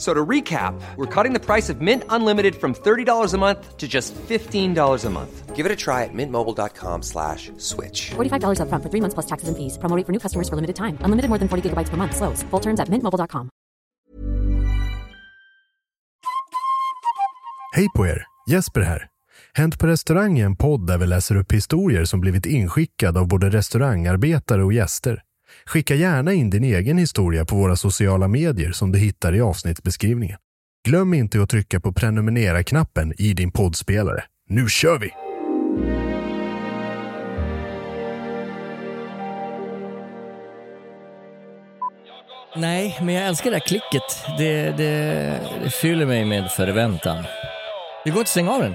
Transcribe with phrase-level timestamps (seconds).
[0.00, 3.86] So to recap, we're cutting the price of Mint Unlimited from $30 a month to
[3.86, 5.54] just $15 a month.
[5.54, 8.12] Give it a try at mintmobile.com slash switch.
[8.16, 9.76] $45 upfront for three months plus taxes and fees.
[9.76, 10.96] Promo rate for new customers for limited time.
[11.04, 12.16] Unlimited more than 40 gigabytes per month.
[12.16, 12.42] Slows.
[12.50, 13.50] Full terms at mintmobile.com.
[17.76, 18.24] Hej på er!
[18.50, 19.08] Jesper här.
[19.54, 23.28] Hänt på restaurang är en podd där vi läser upp historier som blivit inskickade av
[23.28, 25.22] både restaurangarbetare och gäster.
[25.70, 30.38] Skicka gärna in din egen historia på våra sociala medier som du hittar i avsnittsbeskrivningen.
[30.88, 34.24] Glöm inte att trycka på prenumerera-knappen i din poddspelare.
[34.48, 35.10] Nu kör vi!
[42.56, 44.38] Nej, men jag älskar det här klicket.
[44.38, 47.24] Det, det, det fyller mig med förväntan.
[48.04, 48.74] Det går inte att stänga av den.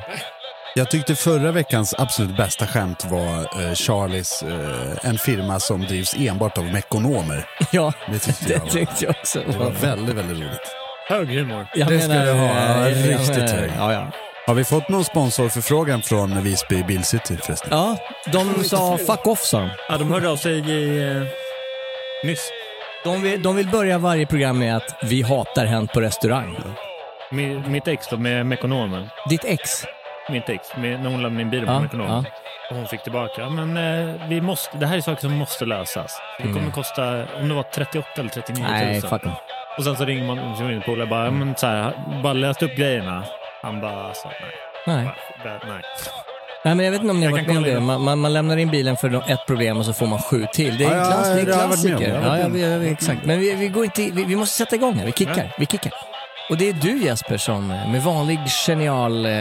[0.78, 6.16] Jag tyckte förra veckans absolut bästa skämt var eh, Charlies, eh, en firma som drivs
[6.20, 7.46] enbart av mekonomer.
[7.72, 9.40] Ja, Det tyckte det jag var, tyckte jag också.
[9.52, 10.76] det var väldigt, väldigt roligt.
[11.10, 11.68] Hög humor.
[11.76, 12.48] Jag det ska du ha.
[12.50, 13.72] eh, Riktigt menar- hög.
[13.78, 14.08] Ja, ja.
[14.48, 17.70] Har vi fått någon sponsorförfrågan från Visby Bilcity förresten?
[17.72, 17.98] ja,
[18.32, 19.70] de sa fuck off sa de.
[19.90, 21.22] Ja, de hörde av sig i, eh,
[22.24, 22.50] nyss.
[23.04, 26.58] De vill, de vill börja varje program med att vi hatar Hänt på restaurang.
[27.32, 29.08] Mi- Mitt ex då, med Mekonomen.
[29.30, 29.86] Ditt ex.
[30.30, 32.12] Mitt ex, med, när hon lämnade in bilen på Ja, Mekonomen.
[32.26, 32.32] ja.
[32.70, 33.50] Och hon fick tillbaka.
[33.50, 36.18] Men eh, vi måste, det här är saker som måste lösas.
[36.38, 36.72] Det kommer Mm.
[36.72, 38.72] kosta, om det var 38 eller 39 000.
[38.72, 39.32] Nej, fuck dem.
[39.78, 41.94] Och sen så ringer man till min polare bara, men så här,
[42.24, 43.24] bara läst upp grejerna.
[43.62, 44.96] Han bara, alltså, nej.
[45.04, 45.16] Nej.
[45.44, 45.82] Bara, nej.
[46.66, 47.80] Nej, men jag vet inte om ni har varit med om det.
[47.80, 50.78] Man, man, man lämnar in bilen för ett problem och så får man sju till.
[50.78, 51.68] Det är Ja, en klass, det är om.
[51.70, 52.20] klassiker.
[52.24, 52.48] Ja, ja,
[52.78, 53.26] vi, exakt.
[53.26, 55.06] Men vi, vi, går inte, vi, vi måste sätta igång här.
[55.06, 55.52] Vi kickar.
[55.58, 55.94] Vi kickar.
[56.50, 59.26] Och det är du Jesper som med vanlig genial...
[59.26, 59.32] Eh,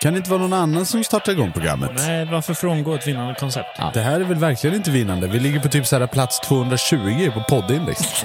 [0.00, 1.90] Kan det inte vara någon annan som startar igång programmet?
[1.94, 3.68] Nej, varför frångå ett vinnande koncept?
[3.78, 3.90] Ja.
[3.94, 5.26] Det här är väl verkligen inte vinnande.
[5.26, 8.24] Vi ligger på typ så här plats 220 på poddindex.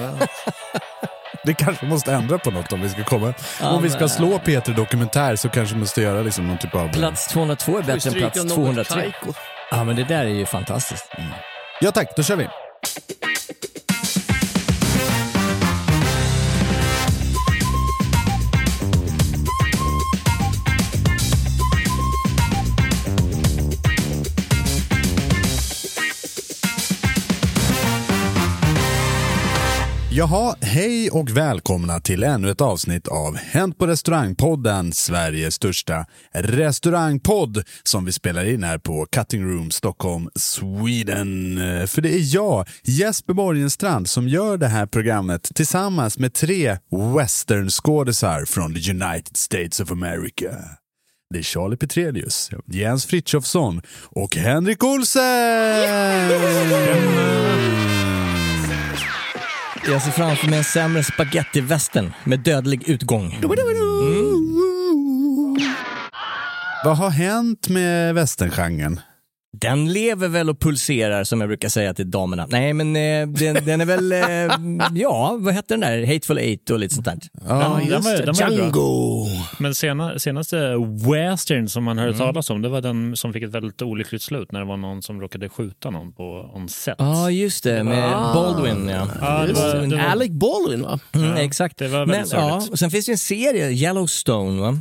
[1.44, 3.34] Det kanske måste ändra på något om vi ska komma.
[3.60, 6.92] om vi ska slå Peter Dokumentär så kanske vi måste göra liksom någon typ av...
[6.92, 9.12] plats 202 är bättre än plats 203.
[9.70, 11.12] Ja, men det där är ju fantastiskt.
[11.80, 12.48] Ja tack, då kör vi.
[30.16, 37.64] Jaha, hej och välkomna till ännu ett avsnitt av Hänt på restaurangpodden, Sveriges största restaurangpodd
[37.82, 41.58] som vi spelar in här på Cutting Room Stockholm, Sweden.
[41.86, 46.78] För det är jag, Jesper Borgenstrand, som gör det här programmet tillsammans med tre
[47.16, 50.50] westernskådisar från the United States of America.
[51.30, 55.22] Det är Charlie Petrelius, Jens Frithiofsson och Henrik Olsen!
[59.88, 63.38] Jag ser framför mig en sämre spagettivästern med dödlig utgång.
[66.84, 69.00] Vad har hänt med västerngenren?
[69.60, 72.46] Den lever väl och pulserar som jag brukar säga till damerna.
[72.50, 76.06] Nej men eh, den, den är väl, eh, ja vad hette den där?
[76.06, 77.18] Hateful Eight och lite sånt där.
[77.48, 78.64] Ja, den var, den var ju bra.
[78.64, 79.26] Django!
[79.58, 80.74] Men sena, senaste
[81.10, 84.52] western som man hörde talas om, det var den som fick ett väldigt olyckligt slut
[84.52, 86.96] när det var någon som råkade skjuta någon på on set.
[86.98, 88.34] Ja just det, med Ah.
[88.34, 89.08] Baldwin ja.
[89.20, 90.98] Ja, det var, det var, Alec Baldwin va?
[91.14, 91.78] Mm, exakt.
[91.78, 92.70] det var Men, väldigt ja, sorgligt.
[92.72, 94.78] och sen finns det ju en serie, Yellowstone va?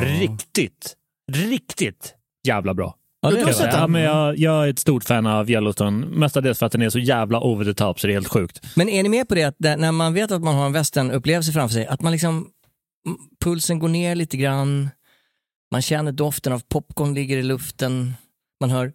[0.00, 0.94] Riktigt,
[1.32, 2.14] riktigt
[2.46, 2.94] jävla bra.
[3.24, 3.54] Ja, det Du har det.
[3.54, 3.80] sett den?
[3.80, 6.90] Ja, men jag, jag är ett stort fan av Yellowstone, mestadels för att den är
[6.90, 8.60] så jävla over the top så det är helt sjukt.
[8.76, 11.52] Men är ni med på det att när man vet att man har en westernupplevelse
[11.52, 12.46] framför sig, att man liksom,
[13.44, 14.90] pulsen går ner lite grann,
[15.72, 18.14] man känner doften av popcorn ligger i luften,
[18.60, 18.92] man hör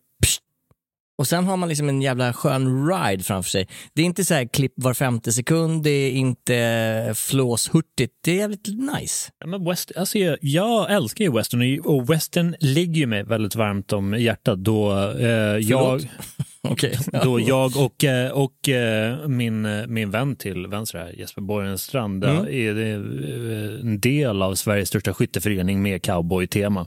[1.20, 3.68] och sen har man liksom en jävla skön ride framför sig.
[3.94, 8.36] Det är inte så här klipp var femte sekund, det är inte flåshurtigt, det är
[8.36, 9.32] jävligt nice.
[9.40, 13.56] Ja, men west, alltså jag, jag älskar ju western och- western ligger ju mig väldigt
[13.56, 15.28] varmt om hjärtat då eh,
[15.58, 16.10] jag,
[16.62, 16.98] Okej.
[17.24, 22.46] då jag och, eh, och eh, min, min vän till vänster här, Jesper Borgenstrand, Mm.
[22.48, 26.86] är eh, en del av Sveriges största skytteförening med cowboy-tema.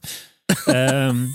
[0.74, 1.28] Ehm,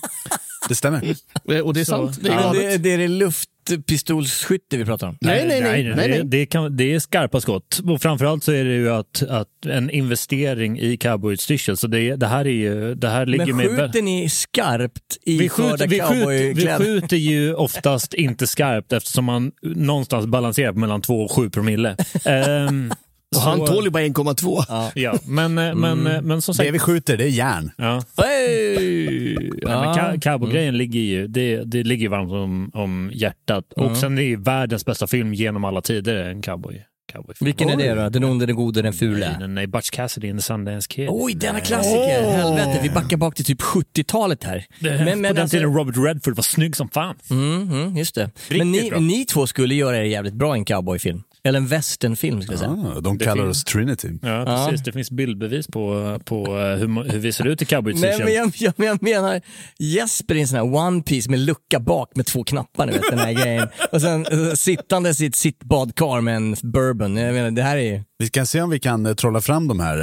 [0.69, 1.15] Det stämmer.
[1.51, 2.19] Eh, Och det är Så- sant.
[2.21, 2.61] Det är galet.
[2.61, 5.17] det, det är det luftpistolsskytte vi pratar om.
[5.21, 5.83] Nej, nej, nej.
[5.83, 6.09] nej, nej.
[6.17, 7.79] Det, det, kan, det är skarpa skott.
[7.85, 11.77] Och framförallt så är det ju att, att en investering i cowboyutstyrsel.
[11.77, 13.67] Så det, det här är ju, det här ligger Men med...
[13.79, 19.25] skjuter ni skarpt i vi skjuter, vi, skjuter, vi skjuter ju oftast inte skarpt eftersom
[19.25, 21.95] man någonstans balanserar på mellan 2 och 7 promille.
[22.25, 22.93] Ehm,
[23.35, 24.63] Och han tål ju bara 1,2.
[24.67, 24.91] Ja.
[24.95, 26.67] Ja, men, eh, men, eh, men som sagt...
[26.67, 27.71] Det vi skjuter, det är järn.
[27.77, 28.03] Ja.
[28.17, 29.35] Hey!
[29.37, 33.73] Nej, men ca- cowboygrejen ligger ju, det, det ligger varmt om, om hjärtat.
[33.73, 36.83] Och sen är det ju världens bästa film genom alla tider, en cowboy.
[37.13, 37.45] cowboyfilm.
[37.45, 38.09] Vilken är det då?
[38.09, 39.35] Den onde, den gode, den Nej, fula?
[39.39, 41.07] nej, nej, Butch Cassidy and the Sundance Kid.
[41.11, 42.31] Oj, denna klassiker!
[42.31, 44.65] Helvete, vi backar bak till typ 70-talet här.
[44.79, 47.15] Men, Men, men på den alltså, tiden Robert Redford var snygg som fan.
[47.29, 48.29] mm, mm, just det.
[48.49, 48.99] Men ni, bra.
[48.99, 51.23] ni två skulle göra er jävligt bra i en cowboyfilm.
[51.47, 52.91] Eller en westernfilm skulle jag säga.
[52.97, 54.07] Ah, de Det kallar finns- oss Trinity.
[54.21, 54.83] Ja, precis.
[54.85, 58.25] Det finns bildbevis på, på eh, hur, hur vi ser ut i Nej, cowboyutstyrsel.
[58.25, 59.41] men jag, jag, jag menar
[59.79, 63.01] Jesper i en sån här one piece med lucka bak med två knappar, ni vet
[63.09, 63.67] den här grejen.
[63.91, 67.17] Och sen eh, sittandes i ett sittbadkar med en bourbon.
[67.17, 68.03] Jag menar, det här är.
[68.19, 69.97] Vi kan se om vi kan eh, trolla fram de här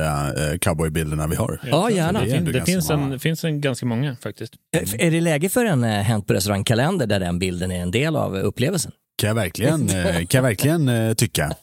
[0.53, 1.61] uh, cowboybilderna vi har.
[1.71, 2.25] Ja, gärna.
[2.25, 4.55] Det är Det finns, en, finns en ganska många faktiskt.
[4.77, 7.91] Eh, Är det läge för en eh, Hänt på restaurangkalender där den bilden är en
[7.91, 8.93] del av upplevelsen?
[9.17, 11.53] Kan jag verkligen, eh, kan jag verkligen eh, tycka.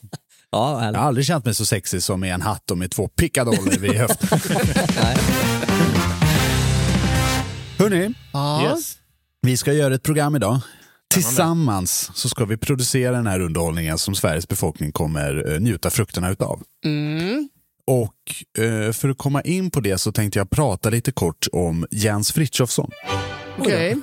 [0.53, 3.07] Ja, Jag har aldrig känt mig så sexig som i en hatt och med två
[3.07, 4.39] pickadoller vid höften.
[7.77, 8.63] Hörni, Ja.
[8.69, 8.97] Yes.
[9.41, 10.59] vi ska göra ett program idag.
[11.13, 16.29] Tillsammans så ska vi producera den här underhållningen som Sveriges befolkning kommer eh, njuta frukterna
[16.31, 16.61] utav.
[16.85, 17.49] Mm.
[17.87, 18.15] Och
[18.93, 22.91] för att komma in på det så tänkte jag prata lite kort om Jens Frithiofsson.
[23.59, 23.95] Okej.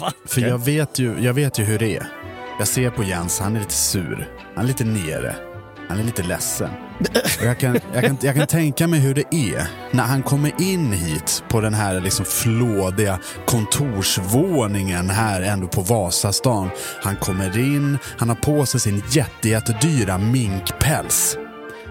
[0.00, 0.12] Va?
[0.26, 2.06] För jag, vet ju, jag vet ju hur det är.
[2.58, 4.28] Jag ser på Jens, han är lite sur.
[4.54, 5.36] Han är lite nere.
[5.88, 6.70] Han är lite ledsen.
[7.40, 10.62] Och jag, kan, jag, kan, jag kan tänka mig hur det är när han kommer
[10.62, 16.70] in hit på den här liksom flådiga kontorsvåningen här ändå på Vasastan.
[17.02, 21.38] Han kommer in, han har på sig sin jätte, jättedyra minkpäls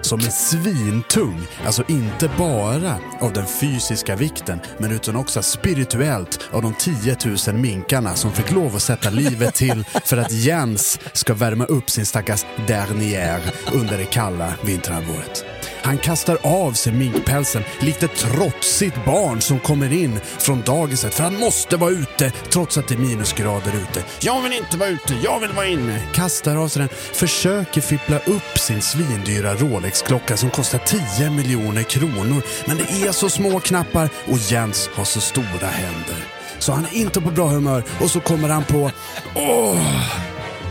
[0.05, 1.47] som är svintung.
[1.65, 7.17] Alltså inte bara av den fysiska vikten, men utan också spirituellt av de 10
[7.47, 11.89] 000 minkarna som fick lov att sätta livet till för att Jens ska värma upp
[11.89, 13.41] sin stackars dernier
[13.73, 15.45] under det kalla vinterhalvåret.
[15.85, 21.23] Han kastar av sig minkpälsen likt ett trotsigt barn som kommer in från dagiset för
[21.23, 24.03] han måste vara ute trots att det är minusgrader ute.
[24.19, 26.01] Jag vill inte vara ute, jag vill vara inne.
[26.13, 30.79] Kastar av sig den, försöker fippla upp sin svindyra Rolex-klocka som kostar
[31.17, 32.41] 10 miljoner kronor.
[32.67, 36.27] Men det är så små knappar och Jens har så stora händer.
[36.59, 38.91] Så han är inte på bra humör och så kommer han på
[39.35, 40.05] Åh,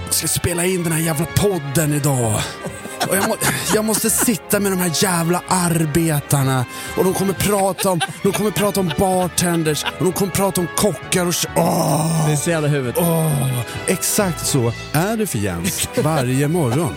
[0.04, 2.40] jag ska spela in den här jävla podden idag.
[3.08, 3.36] Och jag, må,
[3.74, 6.64] jag måste sitta med de här jävla arbetarna
[6.96, 10.66] och de kommer prata om, de kommer prata om bartenders och de kommer prata om
[10.76, 11.34] kockar och...
[11.56, 12.96] Åh, Det är så jävla huvudet.
[12.98, 16.94] åh, exakt så är det för Jens varje morgon.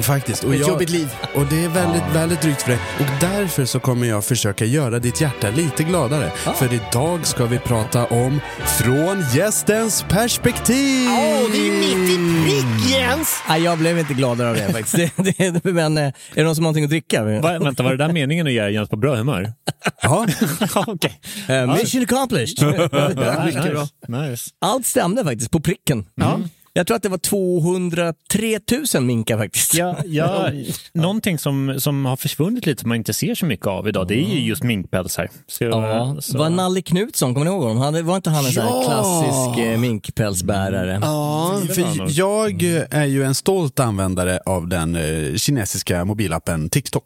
[0.00, 0.44] Faktiskt.
[0.44, 1.08] Och, Ett jag, jobbigt liv.
[1.34, 2.78] och det är väldigt, väldigt drygt för dig.
[3.00, 6.30] Och därför så kommer jag försöka göra ditt hjärta lite gladare.
[6.56, 11.08] För idag ska vi prata om Från gästens perspektiv.
[11.08, 13.42] Åh, det är mitt i prick Jens!
[13.48, 15.14] Nej, jag blev inte gladare av det faktiskt.
[15.16, 17.24] Det, det, men eh, är det någon som har någonting att dricka?
[17.24, 19.52] Va, vänta, var det där meningen att göra Jens på bra humör?
[20.02, 20.26] Ja,
[20.74, 21.20] Ja, Okej.
[21.48, 22.58] Eh, mission accomplished.
[22.92, 23.80] Ja, nice.
[24.08, 24.50] nice.
[24.60, 26.06] Allt stämde faktiskt, på pricken.
[26.14, 26.40] Ja.
[26.72, 28.58] Jag tror att det var 203
[28.94, 29.74] 000 minkar faktiskt.
[29.74, 30.50] Ja, ja,
[30.94, 34.14] någonting som, som har försvunnit lite som man inte ser så mycket av idag, det
[34.14, 35.28] är ju just minkpälsar.
[35.46, 37.78] Så, Ja, så- var Nalle Knutsson, kommer ni ihåg honom?
[37.78, 38.82] Han, var inte han en sån Ja!
[38.86, 40.98] klassisk eh, minkpälsbärare?
[41.02, 47.04] Ja, För jag är ju en stolt användare av den eh, kinesiska mobilappen TikTok.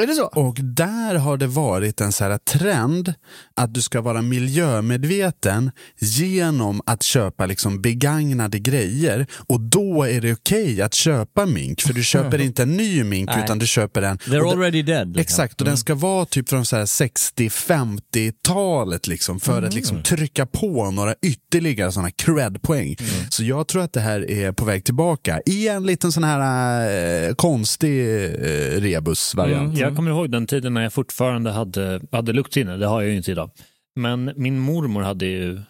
[0.00, 0.24] Är det så?
[0.24, 3.14] Och där har det varit en så här trend
[3.54, 9.26] att du ska vara miljömedveten genom att köpa liksom begagnade grejer.
[9.48, 13.28] Och då är det okej att köpa mink, för du köper inte en ny mink
[13.28, 13.44] Nej.
[13.44, 14.18] utan du köper en.
[14.18, 15.08] They're already dead.
[15.08, 15.20] liksom.
[15.20, 20.46] Exakt, och den ska vara typ från så här 60-50-talet liksom, för att liksom trycka
[20.46, 22.96] på några ytterligare sådana cred-poäng.
[23.30, 27.28] Så jag tror att det här är på väg tillbaka i en liten sån här
[27.28, 28.04] eh, konstig eh,
[28.80, 29.81] rebus-variant.
[29.82, 33.16] Jag kommer ihåg den tiden när jag fortfarande hade, hade luktsinne, det har jag ju
[33.16, 33.50] inte idag.
[33.94, 35.60] Men min mormor hade ju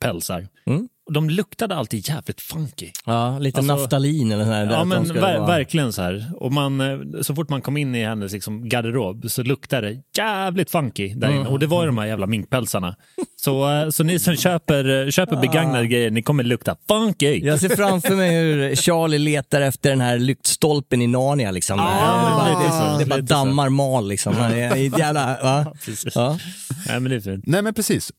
[0.00, 0.48] pälsar.
[0.66, 0.88] Mm.
[1.10, 2.90] De luktade alltid jävligt funky.
[3.04, 4.66] Ja, lite Alltså- naftalin eller sån här.
[4.66, 6.30] där Ja men ver- vara- verkligen så här.
[6.36, 10.02] Och man, eh, så fort man kom in i hennes liksom, garderob så luktade det
[10.22, 11.36] jävligt funky där inne.
[11.40, 11.52] Mm.
[11.52, 12.96] Och det var ju de här jävla minkpälsarna.
[13.36, 17.40] Så, eh, så ni som köper, eh, köper begagnade grejer, ni kommer lukta funky.
[17.46, 21.50] Jag ser framför mig hur Charlie letar efter den här lyktstolpen i Narnia.
[21.50, 21.78] Liksom.
[21.78, 23.34] Ja, det bara, lite så, det bara lite så.
[23.34, 24.08] dammar mal.
[24.08, 24.34] Liksom.
[24.34, 25.72] Det är jävla, va?
[25.84, 26.14] Precis.
[26.16, 26.38] Ja.
[26.88, 27.44] Nej, men det är fint.
[27.46, 28.12] Nej men precis.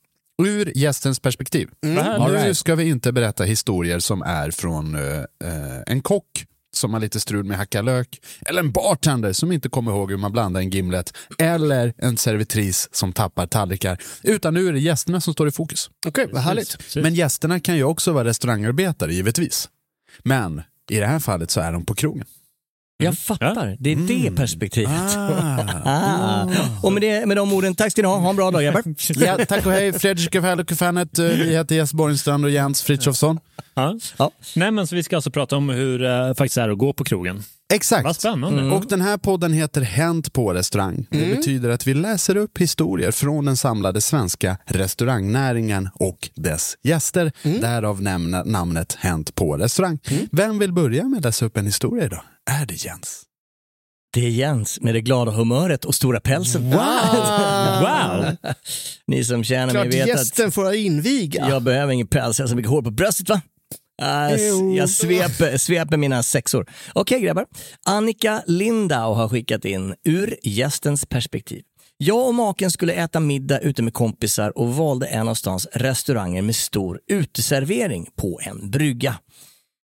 [0.43, 1.69] Ur gästens perspektiv.
[1.83, 2.27] Härligt.
[2.27, 2.57] Nu right.
[2.57, 5.23] ska vi inte berätta historier som är från eh,
[5.87, 6.45] en kock
[6.77, 10.17] som har lite strul med hacka lök, eller en bartender som inte kommer ihåg hur
[10.17, 14.01] man blandar en gimlet, eller en servitris som tappar tallrikar.
[14.23, 15.89] Utan nu är det gästerna som står i fokus.
[16.07, 16.77] Okej, vad härligt.
[16.77, 17.03] Precis.
[17.03, 19.69] Men gästerna kan ju också vara restaurangarbetare, givetvis.
[20.23, 22.25] Men i det här fallet så är de på krogen.
[22.99, 24.91] Jag fattar, det är det perspektivet.
[25.17, 25.59] Ah.
[25.85, 26.47] Ah.
[26.83, 28.17] Och med, det, med de orden, tack ska ni ha.
[28.17, 28.83] Ha en bra dag grabbar.
[29.25, 30.35] Ja, tack och hej, Fredrik
[30.71, 31.19] och Fanet.
[31.19, 33.39] Vi heter Jess Borgenstrand och Jens Frithiofsson.
[33.73, 33.99] Ja.
[34.17, 34.31] Ja.
[34.55, 37.03] Nej, men så vi ska alltså prata om hur det faktiskt är att gå på
[37.03, 37.43] krogen.
[37.73, 38.03] Exakt.
[38.03, 38.61] Vad spännande.
[38.61, 38.73] Mm.
[38.73, 41.05] Och den här podden heter Hänt på restaurang.
[41.09, 47.31] Det betyder att vi läser upp historier från den samlade svenska restaurangnäringen och dess gäster.
[47.43, 49.99] Därav nämna, namnet Hänt på restaurang.
[50.31, 52.21] Vem vill börja med att läsa upp en historia idag?
[52.47, 53.23] Är det Jens?
[54.13, 56.69] Det är Jens med det glada humöret och stora pälsen.
[56.71, 58.35] Wow!
[59.07, 61.49] Ni som känner Klart mig vet att gästen får inviga.
[61.49, 63.41] jag behöver ingen päls, jag har så mycket hår på bröstet va?
[64.77, 66.65] Jag sveper, sveper mina sexor.
[66.93, 67.45] Okej grabbar.
[67.85, 71.63] Annika Lindau har skickat in ur gästens perspektiv.
[71.97, 76.41] Jag och maken skulle äta middag ute med kompisar och valde en av stans restauranger
[76.41, 79.15] med stor uteservering på en brygga.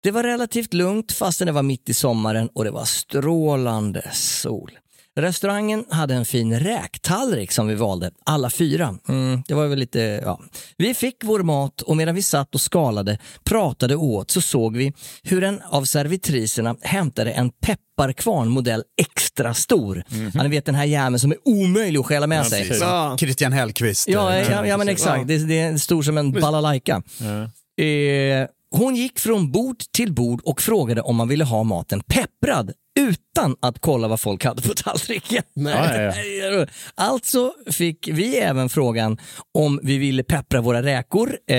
[0.04, 4.72] Det var relativt lugnt fastän det var mitt i sommaren och det var strålande sol.
[5.16, 8.96] Restaurangen hade en fin räktallrik som vi valde, alla fyra.
[9.08, 10.40] Mm, det var väl lite, ja.
[10.78, 14.78] Vi fick vår mat och medan vi satt och skalade, pratade och åt så såg
[14.78, 20.04] vi hur en av servitriserna hämtade en pepparkvarn modell extra stor.
[20.34, 22.68] Ja, ni vet den här jäveln som är omöjlig att stjäla med sig.
[22.68, 22.82] precis.
[22.82, 23.18] Ja.
[23.20, 24.08] Christian Hellqvist.
[24.08, 25.28] Ja, eh, ja, ja men exakt.
[25.28, 27.02] Det, det är stor som en balalaika.
[27.78, 32.72] Eh, hon gick från bord till bord och frågade om man ville ha maten pepprad
[33.00, 35.44] utan att kolla vad folk hade på tallriken.
[35.54, 39.18] Ja, ja, Alltså fick vi även frågan
[39.54, 41.28] om vi ville peppra våra räkor.
[41.48, 41.58] Eh,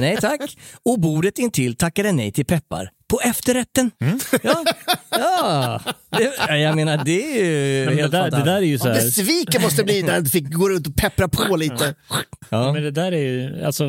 [0.00, 0.56] nej tack.
[0.84, 3.90] Och bordet intill tackade nej till peppar på efterrätten.
[4.00, 4.18] Mm.
[4.42, 4.64] Ja,
[5.10, 5.80] ja.
[6.18, 8.88] Det, jag menar det är ju Men det, helt där, det där är ju så
[8.88, 8.94] här...
[8.94, 11.94] Besviken måste bli när du fick gå runt och peppra på lite.
[12.48, 12.72] Ja.
[12.72, 13.84] Men det där är ju, alltså,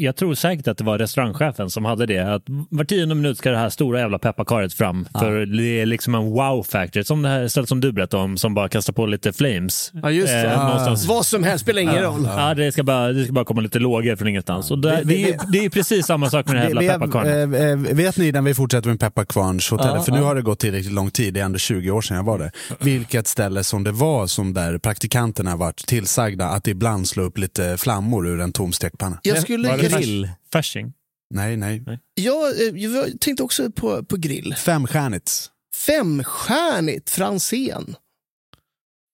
[0.00, 2.34] jag tror säkert att det var restaurangchefen som hade det.
[2.34, 5.08] Att var tionde minut ska det här stora jävla pepparkaret fram.
[5.18, 7.02] För det är liksom en wow-factor.
[7.02, 9.92] Som det här stället som du berättade om, som bara kastar på lite flames.
[10.02, 10.50] Ja, just det.
[10.50, 11.06] Eh, någonstans.
[11.06, 12.28] Vad som helst spelar ingen roll.
[12.36, 14.70] Ja, det ska, bara, det ska bara komma lite lågor från ingenstans.
[14.70, 17.54] Och det, det, är, det är precis samma sak med den här jävla pepparkvarnen.
[17.54, 20.24] eh, eh, vet ni när vi fortsätter med Pepparkvarnshotellet, Ja, för nu ja.
[20.24, 22.50] har det gått tillräckligt lång tid, det är ändå 20 år sedan jag var där,
[22.80, 27.76] vilket ställe som det var som där praktikanterna varit tillsagda att ibland slå upp lite
[27.76, 29.18] flammor ur en tom stekpanna.
[29.22, 30.30] Jag, skulle, Var det jag, Grill.
[30.52, 30.92] Fasching?
[31.34, 31.82] Nej, nej.
[32.14, 34.54] jag, eh, jag tänkte också på, på grill.
[34.54, 35.50] Femstjärnigt.
[35.74, 37.96] Femstjärnigt Franzén.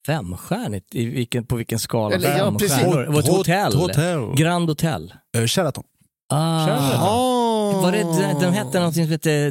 [0.07, 0.95] Femstjärnigt?
[0.95, 2.15] I vilken, på vilken skala?
[2.15, 2.85] Eller, ja, precis.
[2.85, 3.75] var ett hotell.
[3.75, 4.35] Hotell.
[4.37, 5.15] Grand Hotel.
[5.37, 5.85] Eh, Sheraton.
[6.29, 6.65] Ah.
[7.09, 7.83] Oh.
[7.83, 8.03] Var det,
[8.41, 9.51] den hette någonting som hette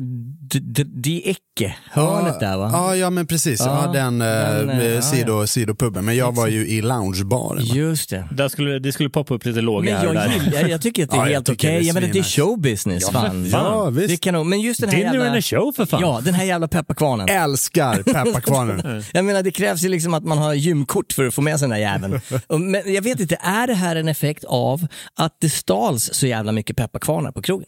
[1.03, 2.69] Die Ecke, hörnet där va?
[2.73, 3.59] Ja, ja men precis.
[3.59, 6.05] Ja, Ja, den, eh, den, eh, eh, ja, sido, sidopubben.
[6.05, 7.65] Men jag var ju i loungebaren.
[7.65, 8.27] Just det.
[8.31, 10.29] Där skulle, det skulle poppa upp lite lågor Men här jag, där.
[10.45, 11.71] gillar, jag tycker att det är Ja, helt okej.
[11.71, 13.09] det är Jag menar, det är showbusiness.
[13.09, 13.49] fan.
[13.51, 14.07] Ja, visst.
[14.09, 15.27] Det kan men just den här Dinner jävla...
[15.29, 16.01] and a show för fan.
[16.01, 17.29] Ja, den här jävla pepparkvarnen.
[17.29, 19.03] Älskar pepparkvarnen.
[19.13, 21.69] Jag menar det krävs ju liksom att man har gymkort för att få med sig
[21.69, 22.21] den där jäveln.
[22.49, 26.51] Men jag vet inte, är det här en effekt av att det stals så jävla
[26.51, 27.67] mycket pepparkvarnar på krogen?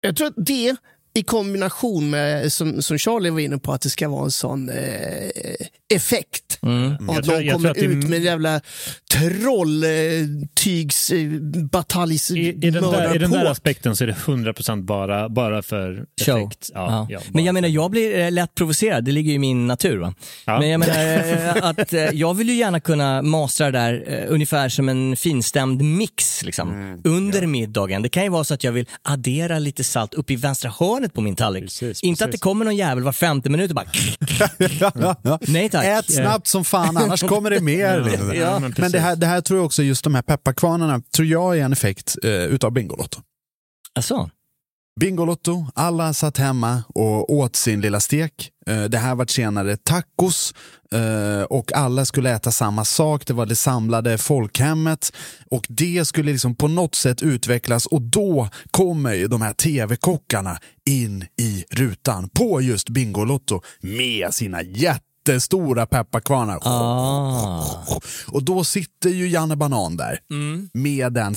[0.00, 0.76] Jag tror att det
[1.14, 4.68] i kombination med, som, som Charlie var inne på, att det ska vara en sån
[4.68, 4.76] eh,
[5.94, 6.58] effekt.
[6.62, 6.92] Mm.
[7.10, 8.60] Att tror- någon kommer att det- ut med en jävla
[9.14, 11.28] trolltygs eh,
[11.70, 15.62] bataljs I, i, den där, I den där aspekten så är det 100% bara, bara
[15.62, 16.38] för Show.
[16.38, 16.70] effekt.
[16.74, 16.86] Ja.
[16.90, 17.42] Ja, ja, men bara.
[17.42, 19.04] jag menar, jag blir eh, lätt provocerad.
[19.04, 19.96] Det ligger ju i min natur.
[19.98, 20.14] Va?
[20.46, 20.58] Ja.
[20.60, 21.16] Men jag menar
[21.56, 25.16] eh, att eh, jag vill ju gärna kunna mastra det där eh, ungefär som en
[25.16, 27.00] finstämd mix liksom, Mm.
[27.04, 28.02] under middagen.
[28.02, 31.07] Det kan ju vara så att jag vill addera lite salt upp i vänstra hörnet
[31.14, 31.64] på min tallrik.
[31.64, 32.42] Precis, Inte att det precis.
[32.42, 33.86] kommer någon jävel var femte minut och bara...
[35.48, 35.84] Nej tack.
[35.84, 38.00] Ät snabbt som fan, annars kommer det mer.
[38.04, 38.34] liksom.
[38.34, 38.92] Ja, men men precis.
[38.92, 41.72] det här, det här tror jag också, just de här pepparkvarnarna, tror jag är en
[41.72, 43.20] effekt eh, utav Bingolotto.
[43.94, 44.30] Alltså,
[44.98, 48.50] Bingolotto, alla satt hemma och åt sin lilla stek.
[48.66, 50.54] Eh, det här var senare tacos
[50.92, 53.26] eh, och alla skulle äta samma sak.
[53.26, 55.12] Det var det samlade folkhemmet
[55.50, 60.58] och det skulle liksom på något sätt utvecklas och då kommer ju de här tv-kockarna
[60.88, 64.62] in i rutan på just Bingolotto med sina
[65.28, 66.58] jättestora pepparkvarnar.
[66.62, 67.84] ah.
[68.26, 70.18] Och då sitter ju Janne Banan där
[70.72, 71.34] med en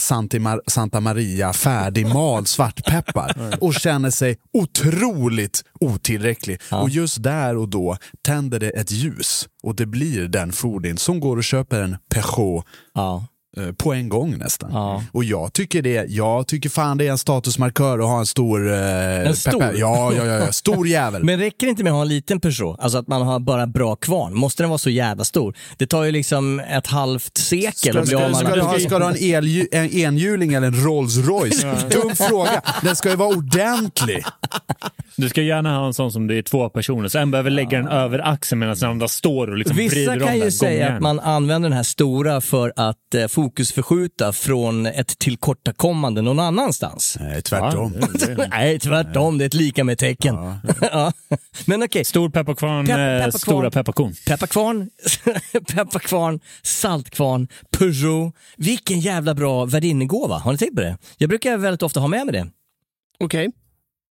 [0.68, 6.62] Santa Maria färdigmald svartpeppar och känner sig otroligt otillräcklig.
[6.72, 11.20] Och just där och då tänder det ett ljus och det blir den Fordin som
[11.20, 13.26] går och köper en Peugeot ja.
[13.58, 14.70] Eh, på en gång nästan.
[14.74, 15.04] Ja.
[15.12, 18.74] Och jag tycker det, jag tycker fan det är en statusmarkör att ha en stor...
[18.74, 19.52] Eh, En stor?
[19.60, 21.24] peppar- Ja, ja, ja, ja, stor jävel.
[21.24, 22.80] Men räcker det inte med att ha en liten Peugeot?
[22.80, 24.34] Alltså att man har bara bra kvarn?
[24.38, 25.56] Måste den vara så jävla stor?
[25.78, 28.98] Det tar ju liksom ett halvt sekel Ska, att bli ska, ska, du ha, ska
[29.00, 31.62] du ha en, elhju- en enhjuling eller en Rolls Royce?
[31.92, 32.62] Dum fråga.
[32.84, 34.24] Den ska ju vara ordentlig.
[35.16, 37.78] Du ska gärna ha en sån som det är två personer, så en behöver lägga
[37.78, 40.52] den över axeln medan den andra står och liksom Vissa vrider om kan ju den
[40.52, 46.40] säga att man använder den här stora för att eh, fokusförskjuta från ett tillkortakommande någon
[46.40, 47.18] annanstans.
[47.20, 47.94] Nej, tvärtom.
[48.50, 49.38] Nej, tvärtom.
[49.38, 50.36] Det är ett lika med tecken.
[50.82, 51.14] Ja.
[51.66, 53.32] Men okej, Stor pepparkvarn, Pep- eh, pepparkvarn.
[53.40, 54.14] stora pepparkorn.
[54.28, 54.90] pepparkvarn,
[55.76, 58.36] pepparkvarn, saltkvarn, Peugeot.
[58.58, 60.38] Vilken jävla bra värdinnegåva.
[60.38, 60.98] Har ni tänkt på det?
[61.18, 62.48] Jag brukar väldigt ofta ha med mig det.
[63.20, 63.50] Okej,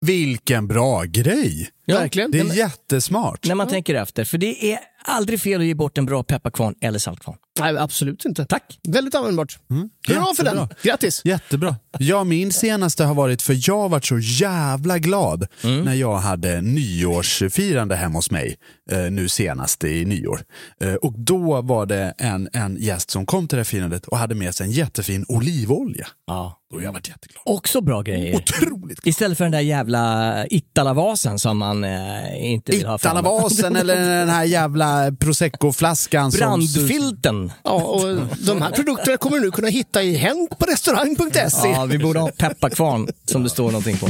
[0.06, 1.70] Vilken bra grej.
[1.94, 2.32] Verkligen.
[2.32, 3.46] Det är jättesmart.
[3.48, 4.24] När man tänker efter.
[4.26, 7.38] För det är aldrig fel att ge bort en bra pepparkvarn eller saltkvarn.
[7.60, 8.46] Nej, absolut inte.
[8.46, 8.80] Tack.
[8.88, 9.60] Väldigt användbart.
[10.08, 10.68] Hurra för den.
[10.84, 11.22] Grattis.
[11.26, 11.76] Jättebra.
[12.00, 15.86] Ja, min senaste har varit, för jag varit så jävla glad Mm.
[15.86, 18.56] när jag hade nyårsfirande hemma hos mig
[18.92, 20.42] eh, nu senast i nyår.
[20.84, 24.18] Eh, och då var det en, en gäst som kom till det här firandet och
[24.18, 26.08] hade med sig en jättefin olivolja.
[26.28, 26.56] Ja.
[26.74, 27.42] Och jag varit jätteglad.
[27.46, 28.36] Också bra grejer.
[28.36, 33.20] Otroligt Istället för den där jävla Italavasen som man eh, inte vill ha framme.
[33.20, 36.32] Italavasen eller den här jävla prosecco-flaskan.
[36.32, 37.52] som- Brandfilten.
[37.64, 41.68] Ja, och de här produkterna kommer du nu kunna hitta i hänt på restaurang.se.
[41.70, 44.08] Ja, vi borde ha pepparkvarn som det står någonting på.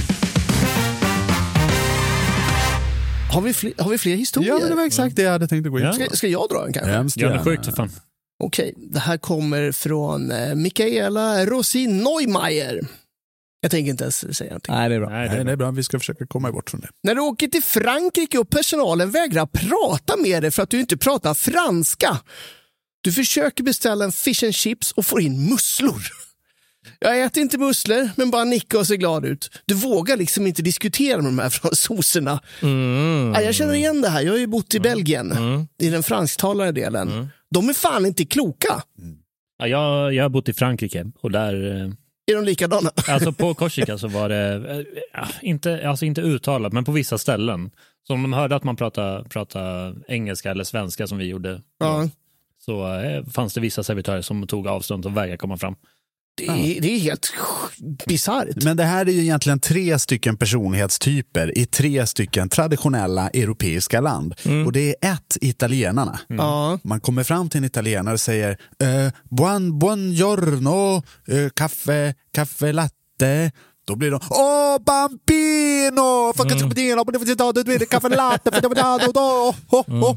[3.34, 4.50] Har, vi fler, har vi fler historier?
[4.54, 5.94] Ja, men det var exakt det jag hade tänkt att gå in på.
[5.94, 6.92] ska, ska jag dra en kanske?
[6.92, 7.92] Hemskt Ja, sjukt för fan.
[8.44, 12.82] Okej, det här kommer från eh, Mikaela Rosin Neumeier.
[13.62, 14.76] Jag tänker inte ens säga någonting.
[14.76, 15.10] Nej, det är bra.
[15.10, 15.72] Nej, det Nej, är det är bra.
[15.72, 16.88] Vi ska försöka komma bort från det.
[17.04, 20.98] När du åker till Frankrike och personalen vägrar prata med dig för att du inte
[20.98, 22.18] pratar franska.
[23.02, 26.02] Du försöker beställa en fish and chips och får in musslor.
[27.00, 29.52] Jag äter inte musslor, men bara nickar och ser glad ut.
[29.66, 32.40] Du vågar liksom inte diskutera med de här fransoserna.
[32.62, 33.32] Mm.
[33.36, 34.22] Ja, jag känner igen det här.
[34.22, 35.34] Jag har ju bott i Belgien,
[35.82, 37.30] i den fransktalande delen.
[37.52, 38.84] De är fan inte kloka.
[39.58, 41.90] Ja, jag, jag har bott i Frankrike och där, eh,
[42.30, 42.90] Är de likadana?
[43.08, 47.18] alltså på Korsika så var det, eh, ja, inte, alltså inte uttalat, men på vissa
[47.18, 47.72] ställen.
[48.08, 52.10] Så om de hörde att man pratade, pratade engelska eller svenska som vi gjorde, Ja.
[52.66, 55.76] så eh, fanns det vissa servitörer som tog avstånd och vägrade komma fram.
[56.40, 57.34] Det är, det är helt
[58.08, 58.64] bisarrt.
[58.64, 64.36] Men det här är ju egentligen tre stycken personlighetstyper i tre stycken traditionella europeiska land.
[64.66, 66.20] Och det är ett, italienarna.
[66.28, 66.80] Ja.
[66.84, 73.52] Man kommer fram till en italienare och säger eh, buon, buongiorno, eh, kaffe, kaffe latte.
[73.90, 76.34] Då blir de Åh, bambino!
[79.88, 80.16] Mm.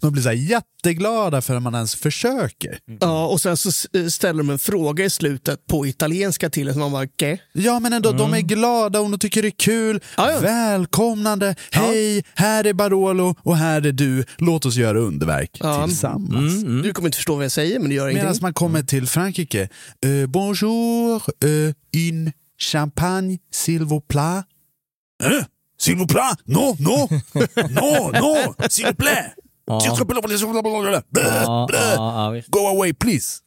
[0.00, 2.78] De blir så jätteglada för att man ens försöker.
[3.00, 6.74] Ja, och sen så s- ställer de en fråga i slutet på italienska till en
[6.74, 7.42] som man bara, okej.
[7.52, 10.00] Ja, men ändå, de är glada och de tycker det är kul.
[10.16, 10.40] Ja, ja.
[10.40, 11.54] Välkomnande.
[11.70, 14.24] Hej, här är Barolo och här är du.
[14.38, 15.86] Låt oss göra underverk Ja.
[15.86, 16.62] tillsammans.
[16.82, 18.42] Du kommer inte förstå vad jag säger, men det gör Medan ingenting.
[18.42, 19.68] man kommer till Frankrike.
[20.04, 24.42] Eh, bonjour, uh, une champagne, s'il vous plaît.
[25.24, 25.44] Eh,
[25.78, 26.32] s'il vous plaît?
[26.46, 27.08] Non, non,
[27.70, 29.32] non, non, s'il vous plaît.
[29.66, 29.80] Ja,
[31.72, 32.48] ja, visst.
[32.50, 33.38] Go away please.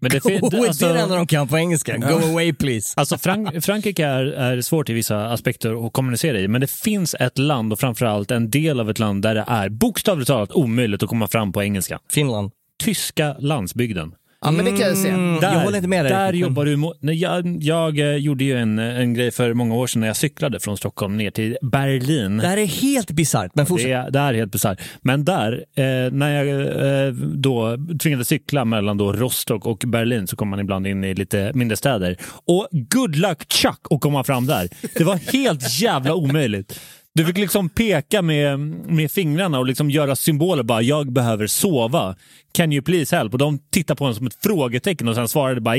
[0.00, 1.96] Men det, fin- Och det är alltså- det enda de kan på engelska.
[1.96, 2.94] Go away please.
[2.96, 7.14] Alltså Frank Frankrike är, är svårt i vissa aspekter att kommunicera i, men det finns
[7.20, 11.02] ett land och framförallt en del av ett land där det är bokstavligt talat omöjligt
[11.02, 11.98] att komma fram på engelska.
[12.10, 12.50] Finland.
[12.84, 14.14] Tyska landsbygden.
[14.44, 15.08] Ja, men det kan jag se.
[15.08, 16.12] Mm, jag håller inte med dig.
[16.12, 19.74] Där jobbar du mo- Nej, jag, jag eh, gjorde ju en, en grej för många
[19.74, 22.36] år sedan när jag cyklade från Stockholm ner till Berlin.
[22.36, 23.86] Det här är helt bisarrt, men fortsätt.
[23.88, 24.80] Det är, det är helt bisarrt.
[25.02, 30.36] Men där, eh, när jag eh, då tvingades cykla mellan då Rostock och Berlin så
[30.36, 32.16] kom man ibland in i lite mindre städer.
[32.46, 34.68] Och good luck Chuck att komma fram där.
[34.98, 36.80] Det var helt jävla omöjligt.
[37.16, 40.62] Du fick liksom peka med, med fingrarna och liksom göra symboler.
[40.62, 42.16] bara Jag behöver sova.
[42.52, 43.32] Can you please help?
[43.32, 45.76] Och de tittade på en som ett frågetecken och sen svarade bara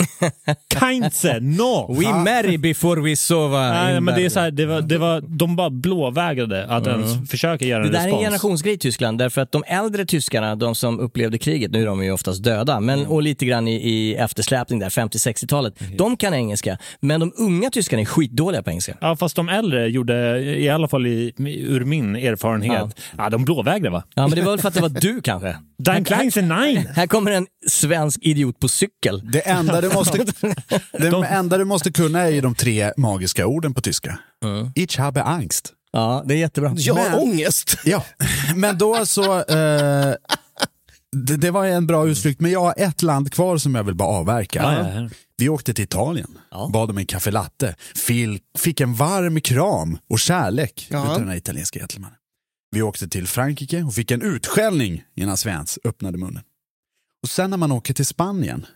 [0.72, 1.94] Ich Keinze, no!
[2.00, 3.72] We marry before we sova.
[3.72, 4.30] Nej, in men det är Berlin.
[4.30, 7.92] så här, det var, det var, de bara blåvägrade att ens försöka göra Det en
[7.92, 8.24] där är en respons.
[8.24, 12.04] generationsgrej i Tyskland, därför att de äldre tyskarna, de som upplevde kriget, nu är de
[12.04, 13.10] ju oftast döda, men, Mm.
[13.10, 16.78] och lite grann i, i eftersläpning där, 50-60-talet, de kan engelska.
[17.00, 18.96] Men de unga tyskarna är skitdåliga på engelska.
[19.00, 21.32] Ja, fast de äldre gjorde, i alla fall i,
[21.68, 23.30] ur min erfarenhet, ja.
[23.30, 24.02] de blåvägrade va?
[24.14, 25.56] Ja, men det var väl för att det var du kanske?
[25.84, 26.86] Dein Kleinste Nein!
[26.86, 29.22] Här kommer en svensk idiot på cykel.
[29.32, 30.18] Det enda du måste,
[30.92, 34.18] det enda du måste kunna är de tre magiska orden på tyska.
[34.74, 35.72] Ich habe Angst.
[35.92, 36.74] Ja, det är jättebra.
[36.76, 37.78] Jag har ångest.
[37.84, 38.04] Ja,
[38.56, 39.38] men då så...
[39.38, 40.14] Eh,
[41.16, 43.94] det, det var en bra utflykt, men jag har ett land kvar som jag vill
[43.94, 44.62] bara avverka.
[44.62, 45.08] Ja, ja.
[45.36, 46.70] Vi åkte till Italien, Ja.
[46.72, 47.74] bad om en caffè latte,
[48.06, 51.04] Fil, fick en varm kram och kärlek Ja.
[51.04, 52.16] utav den här italienska gentlemannen.
[52.74, 56.42] Vi åkte till Frankrike och fick en utskällning innan Svens öppnade munnen.
[57.22, 58.66] Och sen när man åker till Spanien,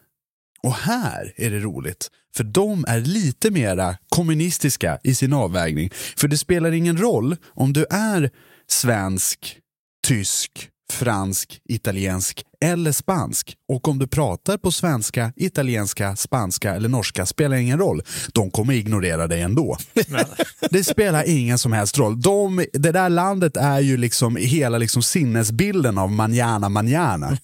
[0.63, 5.91] och här är det roligt, för de är lite mera kommunistiska i sin avvägning.
[6.17, 8.31] För det spelar ingen roll om du är
[8.69, 9.59] svensk,
[10.07, 13.55] tysk, fransk, italiensk eller spansk.
[13.69, 18.03] Och om du pratar på svenska, italienska, spanska eller norska spelar ingen roll.
[18.33, 19.77] De kommer ignorera dig ändå.
[20.71, 22.21] det spelar ingen som helst roll.
[22.21, 27.39] De, det där landet är ju liksom hela liksom sinnesbilden av manjana manjana.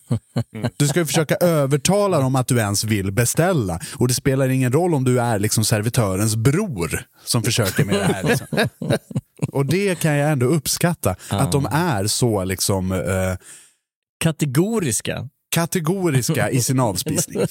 [0.77, 3.81] Du ska ju försöka övertala dem att du ens vill beställa.
[3.95, 8.05] Och det spelar ingen roll om du är liksom servitörens bror som försöker med det
[8.05, 8.23] här.
[8.23, 8.47] Liksom.
[9.49, 13.37] Och det kan jag ändå uppskatta, att de är så liksom eh,
[14.23, 15.29] Kategoriska.
[15.55, 17.39] kategoriska i sin avspisning.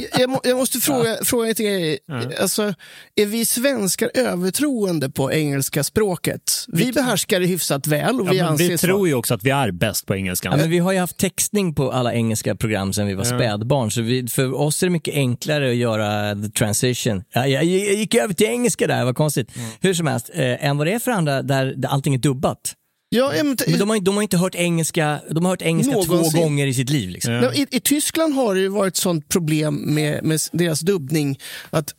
[0.00, 1.98] Jag, jag, må, jag måste fråga, fråga lite grejer.
[2.40, 2.74] Alltså,
[3.14, 6.40] är vi svenskar övertroende på engelska språket?
[6.68, 9.44] Vi behärskar det hyfsat väl och vi Ja, men vi tror vara- ju också att
[9.44, 10.48] vi är bäst på engelska.
[10.48, 13.90] Ja, men vi har ju haft textning på alla engelska program sedan vi var spädbarn,
[13.90, 17.22] så vi, för oss är det mycket enklare att göra the transition.
[17.32, 19.50] Ja, jag, jag gick över till engelska där, vad konstigt.
[19.80, 22.74] Hur som helst, eh, än vad det är för andra där, där allting är dubbat.
[23.14, 26.32] Ja, men, Men de har, de har inte hört engelska, de har hört engelska Någonsin.
[26.32, 27.10] två gånger i sitt liv.
[27.10, 27.32] Liksom.
[27.32, 27.52] Ja.
[27.54, 31.38] I, I Tyskland har det ju varit sånt problem med, med deras dubbning
[31.70, 31.94] att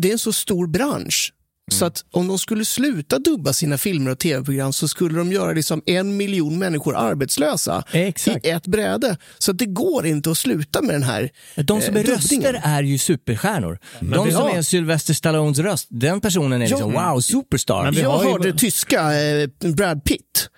[0.00, 1.32] det är en så stor bransch.
[1.68, 5.52] Så att om de skulle sluta dubba sina filmer och tv-program så skulle de göra
[5.52, 8.46] liksom en miljon människor arbetslösa Exakt.
[8.46, 9.16] i ett bräde.
[9.38, 12.52] Så att det går inte att sluta med den här De som eh, är dubbningen.
[12.52, 13.78] röster är ju superstjärnor.
[14.00, 17.12] De vi som har- är Sylvester Stallones röst, den personen är liksom Ja.
[17.12, 17.84] wow, superstar.
[17.84, 20.48] Men vi Jag ju- hörde tyska eh, Brad Pitt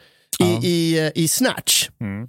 [0.40, 1.88] i, i, eh, i Snatch.
[2.00, 2.28] Mm.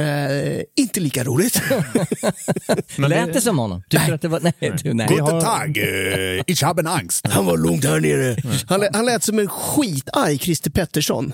[0.00, 1.62] Eh, inte lika roligt.
[2.96, 3.82] Men Lät det som honom?
[3.88, 4.40] Du att det var...
[4.40, 5.06] Nej, du, nej.
[5.10, 7.26] Guten Tag, eh, ich habe Angst.
[7.26, 8.36] Han var lugnt här nere.
[8.68, 11.32] Han, lät- han lät som en skitarg Christer Pettersson.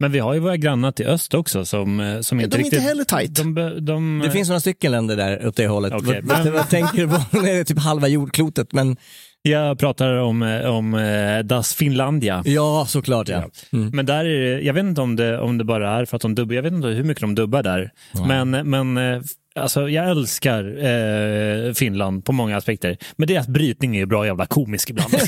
[0.00, 2.64] Men vi har ju våra grannar till öst också som, eh, som inte De är
[2.64, 2.82] inte riktigt...
[2.88, 3.34] heller tajt.
[3.34, 5.92] De, de, Det finns några stycken länder där åt det hållet.
[5.96, 7.16] Okej, vad, men- vad tänker du på?
[7.42, 8.96] Det är typ halva jordklotet, men
[9.42, 12.42] Jag pratar om, eh, om eh, Das Finlandia.
[12.46, 13.44] ja, såklart ja.
[13.72, 13.90] Mm.
[13.92, 16.22] Men där är det, jag vet inte om det, om det bara är för att
[16.22, 17.90] de dubbar, jag vet inte hur mycket de dubbar där.
[18.26, 19.20] Men, men eh,
[19.54, 22.98] alltså, jag älskar eh, Finland på många aspekter.
[23.16, 25.12] Men deras brytning är ju bra jävla komisk ibland.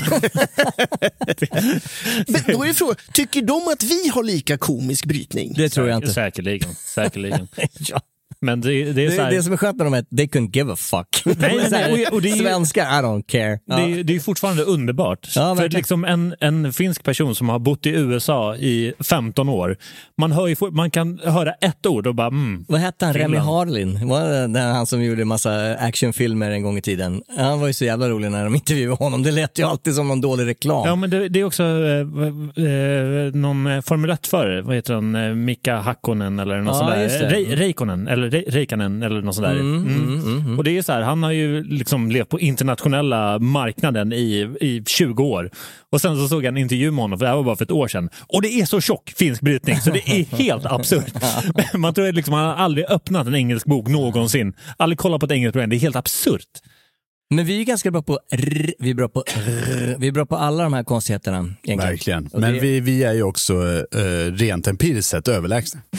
[2.27, 5.53] Men då är det frågan, tycker de att vi har lika komisk brytning?
[5.53, 6.13] Det tror jag inte.
[6.13, 6.75] Säkerligen.
[6.75, 7.47] säkerligen.
[7.79, 8.01] Ja.
[8.43, 10.09] Men det, det är så Det, här, det som är skönt med dem är att
[10.17, 11.07] they couldn't give a fuck.
[11.25, 11.35] nej,
[11.71, 13.59] nej, här, och- och det är ju- Svenskar, I don't care.
[13.65, 13.75] Ja.
[13.77, 15.27] Det det är fortfarande underbart.
[15.35, 19.77] Ja, För liksom en, en finsk person som har bott i USA i 15 år,
[20.17, 22.65] man, hör ju, man kan höra ett ord och bara mm.
[22.67, 23.13] Vad hette han?
[23.13, 23.37] Remy.
[23.37, 24.07] Harlin?
[24.09, 27.21] Var det han som gjorde massa actionfilmer en gång i tiden?
[27.37, 29.23] Han var ju så jävla rolig när de intervjuade honom.
[29.23, 30.87] Det lät ju alltid som någon dålig reklam.
[30.87, 35.15] Ja, men det, det är också eh, eh, någon eh, Formel 1-förare, vad heter han,
[35.15, 37.29] eh, Mika Hakkonen eller något Ja, sånt där.
[37.29, 37.35] det.
[37.51, 39.53] Re, Reikonen, eller Reikanen eller något sånt där.
[39.53, 39.87] Mm, Mm.
[40.03, 40.57] mm, mm, mm.
[40.57, 44.83] Och det är så här, han har ju liksom levt på internationella marknaden i, i
[44.87, 45.51] 20 år.
[45.91, 47.65] Och sen så såg jag en intervju med honom, för det här var bara för
[47.65, 48.09] ett år sedan.
[48.27, 51.13] Och det är så tjock finsk brytning så det är helt absurt.
[51.73, 54.53] Man tror att liksom, han har aldrig öppnat en engelsk bok någonsin.
[54.77, 55.69] Aldrig kollat på ett engelskt program.
[55.69, 56.47] Det är helt absurt.
[57.29, 60.25] Men vi är ganska bra på rr, vi är bra på rr, vi är bra
[60.25, 61.37] på alla de här konstigheterna.
[61.63, 61.77] Egentligen.
[61.91, 62.27] Verkligen.
[62.27, 63.53] Och Men det- vi, vi är ju också
[63.95, 65.81] eh, rent empiriskt sett överlägsna.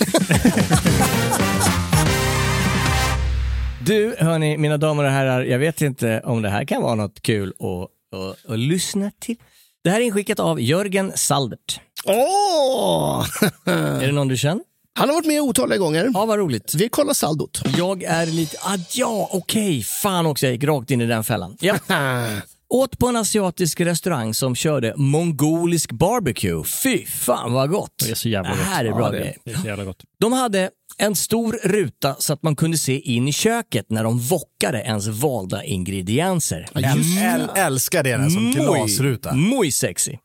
[3.86, 7.22] Du, hörni, mina damer och herrar, jag vet inte om det här kan vara något
[7.22, 9.36] kul att, att, att lyssna till.
[9.84, 11.80] Det här är inskickat av Jörgen Saldert.
[12.04, 13.26] Åh!
[13.64, 14.64] Är det någon du känner?
[14.98, 16.10] Han har varit med otaliga gånger.
[16.14, 16.74] Ja, vad roligt.
[16.74, 17.62] Vi kollar saldot.
[17.78, 18.56] Jag är lite...
[18.60, 19.82] Ah, ja, okej.
[19.82, 21.56] Fan också, jag gick rakt in i den fällan.
[21.60, 21.74] Ja.
[22.68, 26.64] Åt på en asiatisk restaurang som körde mongolisk barbecue.
[26.82, 27.92] Fy fan vad gott!
[28.04, 28.66] Det är så jävla Det gott.
[28.66, 29.36] här är bra Ja, det, grejer.
[29.44, 30.02] det är så jävla gott.
[30.20, 34.18] De hade en stor ruta så att man kunde se in i köket när de
[34.18, 36.68] vockade ens valda ingredienser.
[36.74, 39.34] Äl, älskar det där som glasruta.
[39.34, 40.16] Muy sexy.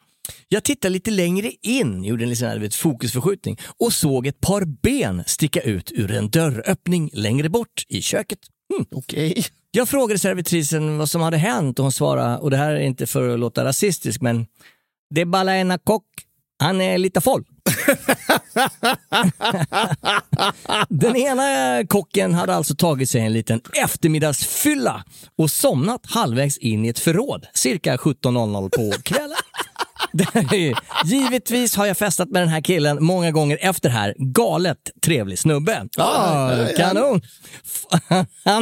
[0.48, 5.24] Jag tittade lite längre in, gjorde en liten vet, fokusförskjutning och såg ett par ben
[5.28, 8.40] sticka ut ur en dörröppning längre bort i köket.
[8.74, 8.86] Hmm.
[8.92, 9.46] Okej.
[9.72, 13.08] Jag frågade servitrisen vad som hade hänt och hon svarade, och det här är inte
[13.08, 14.46] för att låta rasistisk, men
[15.16, 16.06] det är bara en kock,
[16.60, 17.46] han är lite full.
[20.90, 21.44] Den ena
[21.88, 25.04] kocken hade alltså tagit sig en liten eftermiddagsfylla
[25.38, 29.38] och somnat halvvägs in i ett förråd cirka 17.00 på kvällen.
[31.06, 34.14] Givetvis har jag festat med den här killen många gånger efter här.
[34.18, 35.88] Galet trevlig snubbe.
[35.98, 36.68] Ah, ja.
[36.78, 37.22] kanon!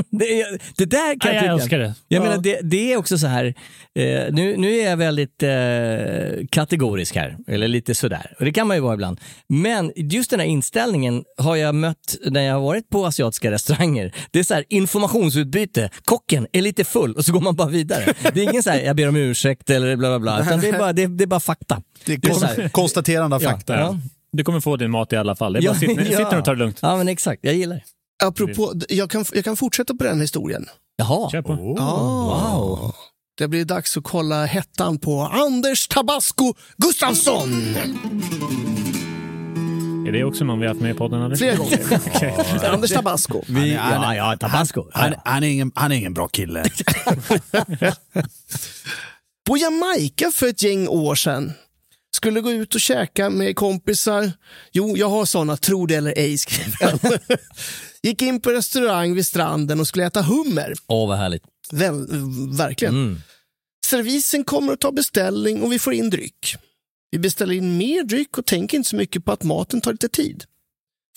[0.09, 0.45] Det,
[0.77, 1.53] det där kan Ja, jag tycka.
[1.53, 1.93] älskar det.
[2.07, 2.23] Jag Ja.
[2.29, 3.53] menar, det, det är också så här,
[3.97, 8.35] eh, nu, nu är jag väldigt eh, kategorisk här, eller lite sådär.
[8.39, 9.19] Och det kan man ju vara ibland.
[9.49, 14.15] Men just den här inställningen har jag mött när jag har varit på asiatiska restauranger.
[14.31, 15.89] Det är så här informationsutbyte.
[16.05, 18.13] Kocken är lite full och så går man bara vidare.
[18.33, 20.41] Det är ingen så här, jag ber om ursäkt eller bla bla bla.
[20.41, 21.81] Utan det, är bara, det, det är bara fakta.
[22.05, 23.79] Det är så är här- konstaterande av Ja, fakta.
[23.79, 23.97] ja.
[24.31, 25.53] Du kommer få din mat i alla fall.
[25.53, 26.17] Det är bara Ja, att sitta, ja.
[26.17, 26.79] sitta och ta det lugnt.
[26.81, 27.39] Ja, men exakt.
[27.43, 27.83] Jag gillar det.
[28.25, 30.65] Apropå, jag kan, jag kan fortsätta på den historien.
[30.97, 31.29] Jaha.
[31.31, 31.53] Kör på.
[31.55, 32.93] Wow.
[33.37, 37.49] Det blir dags att kolla hettan på Anders Tabasco Gustafsson.
[40.07, 41.21] Är det också någon vi har haft med i podden?
[41.21, 41.35] Eller?
[41.35, 42.65] Flera gånger.
[42.73, 43.41] Anders Tabasco.
[43.47, 44.85] Vi, Han är- ja, ja, tabasco.
[44.93, 46.63] Han, han, är ingen, han är ingen bra kille.
[49.47, 51.53] På Jamaica för ett gäng år sedan.
[52.15, 54.31] Skulle gå ut och käka med kompisar.
[54.71, 56.99] Jo, jag har såna, tro det eller ej, skrev han.
[58.03, 60.73] Gick in på restaurang vid stranden och skulle äta hummer.
[60.87, 61.43] Åh, vad härligt.
[61.71, 62.07] Väl,
[62.57, 62.93] verkligen.
[62.93, 63.21] Mm.
[63.85, 66.55] Servisen kommer att ta beställning och vi får in dryck.
[67.11, 70.09] Vi beställer in mer dryck och tänker inte så mycket på att maten tar lite
[70.09, 70.43] tid.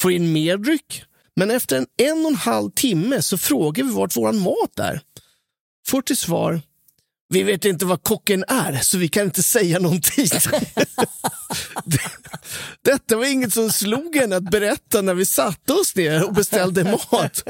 [0.00, 1.04] Får in mer dryck,
[1.36, 5.00] men efter en en och en halv timme så frågar vi vart våran mat är.
[5.86, 6.60] Får till svar,
[7.28, 10.26] vi vet inte vad kocken är så vi kan inte säga någonting.
[12.84, 16.84] Detta var inget som slog en att berätta när vi satte oss ner och beställde
[16.84, 17.44] mat.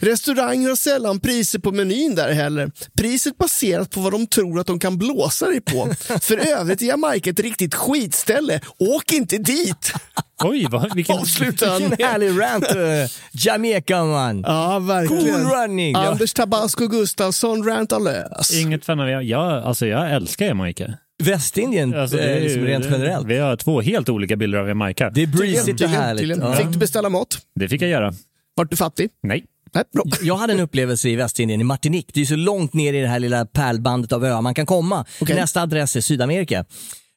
[0.00, 2.70] Restauranger har sällan priser på menyn där heller.
[2.98, 5.94] Priset baserat på vad de tror att de kan blåsa dig på.
[6.20, 8.60] För övrigt är Jamaica ett riktigt skitställe.
[8.78, 9.92] Åk inte dit!
[10.44, 11.16] Oj, vad, vilken...
[11.40, 12.76] Vilken härlig rant.
[12.76, 14.40] uh, Jamaica man.
[14.46, 15.24] Ja, verkligen.
[15.24, 15.94] Cool running.
[15.94, 18.54] Anders Tabasco Gustafsson rantar lös.
[18.54, 20.94] Inget fan av jag, jag, alltså jag älskar Jamaica.
[21.24, 23.26] Västindien, Alltså, eh, är liksom rent generellt.
[23.26, 25.10] Vi har två helt olika bilder av Jamaica.
[25.10, 26.36] Det är breezigt och härligt.
[26.36, 26.54] Ja.
[26.54, 27.38] Fick du beställa mat?
[27.54, 28.14] Det fick jag göra.
[28.54, 29.10] Vart du fattig?
[29.22, 29.44] Nej.
[29.74, 30.04] Nej, bra.
[30.22, 32.10] Jag hade en upplevelse i Västindien, i Martinique.
[32.14, 35.04] Det är så långt ner i det här lilla pärlbandet av öar man kan komma.
[35.20, 35.36] Okej.
[35.36, 36.64] Nästa adress är Sydamerika.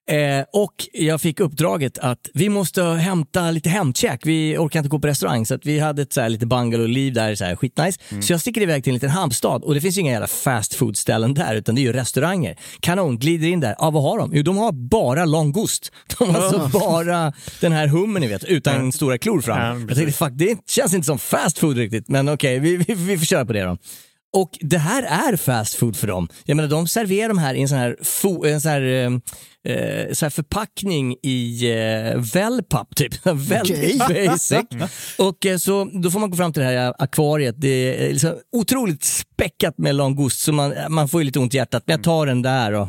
[0.10, 4.22] Eh, och jag fick uppdraget att vi måste hämta lite hämtkäk.
[4.26, 7.13] Vi orkar inte gå på restaurang så att vi hade ett så här lite bungalow-liv
[7.13, 8.00] där, så här, skitnice.
[8.22, 11.34] Så jag sticker iväg till en liten hamnstad och det finns inga jävla fast food-ställen
[11.34, 12.60] där utan det är ju restauranger.
[12.80, 13.76] Kanon, glider in där.
[13.80, 14.32] Ja, vad har de?
[14.34, 15.91] Jo, de har bara longost.
[16.19, 19.82] De har alltså bara den här hummen ni vet, utan stora klor fram.
[19.82, 22.93] Ja, jag tänkte, fuck, det känns inte som fast food riktigt, men okej, vi, vi,
[22.93, 23.78] vi får köra på det då.
[24.34, 26.30] Och det här är fast food för dem.
[26.45, 29.22] Jag menar, de serverar de här i en sån här, fo, en sån här,
[29.67, 33.13] eh, eh, sån här förpackning i eh, wellpapp, typ.
[33.26, 34.60] Väldigt basic.
[35.17, 37.56] Och eh, så då får man gå fram till det här akvariet.
[37.58, 41.58] Det är liksom otroligt späckat med langost, så man, man får ju lite ont i
[41.58, 41.84] hjärtat.
[41.86, 42.74] Men jag tar den där.
[42.74, 42.88] Och,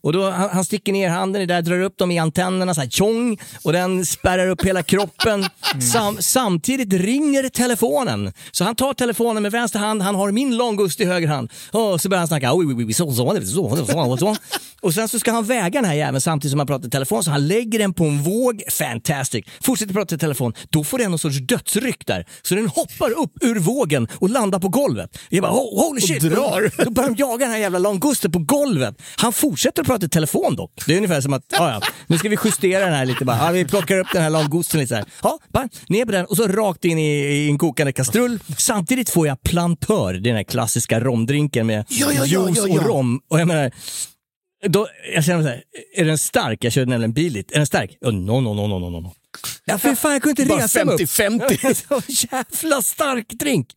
[0.00, 2.80] och då, han, han sticker ner handen i där, drar upp dem i antennerna, så
[2.80, 5.44] här tjong, och den spärrar upp hela kroppen.
[5.92, 8.32] Sam, samtidigt ringer telefonen.
[8.52, 11.50] Så han tar telefonen med vänster hand, han har min långgust i höger hand.
[11.72, 12.54] Och så börjar han snacka.
[12.54, 14.36] "Oj, oj, oj, så, så, så, så, så, så.
[14.80, 17.24] Och sen så ska han väga den här även samtidigt som han pratar i telefon.
[17.24, 19.44] Så han lägger den på en våg, fantastic.
[19.60, 22.26] Fortsätter prata i telefon, då får den någon sorts dödsryck där.
[22.42, 25.18] Så den hoppar upp ur vågen och landar på golvet.
[25.28, 26.22] Jag bara, "Oh, holy shit!
[26.22, 26.84] drar.
[26.84, 29.02] Då börjar de jaga den här jävla langusten på golvet.
[29.16, 30.72] Han fortsätter att prata i telefon dock.
[30.86, 33.36] Det är ungefär som att, ja, ja, nu ska vi justera den här lite bara.
[33.36, 35.04] Ja, vi plockar upp den här langusten lite så här.
[35.22, 38.38] Ja, bara ner på den och så rakt in i, i en kokande kastrull.
[38.58, 43.20] Samtidigt får jag plantör, den här klassiska romdrinken med Ja, ja, ja, juice och rom.
[43.30, 43.70] Och jag menar,
[44.68, 45.62] då, jag känner så här,
[45.96, 46.64] är den stark?
[46.64, 47.52] Jag körde nämligen bil dit.
[47.52, 47.96] Är den stark?
[48.00, 49.12] Oh, no, no, no, no, no, no.
[49.64, 51.00] Ja, för fan, jag kunde inte Bara resa mig upp.
[51.00, 51.74] 50-50.
[51.88, 52.26] Så
[52.62, 53.68] jävla stark drink.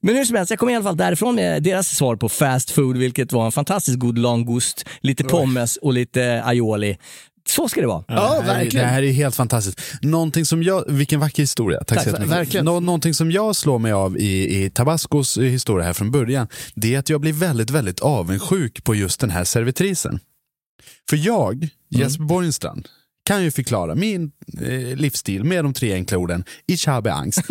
[0.00, 2.70] Men hur som helst, jag kom i alla fall därifrån med deras svar på fast
[2.70, 6.96] food, vilket var en fantastiskt god langost, lite pommes och lite aioli.
[7.48, 8.04] Så ska det vara.
[8.08, 8.86] Ja, Det här är- verkligen.
[8.86, 9.80] Det här är helt fantastiskt.
[10.02, 11.78] Någonting som jag, vilken vacker historia.
[11.84, 12.66] Tack, Tack, så verkligen.
[12.66, 16.94] Nå, någonting som jag slår mig av i, i Tabascos historia här från början, det
[16.94, 20.20] är att jag blir väldigt, väldigt avundsjuk på just den här servitrisen.
[21.10, 22.88] För jag, Jesper Borgenstrand,
[23.30, 24.30] kan ju förklara min
[24.62, 27.42] eh, livsstil med de tre enkla orden Ich habe Angst.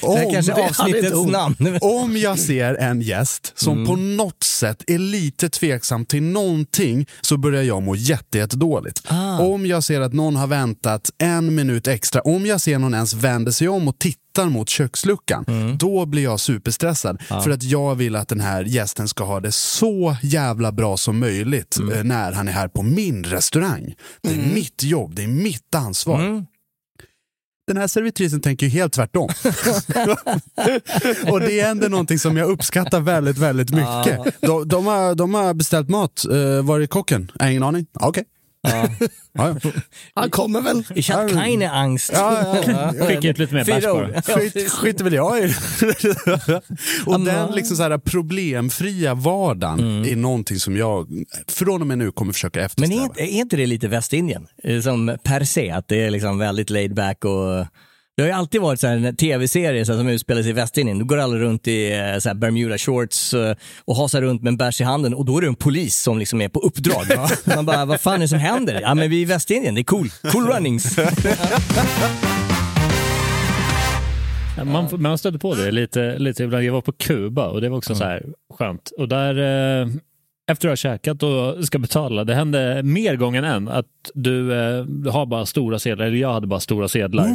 [0.00, 1.78] Det kanske är det hade avsnittets namn.
[1.80, 7.36] Om jag ser en gäst som på något sätt är lite tveksam till någonting så
[7.36, 9.02] börjar jag må jätte, jätte dåligt.
[9.40, 13.14] Om jag ser att någon har väntat en minut extra, om jag ser någon ens
[13.14, 15.44] vänder sig om och tittar mot köksluckan,
[15.78, 17.22] då blir jag superstressad.
[17.28, 21.18] För att jag vill att den här gästen ska ha det så jävla bra som
[21.18, 23.94] möjligt eh, när han är här på min restaurang.
[24.22, 26.44] Det är mitt jobb, det är mitt ansvar.
[27.66, 29.28] Den här servitrisen tänker ju helt tvärtom.
[31.30, 34.40] och det är ändå någonting som jag uppskattar väldigt, väldigt mycket.
[34.40, 36.24] De, de, har, de har beställt mat.
[36.30, 37.32] Uh, var är kocken?
[37.42, 37.86] Ingen aning.
[37.92, 38.24] Ja, Okej.
[38.26, 38.39] Ja.
[38.62, 38.88] Ja.
[40.14, 40.84] Han kommer väl.
[40.94, 42.10] Ich hab keine Angst.
[42.14, 43.06] Ja, ja, ja.
[43.06, 44.22] Skicka ut lite mer bärs bara.
[44.22, 45.42] Skit, skiter väl jag i.
[47.06, 47.32] och Amma.
[47.32, 51.08] den liksom så här problemfria vardagen är någonting som jag
[51.48, 53.02] från och med nu kommer försöka Men eftersträva.
[53.02, 54.46] är inte, är inte det lite Västindien?
[54.64, 57.66] Eh, Som per se, att det är liksom väldigt laid back och
[58.20, 60.52] det har ju alltid varit så här, en tv-serie så här, som utspelar sig i
[60.52, 60.98] Västindien.
[60.98, 64.50] Då går alla runt i eh, så här, Bermuda shorts eh, och hasar runt med
[64.50, 67.04] en bärs i handen och då är det en polis som liksom är på uppdrag.
[67.56, 68.80] Man bara, vad fan är det som händer?
[68.82, 70.08] Ja men vi är i Västindien, det är cool.
[70.32, 70.98] Cool runnings.
[74.64, 76.64] Man, man stötte på det lite, lite ibland.
[76.64, 78.92] Jag var på Kuba och det var också så här skönt.
[78.98, 79.38] Och där,
[79.82, 79.88] eh,
[80.50, 84.86] efter att ha käkat och ska betala, det hände mer gånger än att du eh,
[85.12, 87.28] har bara stora sedlar, eller jag hade bara stora sedlar.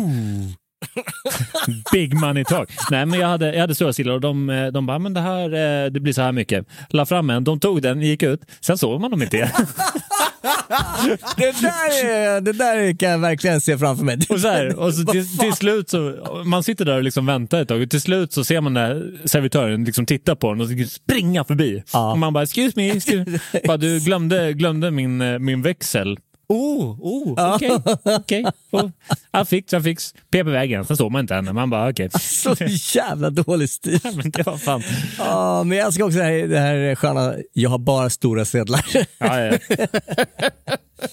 [1.92, 2.70] Big money talk.
[2.92, 5.22] Nej, men jag hade, jag hade stora sedlar och de, eh, de bara, men det
[5.22, 6.66] här eh, det blir så här mycket.
[6.90, 9.50] La fram en, de tog den, gick ut, sen såg man dem inte igen.
[11.38, 14.20] det, där är, det där kan jag verkligen se framför mig.
[14.30, 16.14] Och, så här, och så till, till slut så,
[16.46, 19.12] man sitter där och liksom väntar ett tag och till slut så ser man när
[19.26, 21.84] servitören liksom tittar på den och springa förbi.
[21.94, 22.12] Ja.
[22.12, 26.18] Och man bara, excuse me, excuse bara, du glömde, glömde min, eh, min växel.
[26.48, 27.72] Oh, oh, okej,
[28.04, 28.46] okej.
[28.72, 28.90] Oh,
[29.32, 30.14] Jag fix, jag fix.
[30.32, 31.54] Pep i vägen, sen såg man inte henne.
[31.54, 32.10] Man bara, okej.
[32.20, 32.56] Så
[32.96, 34.00] jävla dålig stil.
[34.16, 34.82] Men det var fan.
[35.18, 38.86] Ja, men jag ska också säga det här sköna, jag har bara stora sedlar.
[39.18, 39.58] Ja, ja.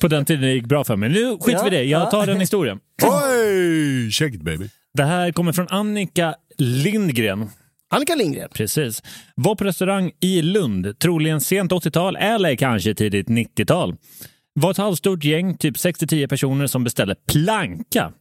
[0.01, 1.09] På den tiden det gick bra för mig.
[1.09, 2.79] Nu skiter vi i det, jag tar den historien.
[3.03, 4.69] Oj, check it baby.
[4.95, 7.51] Det här kommer från Annika Lindgren.
[7.91, 8.49] Annika Lindgren.
[8.55, 9.03] Precis.
[9.35, 13.95] Var på restaurang i Lund, troligen sent 80-tal eller kanske tidigt 90-tal.
[14.55, 18.13] Var ett halvstort gäng, typ 6-10 personer som beställde planka.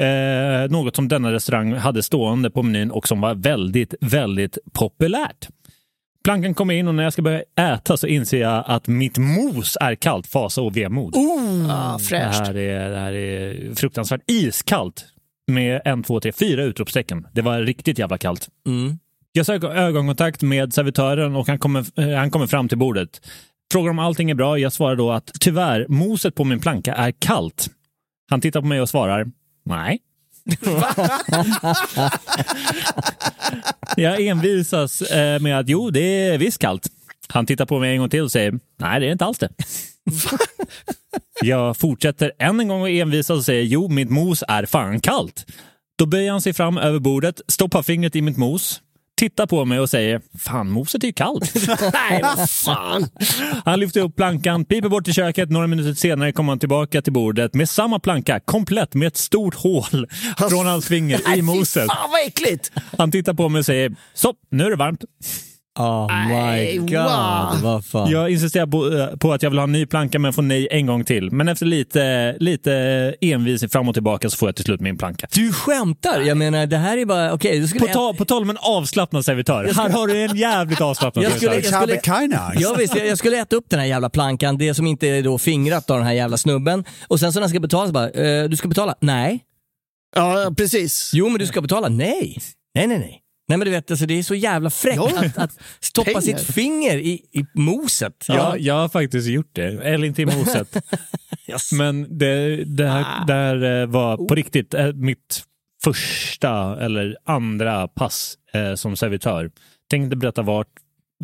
[0.00, 5.48] Eh, något som denna restaurang hade stående på menyn och som var väldigt, väldigt populärt.
[6.24, 9.76] Plankan kommer in och när jag ska börja äta så inser jag att mitt mos
[9.80, 11.14] är kallt, fasa och vemod.
[11.70, 15.04] Ah, Det här, är, det här är fruktansvärt iskallt
[15.46, 17.26] med en, två, tre, fyra utropstecken.
[17.32, 18.48] Det var riktigt jävla kallt.
[18.66, 18.98] Mm.
[19.32, 23.20] Jag söker ögonkontakt med servitören och han kommer, han kommer fram till bordet.
[23.72, 24.58] Frågar om allting är bra.
[24.58, 27.68] Jag svarar då att tyvärr, moset på min planka är kallt.
[28.30, 29.26] Han tittar på mig och svarar
[29.64, 29.98] nej.
[33.96, 36.88] jag envisas eh, med att jo, det är visst kallt.
[37.28, 39.48] Han tittar på mig en gång till och säger nej, det är inte alls det.
[41.40, 45.46] Jag fortsätter än en gång och envisas och säger jo, mitt mos är fan kallt.
[45.98, 48.80] Då böjer han sig fram över bordet, stoppar fingret i mitt mos,
[49.16, 51.54] tittar på mig och säger fan, moset är ju kallt.
[51.92, 53.08] Nej, vad fan.
[53.64, 55.50] Han lyfter upp plankan, piper bort till köket.
[55.50, 59.54] Några minuter senare kommer han tillbaka till bordet med samma planka, komplett med ett stort
[59.54, 60.06] hål
[60.50, 61.86] från hans finger i moset.
[61.86, 62.72] Fan vad äckligt.
[62.98, 65.04] Han tittar på mig och säger så, nu är det varmt.
[65.76, 67.60] Oh my god, wow.
[67.62, 68.10] vad fan.
[68.10, 70.68] Jag insisterar på, eh, på att jag vill ha en ny planka men får nej
[70.70, 71.30] en gång till.
[71.32, 72.72] Men efter lite, lite
[73.20, 75.26] envis fram och tillbaka så får jag till slut min planka.
[75.32, 76.20] Du skämtar?
[76.20, 77.32] Jag menar, det här är bara...
[77.32, 77.86] Okej, skulle...
[77.86, 79.70] På, ta, på tal om en avslappnad servitör.
[79.76, 81.70] Här har du en jävligt avslappnad Jag skulle- servitör.
[81.78, 82.52] jag skulle- Kaina.
[82.58, 85.22] Ja, visst, jag jag skulle äta upp den här jävla plankan, det som inte är
[85.22, 86.84] då fingrat av den här jävla snubben.
[87.08, 88.94] Och sen så när jag ska betala så bara, eh, du ska betala?
[89.00, 89.40] Nej.
[90.16, 91.10] Ja, precis.
[91.14, 91.88] Jo, men du ska betala?
[91.88, 92.38] Nej.
[92.74, 93.20] Nej, nej, nej.
[93.48, 95.24] Nej men du vet, alltså, det är så jävla fräckt Ja.
[95.24, 96.20] att, att stoppa Pengar.
[96.20, 98.24] sitt finger i, i moset.
[98.28, 99.64] Ja, jag har faktiskt gjort det.
[99.64, 100.76] Eller inte i moset.
[101.48, 101.72] Yes.
[101.72, 105.44] Men det, det, här, det här eh, var på riktigt eh, mitt
[105.84, 109.50] första eller andra pass eh, som servitör.
[109.90, 110.66] Tänkte berätta vart,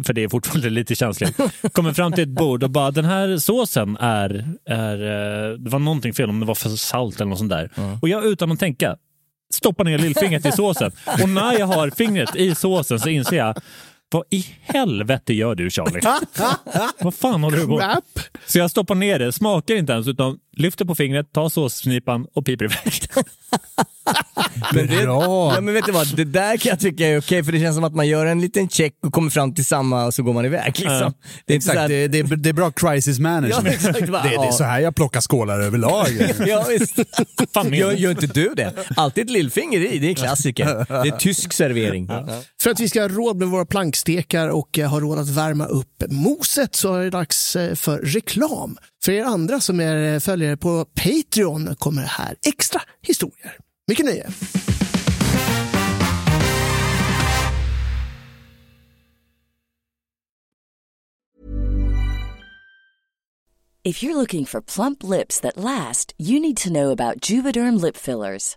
[0.06, 1.36] för det är fortfarande lite känsligt.
[1.72, 4.94] Kommer fram till ett bord och bara den här såsen är, är
[5.52, 7.70] eh, det var någonting fel om det var för salt eller något sånt där.
[8.02, 8.96] Och jag utan att tänka
[9.54, 10.92] stoppar ner lillfingret i såsen.
[11.22, 13.56] Och när jag har fingret i såsen så inser jag
[14.12, 16.00] vad i helvete gör du Charlie?
[17.00, 18.02] Vad fan håller du på med?
[18.46, 22.46] Så jag stoppar ner det, smakar inte ens utan lyfter på fingret, tar såssnipan och
[22.46, 22.92] piper iväg.
[24.74, 25.54] Men det, Bra.
[25.54, 27.74] ja, men vet du vad, det där kan jag tycka är okej för det känns
[27.76, 30.32] som att man gör en liten check och kommer fram till samma och så går
[30.32, 30.66] man iväg.
[30.78, 31.12] Liksom.
[31.46, 33.64] Det är Exakt, här- det, det, är- det är bra crisis management.
[33.66, 34.20] Ja, exakt, det, va?
[34.22, 34.52] det är Ja.
[34.52, 36.06] så här jag plockar skålar överlag.
[36.46, 36.94] Ja, visst.
[37.54, 38.72] Fan, gör, gör inte du det?
[38.96, 40.64] Alltid ett lillfinger i, det är en klassiker.
[41.02, 42.08] Det är tysk servering.
[42.62, 45.66] För att vi ska ha råd med våra plankstekar och eh, ha råd att värma
[45.66, 48.76] upp moset så är det dags eh, för reklam.
[49.04, 53.56] För er andra som är eh, följare på Patreon kommer här extra historier.
[53.86, 54.26] Mycket nöje.
[63.84, 67.96] If you're looking for plump lips that last, you need to know about Juvederm lip
[67.96, 68.56] fillers.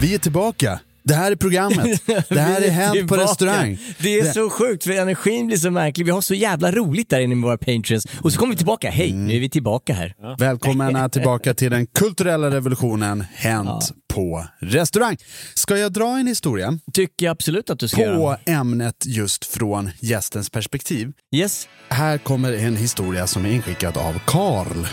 [0.00, 0.80] Vi är tillbaka.
[1.04, 2.02] Det här är programmet.
[2.28, 3.78] Det här är Hänt på restaurang.
[3.98, 6.04] Det är Det- så sjukt för energin blir så märklig.
[6.04, 8.06] Vi har så jävla roligt där inne med våra patrons.
[8.22, 8.90] Och så kommer vi tillbaka.
[8.90, 9.26] Hej, Mm.
[9.26, 10.14] nu är vi tillbaka här.
[10.38, 15.16] Välkomna tillbaka till den kulturella revolutionen Hänt på restaurang.
[15.54, 16.78] Ska jag dra en historia?
[16.92, 18.38] Tycker jag absolut att du ska På göra.
[18.46, 21.12] ämnet just från gästens perspektiv.
[21.34, 21.68] Yes.
[21.88, 24.86] Här kommer en historia som är inskickad av Karl.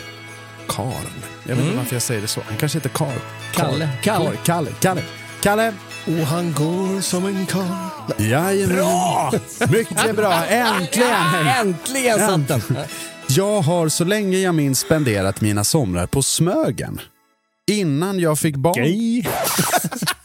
[0.68, 0.84] Karl.
[1.44, 1.78] Jag vet inte Mm.
[1.78, 2.42] varför jag säger det så.
[2.48, 3.18] Han kanske heter Karl.
[3.54, 3.90] Kalle.
[4.04, 4.26] Kalle.
[4.26, 4.38] Kalle.
[4.44, 4.72] Kalle.
[4.80, 5.02] Kalle.
[5.42, 5.74] Kalle.
[6.22, 7.64] Och han går som en karl.
[8.18, 8.76] Jajamän.
[8.76, 9.32] Bra!
[9.70, 10.46] Mycket bra.
[10.46, 11.48] Äntligen!
[11.62, 12.62] Äntligen satt den.
[13.28, 17.02] Jag har så länge jag minns spenderat mina somrar på Smögen.
[17.72, 18.74] Innan jag fick barn...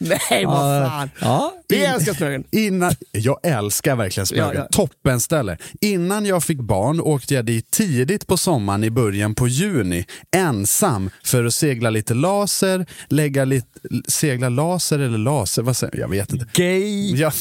[0.00, 1.10] Nej, vad fan.
[1.20, 2.44] Ja, Vi älskar Smögen.
[2.50, 4.54] Innan, jag älskar verkligen Smögen.
[4.54, 4.68] Ja, ja.
[4.72, 5.56] Toppenställe.
[5.80, 10.06] Innan jag fick barn åkte jag dit tidigt på sommaren i början på juni.
[10.36, 13.66] Ensam för att segla lite laser, lägga lite,
[14.08, 16.02] segla laser eller laser, vad säger jag?
[16.04, 16.46] Jag vet inte.
[16.52, 17.14] gay.
[17.16, 17.32] Ja,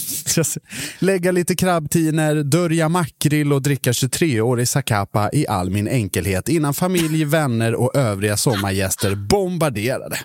[0.99, 7.23] lägga lite krabbtiner, dörja makrill och dricka 23-årig Zacapa i all min enkelhet innan familj,
[7.39, 10.17] vänner och övriga sommargäster bombarderade.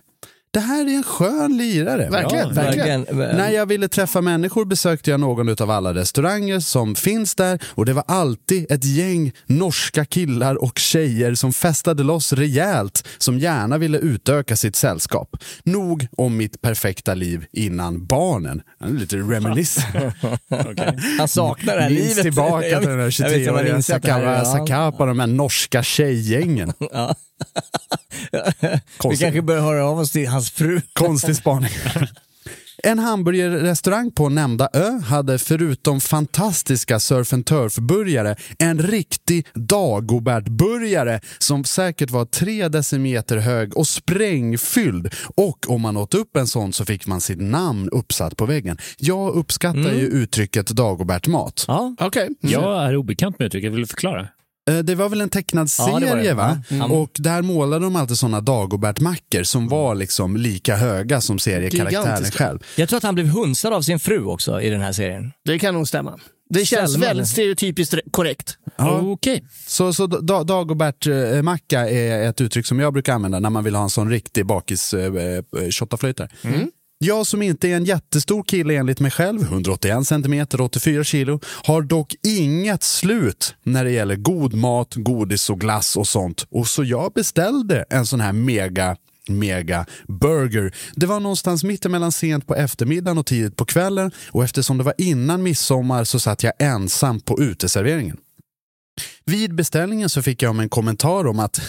[0.55, 2.09] Det här är en skön lirare.
[2.11, 3.03] Verkligen, Ja, verkligen.
[3.37, 7.87] När jag ville träffa människor besökte jag någon av alla restauranger som finns där och
[7.87, 13.79] det var alltid ett gäng norska killar och tjejer som festade loss rejält som gärna
[13.79, 15.37] ville utöka sitt sällskap.
[15.65, 18.63] Nog om mitt perfekta liv innan barnen.
[18.89, 20.15] Lite reminiscent.
[21.19, 22.23] Han saknar det här Minns livet.
[22.23, 23.81] tillbaka till den där 23-åriga här.
[23.81, 24.45] Sakapa, Ja.
[24.45, 26.73] Sakapa, de här norska tjejgängen.
[26.93, 27.15] Ja.
[29.11, 30.81] Vi kanske bör höra av oss till hans fru.
[30.93, 31.71] Konstig spaning.
[32.83, 41.65] En hamburgerrestaurang på nämnda ö hade förutom fantastiska surf and turf-burgare en riktig Dagobert-burgare som
[41.65, 45.15] säkert var tre decimeter hög och sprängfylld.
[45.37, 48.79] Och om man åt upp en sån så fick man sitt namn uppsatt på väggen.
[48.99, 49.99] Jag uppskattar Mm.
[49.99, 51.65] ju uttrycket Dagobert-mat.
[51.69, 51.95] Ja.
[52.01, 52.29] Okej.
[52.41, 54.29] Jag är obekant med uttrycket, vill du förklara?
[54.71, 56.35] Eh, Det var väl en tecknad Ja, det serie det.
[56.35, 56.63] va?
[56.69, 56.75] Ja.
[56.75, 56.93] Mm.
[56.93, 62.59] Och där målade de alltid såna Dagobert-mackor som var liksom lika höga som seriekaraktären själv.
[62.77, 65.33] Jag tror att han blev hunsad av sin fru också i den här serien.
[65.45, 66.19] Det kan nog stämma.
[66.51, 67.07] Det känns Selma.
[67.07, 68.59] väldigt stereotypiskt korrekt.
[68.77, 69.01] Ja.
[69.01, 69.45] Okej.
[69.67, 73.83] Så, så da, Dagobert-macka är ett uttryck som jag brukar använda när man vill ha
[73.83, 76.29] en sån riktig bakis eh, eh, shottaflöjtare.
[77.05, 81.83] Jag som inte är en jättestor kille enligt mig själv, 181 cm, 84 kilo, har
[81.83, 86.47] dock inget slut när det gäller god mat, godis och glass och sånt.
[86.51, 88.97] Och så jag beställde en sån här mega
[89.29, 90.75] mega burger.
[90.95, 94.95] Det var någonstans mittemellan sent på eftermiddagen och tidigt på kvällen och eftersom det var
[94.99, 98.17] innan midsommar så satt jag ensam på uteserveringen.
[99.25, 101.61] Vid beställningen så fick jag en kommentar om att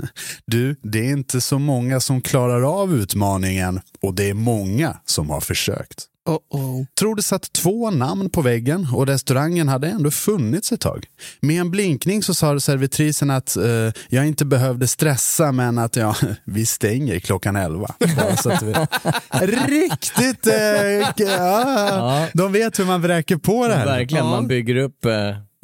[0.46, 5.30] du, det är inte så många som klarar av utmaningen och det är många som
[5.30, 6.08] har försökt.
[6.28, 6.86] Oh-oh.
[6.98, 11.06] Tror det satt två namn på väggen och restaurangen hade ändå funnits ett tag.
[11.40, 16.16] Med en blinkning så sa servitrisen att eh, jag inte behövde stressa men att ja,
[16.44, 17.94] vi stänger klockan elva.
[17.98, 18.46] Vet.
[19.68, 20.46] Riktigt...
[20.46, 23.86] Eh, ja, de vet hur man vräker på det här.
[23.86, 25.06] Verkligen, man bygger upp...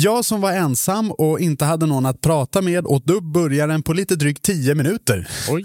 [0.02, 3.92] Jag som var ensam och inte hade någon att prata med åt upp burgaren på
[3.92, 5.28] lite drygt 10 minuter.
[5.50, 5.64] Oj.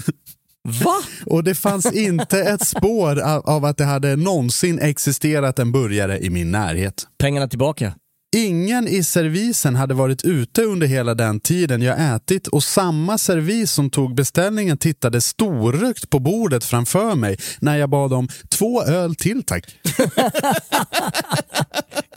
[0.83, 0.95] Va?
[1.25, 6.19] Och det fanns inte ett spår av, av att det hade någonsin existerat en burgare
[6.19, 7.07] i min närhet.
[7.17, 7.93] Pengarna tillbaka.
[8.35, 13.71] Ingen i servisen hade varit ute under hela den tiden jag ätit och samma servis
[13.71, 19.15] som tog beställningen tittade storögt på bordet framför mig när jag bad om två öl
[19.15, 19.65] till tack.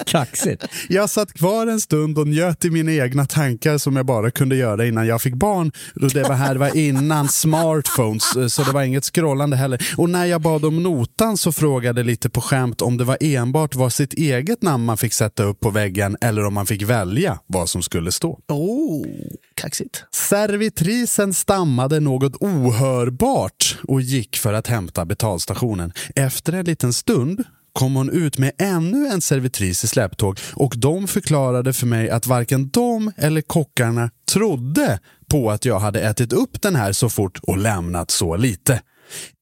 [0.06, 0.64] Kaxigt.
[0.88, 4.56] Jag satt kvar en stund och njöt i mina egna tankar som jag bara kunde
[4.56, 5.72] göra innan jag fick barn.
[5.94, 9.94] Det var här det var innan smartphones, eh, så det var inget scrollande heller.
[9.96, 13.74] Och när jag bad om notan så frågade lite på skämt om det var enbart
[13.74, 17.38] var sitt eget namn man fick sätta upp på väggen eller om man fick välja
[17.46, 18.40] vad som skulle stå.
[18.48, 19.06] Oh,
[19.54, 20.04] kaxigt.
[20.10, 25.92] Servitrisen stammade något ohörbart och gick för att hämta betalstationen.
[26.14, 31.08] Efter en liten stund kom hon ut med ännu en servitris i släptåg och de
[31.08, 34.98] förklarade för mig att varken de eller kockarna trodde
[35.30, 38.80] på att jag hade ätit upp den här så fort och lämnat så lite.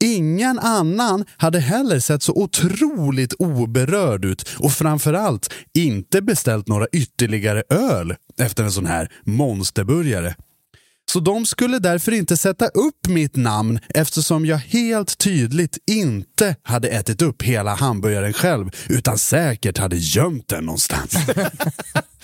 [0.05, 7.63] Ingen annan hade heller sett så otroligt oberörd ut och framförallt inte beställt några ytterligare
[7.71, 10.35] öl efter en sån här monsterburgare.
[11.13, 16.89] Så de skulle därför inte sätta upp mitt namn eftersom jag helt tydligt inte hade
[16.89, 21.17] ätit upp hela hamburgaren själv utan säkert hade gömt den någonstans.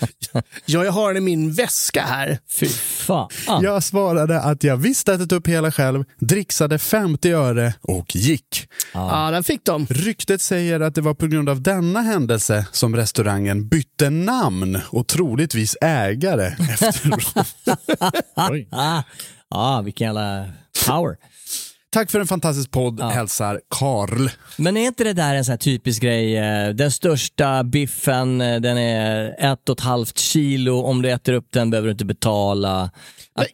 [0.65, 2.39] Ja, jag har den i min väska här.
[2.59, 3.29] Fy fan.
[3.61, 8.67] Jag svarade att jag visst ätit upp hela själv, dricksade 50 öre och gick.
[8.93, 9.85] Ja, den fick de.
[9.89, 15.07] Ryktet säger att det var på grund av denna händelse som restaurangen bytte namn och
[15.07, 16.45] troligtvis ägare
[16.81, 17.47] efteråt.
[18.51, 18.67] Oj.
[18.71, 19.01] Ah,
[19.49, 20.45] ah, vilken jävla
[20.87, 21.15] power.
[21.93, 24.29] Tack för en fantastisk podd, hälsar Karl.
[24.57, 26.37] Men är inte det där en sån här typisk grej?
[26.37, 30.81] eh, Den största biffen, eh, den är ett och ett halvt kilo.
[30.81, 32.91] Om du äter upp den behöver du inte betala.
[33.35, 33.47] Att,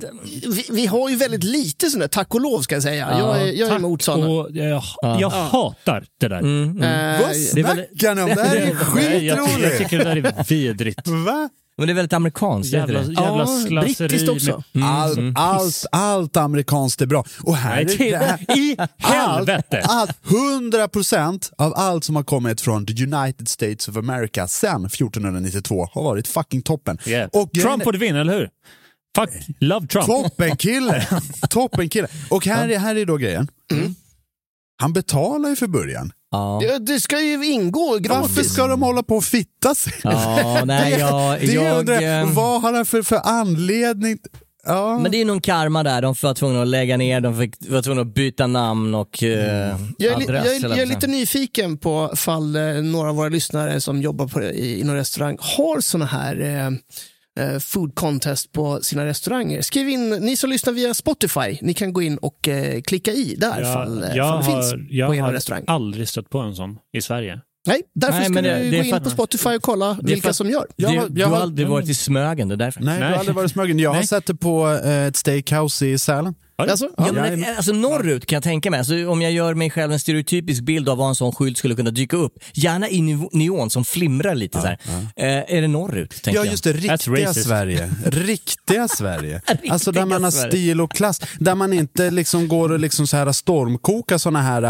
[0.48, 3.18] Vi, vi har ju väldigt lite sådana, tack och lov ska jag säga.
[3.20, 4.28] jag är, jag är emot sådana.
[4.30, 6.40] och, jag, jag hatar det där.
[6.40, 6.84] mm, mm.
[6.84, 8.30] Eh, Vad det är väl- snackar ni om?
[8.30, 9.78] Det här är Nej, jag, jag skitroligt!
[9.78, 11.08] tycker det där är vidrigt.
[11.08, 11.50] Va?
[11.80, 13.06] Men det är väldigt amerikanskt, Jävla, det?
[13.14, 14.08] jävla Ja, slöseri.
[14.08, 14.64] brittiskt också.
[14.72, 15.34] med- Allt, Mm.
[15.38, 17.26] allt, allt amerikanskt är bra.
[17.44, 19.82] Och här Nej, är det- här, I helvete!
[19.86, 25.88] Allt, 100% av allt som har kommit från the United States of America sen 1492
[25.94, 26.98] har varit fucking toppen.
[27.06, 27.30] Yeah.
[27.34, 28.50] Och Trump borde vinna, eller hur?
[29.16, 30.06] Fuck, love Trump.
[30.08, 31.08] Toppen kille!
[31.50, 32.08] Toppen kille.
[32.30, 33.48] Och här är, här är då grejen.
[34.82, 36.12] Han betalar ju för början.
[36.32, 36.62] Ja.
[36.64, 38.10] Ja, det ska ju ingå gratis.
[38.22, 39.94] Varför ska de hålla på och fitta sig?
[40.04, 44.18] Ja, nej, jag, det jag, undrar, eh, vad har han för, för anledning?
[44.66, 45.00] Ja.
[45.00, 46.02] men det är någon karma där.
[46.02, 49.78] De var tvungna att lägga ner, de fick, var tvungna att byta namn och eh,
[49.98, 50.46] Jag är, adress.
[50.46, 54.28] jag, eller jag är lite nyfiken på fall eh, några av våra lyssnare som jobbar
[54.28, 56.72] på, i, i någon restaurang har såna här eh,
[57.40, 59.62] eh, food contest på sina restauranger.
[59.62, 63.36] Skriv in, ni som lyssnar via Spotify, ni kan gå in och eh, klicka i
[63.38, 65.64] där fall, eh, jag fall det har, finns jag på er har restaurang.
[65.68, 67.40] aldrig stött på en sån i Sverige.
[67.68, 69.98] Nej, därför Nej, ska men du det- det gå in att- på Spotify och kolla
[70.04, 70.66] vilka att- som gör.
[70.76, 72.82] Jag du, har- du har aldrig varit i Smögen, det är därför.
[72.82, 73.20] Nej, du har Nej.
[73.20, 73.80] aldrig varit smögen.
[73.80, 74.08] Jag har Nej.
[74.08, 76.36] sett det på eh, ett steakhouse i Sälen.
[76.60, 77.12] Alltså, Ja, ja.
[77.12, 80.62] men, alltså norrut kan jag tänka mig, alltså, om jag gör mig själv en stereotypisk
[80.64, 83.02] bild av vad en sån skylt skulle kunna dyka upp, gärna i
[83.32, 84.78] neon som flimrar lite så här.
[85.16, 86.24] Eh, är det norrut?
[86.24, 86.74] Tänker Ja, just det.
[86.74, 87.34] Riktiga.
[87.34, 87.90] Sverige.
[88.06, 89.42] Riktiga Sverige.
[89.48, 90.52] Riktiga Alltså där man har Sverige.
[90.52, 91.22] stil och klass.
[91.40, 94.62] Där man inte liksom går och liksom så här stormkokar såna här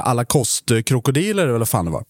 [0.00, 2.04] alla kostkrokodiler eller vad fan det var.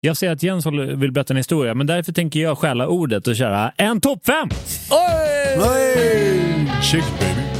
[0.00, 3.36] Jag ser att Jens vill berätta en historia, men därför tänker jag stjäla ordet och
[3.36, 4.48] köra en topp fem!
[4.90, 6.82] Hey!
[6.82, 7.53] Chick baby.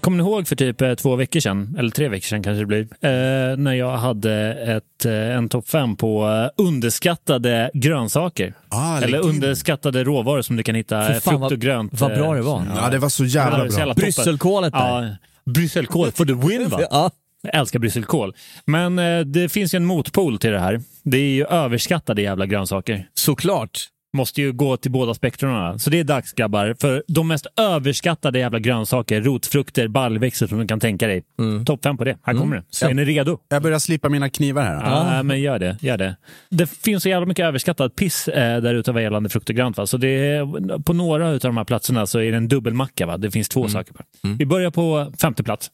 [0.00, 2.66] Kommer ni ihåg för typ eh, två veckor sedan, eller tre veckor sedan kanske det
[2.66, 6.28] blir, eh, när jag hade ett, eh, en topp fem på
[6.58, 8.54] eh, underskattade grönsaker?
[8.68, 12.00] Ah, eller underskattade råvaror som du kan hitta, fan, frukt vad- och grönt.
[12.00, 12.62] vad bra det var.
[12.76, 13.78] Ja, det var så jävla var så bra.
[13.78, 14.02] jävla toppen.
[14.04, 15.02] Brysselkålet där.
[15.02, 15.16] Ja,
[15.52, 16.80] brysselkål for the win va?
[16.90, 17.10] Ja.
[17.42, 18.34] Jag älskar brysselkål.
[18.64, 20.80] Men eh, det finns ju en motpol till det här.
[21.02, 23.08] Det är ju överskattade jävla grönsaker.
[23.14, 23.78] Såklart.
[24.12, 25.78] Måste ju gå till båda spektrarna.
[25.78, 26.76] Så det är dags grabbar.
[26.80, 31.22] För de mest överskattade jävla grönsaker, rotfrukter, baljväxter som du kan tänka dig.
[31.66, 32.16] Topp fem på det.
[32.22, 32.86] Här kommer det.
[32.86, 33.38] Är ni redo?
[33.48, 34.74] Jag börjar slipa mina knivar här.
[35.16, 36.16] Ja, men gör det, gör det.
[36.50, 39.76] Det finns så jävla mycket överskattat piss eh, där ute vad gällande frukt och grönt.
[39.76, 39.86] Va?
[39.86, 43.06] Så det är, på några av de här platserna så är det en dubbelmacka.
[43.06, 43.16] Va?
[43.16, 43.92] Det finns två saker.
[43.94, 44.02] På.
[44.38, 45.70] Vi börjar på femte plats.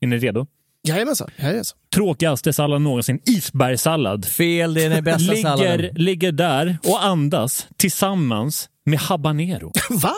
[0.00, 0.46] Är ni redo?
[0.88, 1.30] Jajamensan.
[1.36, 1.78] Jajamensan.
[1.94, 4.24] Tråkigaste sallad någonsin, isbergssallad.
[4.24, 5.90] Fel, det är den bästa Ligger, salladen.
[5.94, 9.72] ligger där och andas tillsammans med habanero.
[9.90, 10.12] Va?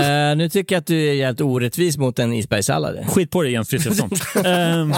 [0.00, 3.06] Eh, nu tycker jag att du är jävligt orättvis mot en isbergssallad.
[3.08, 4.10] Skit på dig Jens Frithiofsson.
[4.44, 4.94] um,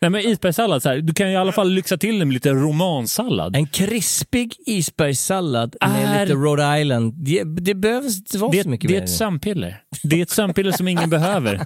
[0.00, 2.34] nej men isbergssallad, så här, du kan ju i alla fall lyxa till det med
[2.34, 3.56] lite romansallad.
[3.56, 7.14] En krispig isbergssallad med Är- lite Rhode Island.
[7.16, 9.04] Det, det behövs inte vara Det, så mycket det är mer.
[9.04, 9.82] ett sömnpiller.
[10.02, 11.60] Det är ett sömnpiller som ingen behöver.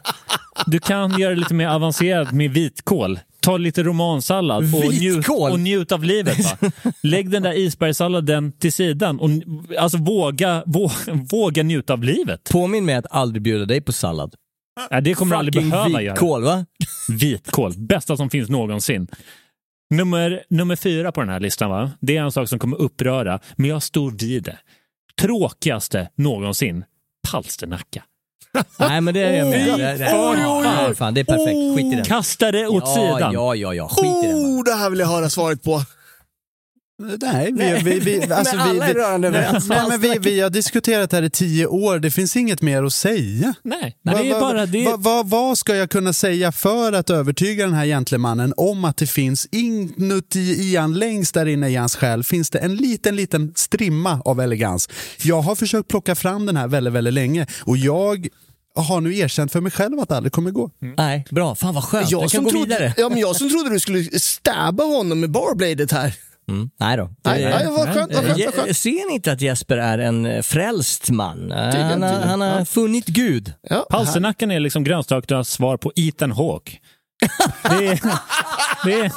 [0.66, 3.18] Du kan göra det lite mer avancerat med vitkål.
[3.44, 6.38] Ta lite romansallad och njut, och njut av livet.
[6.38, 6.70] Va?
[7.02, 9.30] Lägg den där isbergssalladen till sidan och
[9.78, 10.92] alltså, våga, våga,
[11.30, 12.48] våga njuta av livet.
[12.52, 14.34] Påminn mig att aldrig bjuda dig på sallad.
[14.90, 16.14] Ja, det kommer du aldrig behöva göra.
[16.14, 16.66] vitkål, va?
[17.08, 19.08] Vitkål, bästa som finns någonsin.
[19.90, 21.90] Nummer, nummer fyra på den här listan, va?
[22.00, 24.58] det är en sak som kommer uppröra, men jag står vid det.
[25.20, 26.84] Tråkigaste någonsin,
[27.30, 28.02] palsternacka.
[28.76, 29.78] Nej, men det är jag med.
[29.78, 30.64] Det, det, fan.
[30.64, 31.76] fan, fan, det är perfekt.
[31.76, 32.04] Skit i den.
[32.04, 33.32] Kasta det åt ja, sidan.
[33.32, 33.88] Ja, ja, ja.
[33.88, 34.42] Skit i den.
[34.42, 34.60] bara.
[34.60, 35.82] Oh, det här vill jag höra svaret på.
[37.20, 39.68] Nej, vi, vi, vi, alltså, Men alla är rörande nej, överens.
[39.68, 42.82] nej, men vi, vi har diskuterat det här i tio år, det finns inget mer
[42.82, 43.54] att säga.
[43.62, 44.84] Nej, Va- det är va- bara det.
[44.84, 48.96] va- va- vad ska jag kunna säga för att övertyga den här gentlemannen om att
[48.96, 53.16] det finns inuti i han, längst där inne i hans själ, finns det en liten,
[53.16, 54.88] liten strimma av elegans.
[55.22, 58.28] Jag har försökt plocka fram den här väldigt, väldigt länge och jag
[58.76, 60.70] har nu erkänt för mig själv att det aldrig kommer gå.
[60.96, 61.54] Nej, bra.
[61.54, 62.10] Fan vad skönt.
[62.10, 62.94] Jag, Jag kan som, gå trodde, vidare.
[62.96, 66.14] ja, men jag som trodde du skulle stabba honom med barbladet här.
[66.48, 66.70] Mm.
[66.80, 67.10] Nej då.
[67.24, 68.76] Nej, Det- nej, vad skönt, vad skönt, vad skönt.
[68.76, 71.52] Ser ni inte att Jesper är en eh, frälst man?
[71.52, 72.64] Eh, Han har, han har Ja.
[72.64, 73.52] funnit Gud.
[73.70, 76.72] Ja, Palsternackan är liksom grönsakernas svar på Ethan Hawke.
[77.62, 78.00] Det är,
[78.84, 79.12] det är,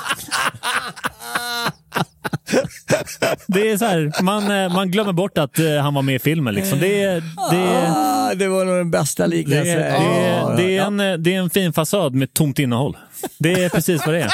[3.47, 6.53] Det är så här, man, eh, man glömmer bort att han var med i filmen.
[6.53, 6.79] Liksom.
[6.79, 9.65] Det, är- det, Ah, det var nog den bästa det, liknelsen.
[9.65, 12.97] det, är- det, är en, det är en fin fasad med tomt innehåll.
[13.39, 14.31] Det är precis vad det är.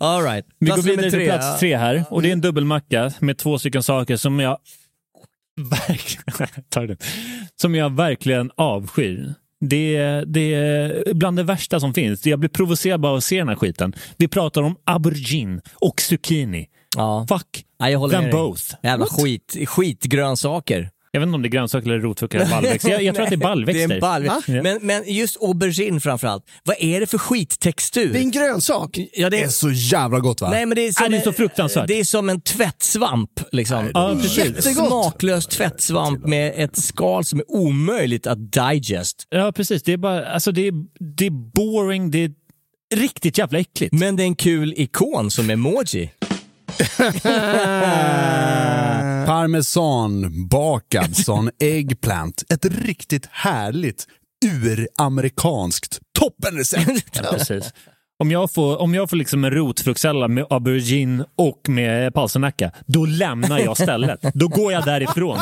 [0.00, 0.46] All right.
[0.58, 2.04] Vi går vidare till plats tre här.
[2.10, 4.58] Och det är en dubbelmacka med två stycken saker som jag
[5.88, 6.96] verkligen,
[7.60, 9.34] som jag verkligen avskyr.
[9.60, 12.26] Det är, det är bland det värsta som finns.
[12.26, 13.92] Jag blir provocerad bara av att se den här skiten.
[14.16, 16.68] Vi pratar om aubergine och zucchini.
[16.96, 17.26] Ja.
[17.28, 18.62] Fuck Ja, jag håller them both.
[18.82, 19.22] Jävla What?
[19.22, 20.90] skit, skitgrönsaker.
[21.12, 22.90] Jag vet inte om det är grönsaker eller rotfrukter eller baljväxter.
[22.90, 23.88] Jag, jag tror att det är baljväxter.
[23.88, 24.48] Det är en baljväxt.
[24.48, 24.62] Ja.
[24.62, 26.44] Men, men just aubergine framförallt.
[26.64, 28.12] Vad är det för skittextur?
[28.12, 28.98] Det är en grönsak.
[29.12, 30.50] Ja, det Det är, så jävla gott va?
[30.50, 31.88] nej, men det är, som Ja, det är så en- fruktansvärt.
[31.88, 33.30] Det är som en tvättsvamp.
[33.52, 33.90] Liksom.
[33.94, 34.38] Ja, precis.
[34.38, 34.88] Jättegott.
[34.88, 39.26] Smaklös tvättsvamp med ett skal som är omöjligt att digest.
[39.30, 39.82] Ja, precis.
[39.82, 40.72] Det är bara, alltså det är,
[41.16, 42.30] det är boring, det är
[42.94, 43.92] riktigt jävla äckligt.
[43.94, 46.10] Men det är en kul ikon som emoji.
[49.26, 52.42] Parmesan, bakad sån eggplant.
[52.48, 54.06] Ett riktigt härligt
[54.46, 57.04] uramerikanskt toppenrecept.
[57.22, 57.72] Ja, precis.
[58.22, 63.04] Om jag får, om jag får liksom en rotfruktsallad med aubergine och med palsternacka, då
[63.06, 64.20] lämnar jag stället.
[64.34, 65.38] Då går jag därifrån.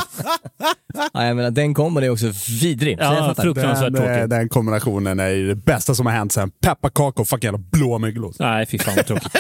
[1.12, 2.97] Ja, jag menar, den kombon är också vidrig.
[3.01, 4.30] Ja, fruktansvärt Den, tråkigt.
[4.30, 8.41] den kombinationen är det bästa som har hänt sen pepparkaka och fucking jävla blåmögelost.
[8.41, 9.32] Nej, fy fan vad tråkigt.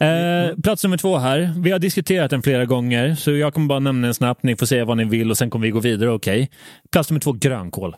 [0.00, 1.54] Eh, plats nummer två här.
[1.56, 4.42] Vi har diskuterat den flera gånger, så jag kommer bara nämna den snabbt.
[4.42, 6.50] Ni får säga vad ni vill och sen kommer vi gå vidare, okej?
[6.92, 7.96] Plats nummer två, grönkål.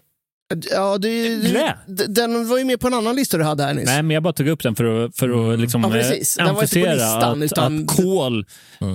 [0.72, 3.86] Ja, det, det, den var ju med på en annan lista du hade här nyss.
[3.86, 6.36] Nej, men jag bara tog upp den för att, för att liksom, Ja, precis.
[6.38, 8.47] eh, Den emfasera listan, att, utan- att kol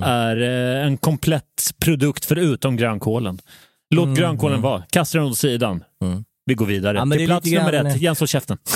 [0.04, 0.42] är
[0.80, 1.44] eh, en komplett
[1.80, 3.38] produkt förutom grönkålen.
[3.94, 4.82] Låt grönkålen vara.
[4.90, 5.84] Kasta den åt sidan.
[6.46, 6.98] Vi går vidare.
[6.98, 8.00] Ja, men det Till är plats nummer grann- ett.
[8.00, 8.58] Jens håll käften.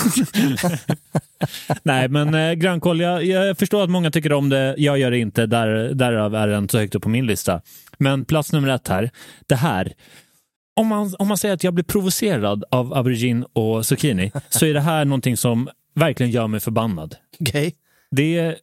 [1.83, 4.75] Nej, men eh, grönkål, jag, förstår att många tycker om det.
[4.77, 5.45] Jag gör det inte.
[5.45, 7.61] Där, därav är den så högt upp på min lista.
[7.97, 9.09] Men plats nummer ett här.
[9.47, 9.93] Det här.
[10.75, 14.73] Om man, om man säger att jag blir provocerad av aubergine och zucchini så är
[14.73, 17.15] det här någonting som verkligen gör mig förbannad.
[17.39, 17.75] Okej.
[18.11, 18.55] Det är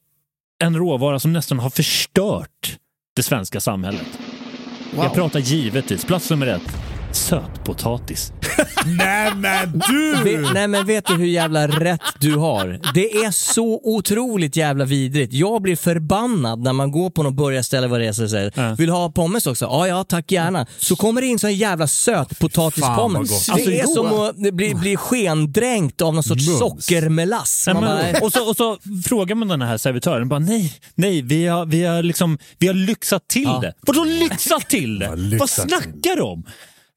[0.64, 2.78] en råvara som nästan har förstört
[3.16, 4.18] det svenska samhället.
[4.94, 5.04] Wow.
[5.04, 6.76] Jag pratar givetvis, plats nummer ett,
[7.12, 8.32] sötpotatis.
[8.98, 10.14] Nej men du!
[10.24, 12.80] Vet, nej men vet du hur jävla rätt du har?
[12.94, 15.32] Det är så otroligt jävla vidrigt.
[15.32, 18.74] Jag blir förbannad när man går på något burgarställe vad det är säger Ja.
[18.74, 19.64] Vill du ha pommes också?
[19.64, 20.66] Ja, ja tack gärna.
[20.78, 23.30] Så kommer det in sån jävla sötpotatispommes.
[23.30, 23.46] gott.
[23.46, 24.12] Det Alltså, är som
[24.48, 26.58] att bli, bli skendränkt av någon sorts Mums.
[26.58, 27.64] sockermelass.
[27.66, 30.72] Nej, Man bara, men, och, så, och så frågar man den här servitören, bara, nej,
[30.94, 33.58] nej, vi har, vi har, liksom, vi har lyxat till Ja.
[33.62, 33.72] det.
[33.80, 35.36] Vadå lyxat till det?
[35.40, 36.44] Vad snackar du om?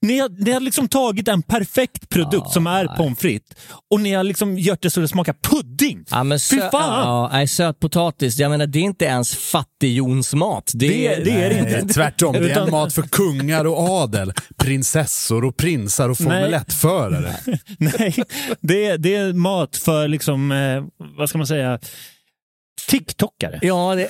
[0.01, 3.57] Ni har, ni har liksom tagit en perfekt produkt som är pommes frites
[3.91, 6.05] och ni har liksom gjort det så det smakar pudding.
[6.11, 6.71] Ja, men Fy fan!
[6.71, 10.71] Ja, nej, sötpotatis, jag menar det är inte ens fattigjonsmat.
[10.75, 11.71] Det, Det- det är det inte.
[11.85, 16.51] Nej, tvärtom, det är en mat för kungar och adel, prinsessor och prinsar och Formel
[16.51, 16.59] Nej.
[16.59, 17.35] 1-förare.
[17.77, 18.15] Nej,
[18.61, 20.83] det är, det är mat för liksom, eh,
[21.17, 21.79] vad ska man säga,
[22.89, 23.59] TikTokare.
[23.61, 24.07] Ja, det,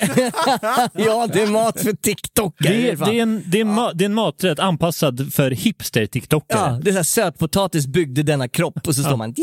[0.94, 2.72] ja, det är mat för TikTokare.
[2.72, 6.70] Det är, det, är en, det, är ma- det är en maträtt anpassad för hipster-tiktokare.
[6.72, 9.34] Ja, det är så här, sötpotatis byggde denna kropp och så står man...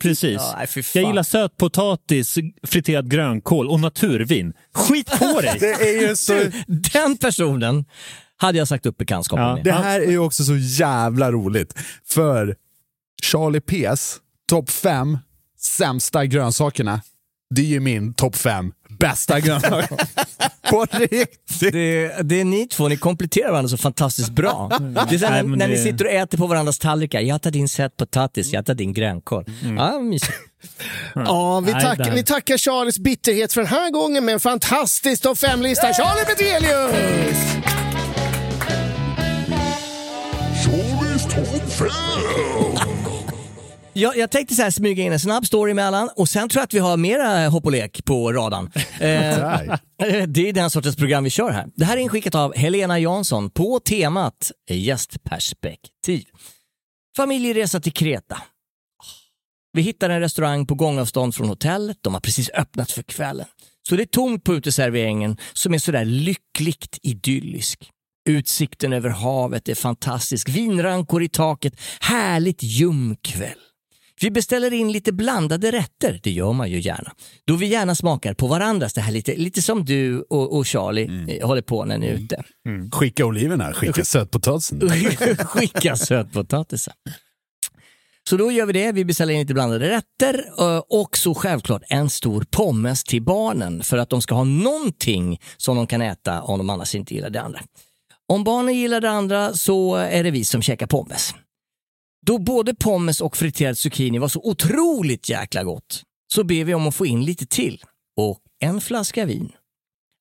[0.00, 0.40] Precis.
[0.94, 4.52] Jag gillar sötpotatis, friterad grönkål och naturvin.
[4.74, 5.56] Skit på dig!
[5.60, 6.40] Det är ju så...
[6.92, 7.84] Den personen
[8.36, 9.54] hade jag sagt upp bekantskapen Ja.
[9.54, 9.64] med.
[9.64, 11.74] Det här är ju också så jävla roligt.
[12.08, 12.56] För
[13.22, 14.16] Charlie P's
[14.48, 15.18] topp fem
[15.60, 17.00] sämsta grönsakerna,
[17.54, 19.98] det är min topp fem bästa grönsaker.
[20.70, 21.72] På riktigt.
[21.72, 24.70] Det, det är ni två, ni kompletterar varandra så fantastiskt bra.
[25.08, 27.20] Det är så här, när, när ni sitter och äter på varandras tallrikar.
[27.20, 29.44] Jag tar din sötpotatis, jag tar din grönkål.
[29.62, 29.76] Mm.
[29.76, 30.32] Ja, mysigt.
[31.14, 35.38] Ja, vi, tack, vi tackar Charlies bitterhet för den här gången med en fantastisk topp
[35.38, 35.92] 5-lista.
[35.92, 37.54] Charlie Petelius!
[43.96, 46.64] Jag, jag tänkte så här smyga in en snabb story emellan och sen tror jag
[46.64, 48.70] att vi har mera hopp och lek på radarn.
[49.00, 49.76] Eh,
[50.26, 51.66] det är den sortens program vi kör här.
[51.76, 56.24] Det här är inskickat av Helena Jansson på temat gästperspektiv.
[57.16, 58.42] Familjeresa till Kreta.
[59.72, 61.98] Vi hittar en restaurang på gångavstånd från hotellet.
[62.00, 63.46] De har precis öppnat för kvällen.
[63.88, 67.90] Så det är tomt på uteserveringen som är sådär lyckligt idyllisk.
[68.28, 70.48] Utsikten över havet är fantastisk.
[70.48, 71.80] Vinrankor i taket.
[72.00, 73.58] Härligt ljumkväll.
[74.20, 77.12] Vi beställer in lite blandade rätter, det gör man ju gärna.
[77.44, 81.38] Då vi gärna smakar på varandras, det här lite, lite som du och, och Charlie
[81.38, 82.42] eh, håller på när ni är ute.
[82.92, 84.90] Skicka oliverna, skicka sötpotatisen.
[85.38, 86.94] Skicka sötpotatisar.
[88.28, 88.92] Så då gör vi det.
[88.92, 93.82] Vi beställer in lite blandade rätter eh, och så självklart en stor pommes till barnen
[93.82, 97.30] för att de ska ha någonting som de kan äta om de annars inte gillar
[97.30, 97.60] det andra.
[98.28, 101.34] Om barnen gillar det andra så är det vi som käkar pommes.
[102.26, 106.02] Då både pommes och friterad zucchini var så otroligt jäkla gott
[106.32, 107.82] så ber vi om att få in lite till
[108.16, 109.52] och en flaska vin.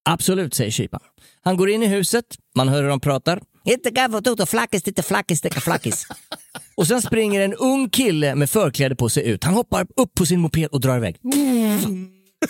[0.10, 1.04] Absolut, säger kyparen.
[1.42, 2.26] Han går in i huset,
[2.56, 3.42] man hör hur de pratar.
[3.66, 6.08] Inte gavot flackis, inte flackis, inte flackis.
[6.76, 9.44] Och sen springer en ung kille med förkläde på sig ut.
[9.44, 11.18] Han hoppar upp på sin moped och drar iväg.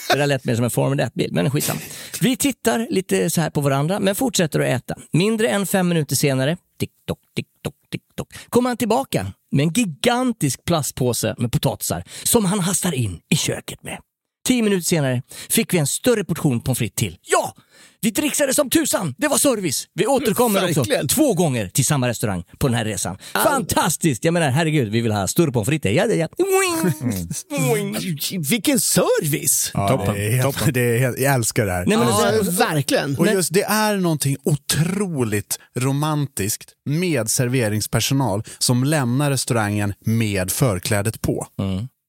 [0.10, 1.80] Det där lät mer som en Formel 1-bil, men skitsamma.
[2.22, 4.96] Vi tittar lite så här på varandra, men fortsätter att äta.
[5.12, 11.36] Mindre än fem minuter senare, tick-tock, tick-tock, tick-tock, kommer han tillbaka med en gigantisk plastpåse
[11.38, 13.98] med potatisar som han hastar in i köket med.
[14.48, 17.18] Tio minuter senare fick vi en större portion pommes frites till.
[17.22, 17.54] Ja!
[18.04, 19.16] Vi dricksade som tusan!
[19.18, 19.88] Det var service!
[19.94, 23.18] Vi återkommer också två gånger till samma restaurang på den här resan.
[23.34, 24.26] Fantastiskt!
[24.26, 25.92] Jag menar, herregud, vi vill ha större pommes frites.
[25.92, 26.46] Ja, ja, ja.
[28.50, 29.72] Vilken service!
[29.74, 30.74] Ja, Toppen, det är helt, toppen.
[30.74, 31.86] Det är helt, jag älskar det här.
[31.86, 33.18] Nej, men Ja, alltså, verkligen.
[33.18, 41.48] Och just det är någonting otroligt romantiskt med serveringspersonal som lämnar restaurangen med förklädet på.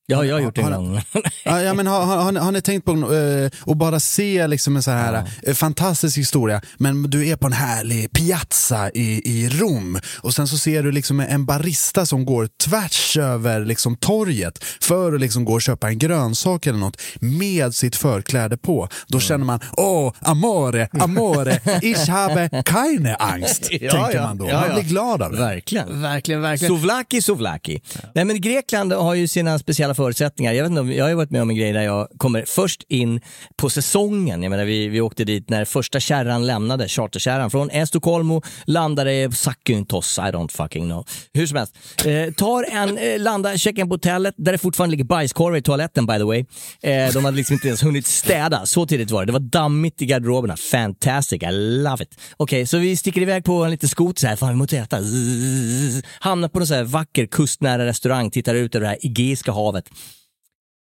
[0.06, 1.00] Ja, jag har gjort det en Har- gång.
[1.44, 4.82] Ja, ja, men har, har, har, ni- tänkt på uh, att bara se liksom en
[4.82, 9.98] så här eh, fantastisk historia, men du är på en härlig piazza i, i Rom
[10.20, 15.12] och sen så ser du liksom en barista som går tvärs över liksom torget för
[15.14, 18.88] att liksom gå och köpa en grönsak eller något med sitt förkläde på.
[19.06, 24.22] Då känner man, åh, amore, amore, ich habe keine Angst, Ja, tänker ja.
[24.22, 24.48] man då.
[24.48, 24.74] Ja, Man ja.
[24.74, 25.38] blir glad av det.
[25.38, 26.02] Verkligen.
[26.02, 26.68] Verkligen, verkligen.
[26.74, 27.80] Souvlaki, souvlaki.
[28.14, 30.52] Nej, men Grekland har ju sina speciella förutsättningar.
[30.52, 33.20] Jag, vet inte, jag har varit med om en grej där jag kommer först in
[33.56, 34.42] på säsongen.
[34.42, 39.32] Jag menar, vi, vi åkte dit när första kärran lämnade, charterkärran från Estocolmo, landade i
[39.32, 40.18] Sakyntos.
[40.18, 41.06] I don't fucking know.
[41.32, 41.76] Hur som helst.
[42.04, 45.62] Eh, tar en, eh, landar, checkar in på hotellet där det fortfarande ligger bajskorvar i
[45.62, 46.44] toaletten by the way.
[46.82, 49.26] Eh, de hade liksom inte ens hunnit städa, så tidigt var det.
[49.26, 50.56] Det var dammigt i garderoberna.
[50.56, 52.18] Fantastic, I love it.
[52.36, 55.00] Okej, så vi sticker iväg på en liten skoter så här, fan vi måste äta.
[55.02, 56.02] Zzz.
[56.20, 59.83] Hamnar på en så här vacker kustnära restaurang, tittar ut över det här Egeiska havet.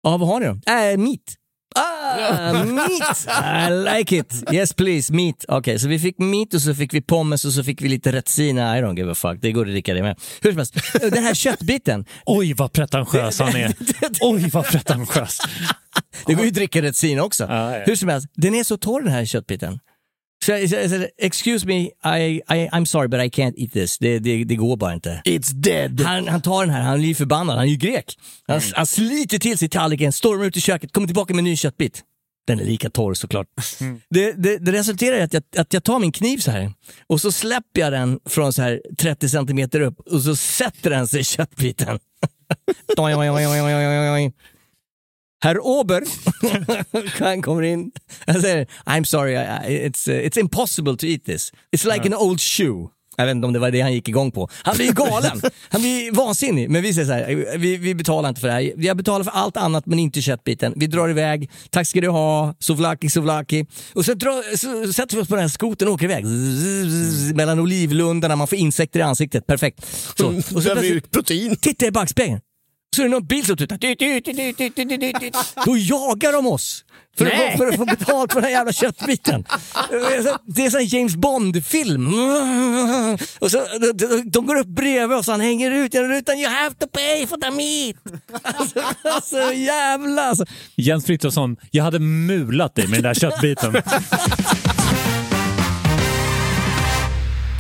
[0.03, 0.73] Ja, vad har ni då?
[0.73, 1.37] Äh, meat.
[1.77, 3.27] Ah, meat!
[3.71, 4.45] I like it.
[4.53, 5.45] Yes please, meat.
[5.49, 8.13] Okej, så vi fick meat och så fick vi pommes och så fick vi lite
[8.13, 8.79] retsina.
[8.79, 10.19] I don't give a fuck, det går att dricka det med.
[10.43, 12.05] Hur som helst, den här köttbiten.
[12.27, 13.75] Oj, vad pretentiös han är.
[14.21, 15.39] Oj, vad pretentiös.
[16.27, 17.45] Det går ju att dricka retsina också.
[17.45, 17.85] Ja, ja.
[17.87, 19.79] Hur som helst, den är så torr den här köttbiten.
[20.45, 21.81] Så jag, jag, jag, excuse me,
[22.19, 23.99] I, I, I'm sorry but I can't eat this.
[23.99, 25.23] Det, det, det går bara inte.
[25.25, 26.01] It's dead.
[26.01, 28.19] Han, han tar den här, han är ju förbannad, han är ju grek.
[28.47, 28.69] Han, Mm.
[28.75, 32.03] han sliter till sig tallriken, stormar ut i köket, kommer tillbaka med en ny köttbit.
[32.47, 33.47] Den är lika torr såklart.
[33.81, 34.01] Mm.
[34.11, 36.73] Det, det, det resulterar i att jag, att jag tar min kniv så här
[37.07, 41.09] och så släpper jag den från så här 30 centimeter upp och så sätter den
[41.09, 41.99] sig i köttbiten.
[45.45, 46.03] Herr Ober,
[47.25, 47.91] han kommer in.
[48.27, 51.53] Han säger, I'm sorry, it's, uh, it's impossible to eat this.
[51.77, 52.89] It's like an old shoe.
[53.17, 54.49] Jag vet inte om det var det han gick igång på.
[54.53, 55.43] Han blir ju galen.
[55.69, 56.71] Han blir vansinnig.
[56.71, 58.73] Men vi säger så här, vi, vi betalar inte för det här.
[58.77, 60.73] Jag betalar för allt annat men inte köttbiten.
[60.77, 63.67] Vi drar iväg, tack ska du ha, souvlaki, souvlaki.
[63.95, 66.25] Och så, drar, så sätter vi oss på den här skoten och åker iväg.
[66.25, 69.47] Zzz, mellan olivlundarna, man får insekter i ansiktet.
[69.47, 69.87] Perfekt.
[70.19, 70.27] Så.
[70.27, 71.57] Och så plötsligt- protein.
[71.57, 72.41] Titta i backspegeln.
[72.95, 73.77] Så är det någon bil som tutar.
[73.77, 75.37] Tut, tut, tut, tut, tut, tut, tut, tut.
[75.65, 76.85] Då jagar de oss.
[77.19, 79.45] För att, för att få betalt för den här jävla köttbiten.
[80.47, 82.15] Det är en sån James Bond-film.
[83.39, 86.39] Och så, de, de går upp bredvid oss, han hänger ut genom rutan.
[86.39, 87.97] You have to pay for the meat.
[88.43, 90.45] Alltså, alltså jävla alltså.
[90.77, 93.75] Jens Frithiofsson, jag hade mulat dig med den där köttbiten.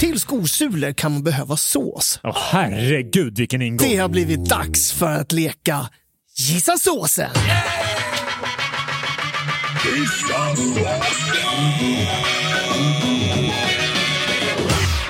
[0.04, 2.20] Till skosulor kan man behöva sås.
[2.22, 3.88] Åh, herregud vilken ingång.
[3.88, 5.90] Det har blivit dags för att leka
[6.36, 7.30] Gissa såsen!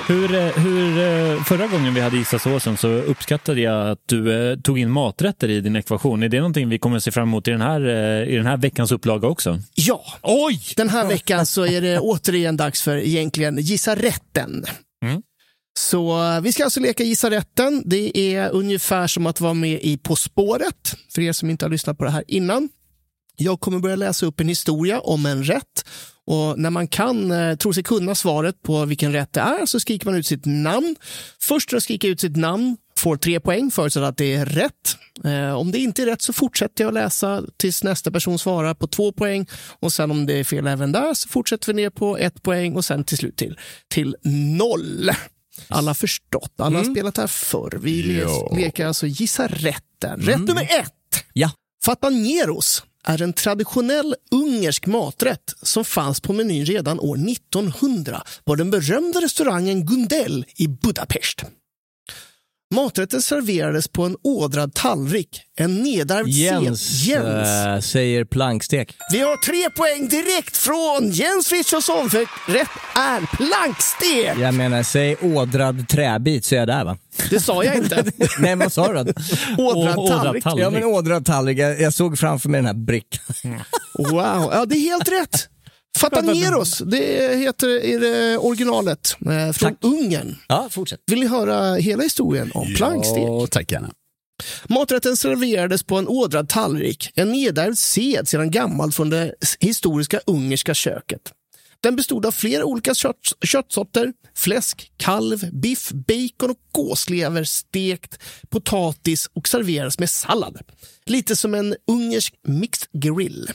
[0.07, 4.51] Hur, eh, hur, eh, förra gången vi hade Gissa såsen så uppskattade jag att du
[4.51, 6.23] eh, tog in maträtter i din ekvation.
[6.23, 8.45] Är det någonting vi kommer att se fram emot i den här, eh, i den
[8.45, 9.59] här veckans upplaga också?
[9.75, 10.59] Ja, Oj!
[10.75, 14.65] den här veckan så är det återigen dags för egentligen Gissa rätten.
[15.77, 17.83] Så eh, vi ska alltså leka Gissa rätten.
[17.85, 21.69] Det är ungefär som att vara med i På spåret, för er som inte har
[21.69, 22.69] lyssnat på det här innan.
[23.37, 25.85] Jag kommer börja läsa upp en historia om en rätt
[26.27, 29.79] och när man kan, eh, tror sig kunna svaret på vilken rätt det är så
[29.79, 30.95] skriker man ut sitt namn.
[31.41, 34.97] Först att skrika ut sitt namn får tre poäng förutsatt att det är rätt.
[35.23, 38.87] Eh, om det inte är rätt så fortsätter jag läsa tills nästa person svarar på
[38.87, 39.47] två poäng
[39.79, 42.75] och sen om det är fel även där så fortsätter vi ner på ett poäng
[42.75, 43.59] och sen till slut till,
[43.89, 44.15] till
[44.57, 45.11] noll.
[45.67, 46.95] Alla förstått, alla har Mm.
[46.95, 47.79] spelat här förr.
[47.81, 50.19] Vi le- leker alltså Gissa rätten.
[50.19, 50.45] Rätt Mm.
[50.45, 50.91] nummer ett.
[51.33, 51.51] Ja.
[51.85, 58.71] Fatanieros är en traditionell ungersk maträtt som fanns på menyn redan år 1900 på den
[58.71, 61.43] berömda restaurangen Gundel i Budapest.
[62.75, 67.03] Maträtten serverades på en ådrad tallrik, en nedärvd Jens.
[67.03, 67.47] Jens.
[67.49, 68.95] eh, säger plankstek.
[69.11, 72.19] Vi har tre poäng direkt från Jens Frithiofsson för
[72.51, 74.37] rätt är plankstek.
[74.41, 76.97] Jag menar, säg ådrad träbit så är jag där va?
[77.29, 78.03] Det sa jag inte.
[78.39, 79.13] Nej, vad sa du
[79.57, 80.43] ådrad tallrik.
[80.43, 80.65] tallrik.
[80.65, 81.57] Ja, men ådrad tallrik.
[81.59, 83.35] Jag, jag såg framför mig den här brickan.
[83.97, 85.49] Wow, ja det är helt rätt.
[85.95, 89.77] Fatanieros, det heter är det originalet eh, från Tack.
[89.81, 90.35] Ungern.
[90.47, 90.99] Ja, fortsätt.
[91.07, 93.23] Vill ni höra hela historien om plankstek?
[93.23, 93.91] Ja, tack gärna.
[94.69, 100.73] Maträtten serverades på en ådrad tallrik, en nedärvd sed sedan gammalt från det historiska ungerska
[100.73, 101.21] köket.
[101.81, 108.19] Den bestod av flera olika kött, köttsorter, fläsk, kalv, biff, bacon och gåslever, stekt,
[108.49, 110.59] potatis och serveras med sallad.
[111.05, 113.49] Lite som en ungersk mixed grill.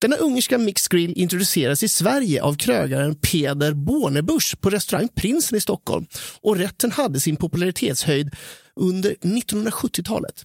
[0.00, 5.60] Denna ungerska mixed grill introducerades i Sverige av krögaren Peder Bornebusch på restaurang Prinsen i
[5.60, 6.06] Stockholm
[6.40, 8.30] och rätten hade sin popularitetshöjd
[8.76, 10.44] under 1970-talet.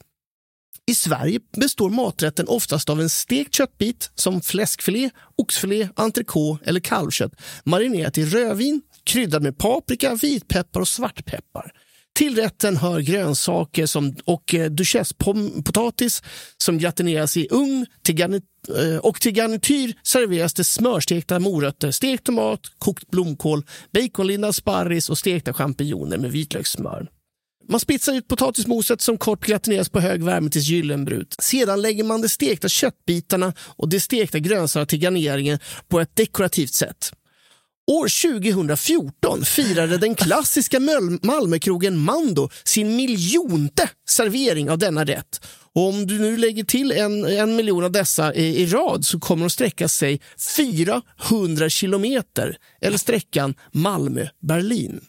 [0.88, 7.34] I Sverige består maträtten oftast av en stekt köttbit som fläskfilé, oxfilé, entrecote eller kalvkött
[7.64, 11.72] marinerat i rödvin, kryddad med paprika, vitpeppar och svartpeppar.
[12.16, 16.24] Till rätten hör grönsaker som, och eh, duchessepotatis
[16.58, 22.24] som gratineras i ugn till garnityr Eh, och till garnityr serveras det smörstekta morötter, stekt
[22.24, 23.64] tomat, kokt blomkål,
[23.94, 27.08] baconlindad sparris och stekta champinjoner med vitlökssmör.
[27.68, 31.36] Man spitsar ut potatismoset som kort gratineras på hög värme tills gyllenbrunt.
[31.40, 36.74] Sedan lägger man de stekta köttbitarna och de stekta grönsakerna till garneringen på ett dekorativt
[36.74, 37.12] sätt.
[37.92, 40.80] År 2014 firade den klassiska
[41.22, 45.46] Malmökrogen Mando sin miljonte servering av denna rätt.
[45.76, 49.20] Och om du nu lägger till en, en miljon av dessa i, i rad så
[49.20, 50.22] kommer de sträcka sig
[50.58, 55.02] 400 kilometer, eller sträckan Malmö-Berlin.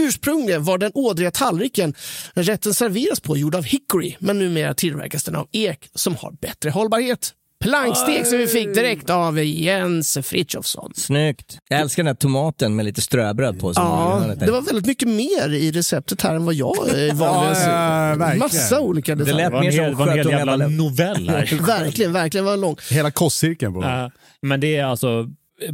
[0.00, 1.94] Ursprungligen var den ådriga tallriken
[2.34, 6.70] rätten serveras på gjord av hickory, men numera tillverkas den av ek som har bättre
[6.70, 7.34] hållbarhet.
[7.64, 10.92] Plankstek som vi fick direkt av Jens Frithiofsson.
[10.96, 11.58] Snyggt.
[11.68, 13.74] Jag älskar den här tomaten med lite ströbröd på.
[13.74, 17.60] som Ja, det var väldigt mycket mer i receptet här än vad jag eh, valde.
[17.64, 18.34] Ja.
[18.34, 19.50] Massa olika Det detaljer.
[19.50, 21.58] lät Det en mer som en hel jävla novell här.
[21.66, 22.76] Verkligen, verkligen var lång.
[22.90, 24.10] Hela kostcirkeln på Ja,
[24.42, 25.26] men det är alltså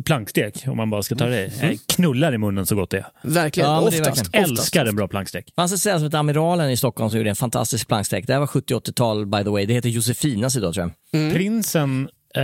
[0.05, 1.53] plankstek, om man bara ska ta det.
[1.63, 3.07] Jag Knullar i munnen så gott det är.
[3.23, 4.19] Verkligen, Ja, men det är oftast.
[4.21, 4.45] verkligen.
[4.45, 4.61] oftast.
[4.61, 5.47] Älskar en bra plankstek.
[5.47, 8.27] Det fanns ett ställe som hette Amiralen i Stockholm som gjorde en fantastisk plankstek.
[8.27, 9.67] Det här var 70-80-tal by the way.
[9.67, 11.33] Det heter Josefinas idag tror jag.
[11.33, 12.43] Prinsen eh,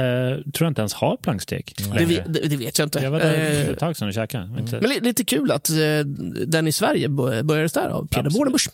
[0.53, 2.99] tror jag inte ens har plankstek Det, det, det vet jag inte.
[2.99, 4.51] Jag var där Eh, för ett tag sedan och käkade.
[4.61, 5.77] Inte- men li- lite kul att eh,
[6.47, 8.31] den i Sverige bör- började där av Peder.
[8.31, 8.69] Bornebusch.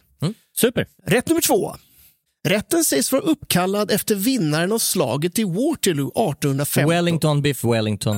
[0.56, 0.86] Super.
[1.06, 1.76] Rätt nummer två.
[2.48, 6.90] Rätten sägs vara uppkallad efter vinnaren av slaget i Waterloo 1815.
[6.90, 8.16] Wellington Biff Wellington.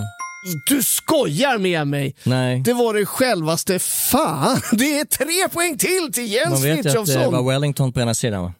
[0.66, 2.14] Du skojar med mig!
[2.24, 2.60] Nej.
[2.60, 4.60] Det var det självaste fan.
[4.72, 7.32] Det är tre poäng till till Jens Man vet att det Frithiofsson.
[7.32, 8.52] var Wellington på ena sidan va?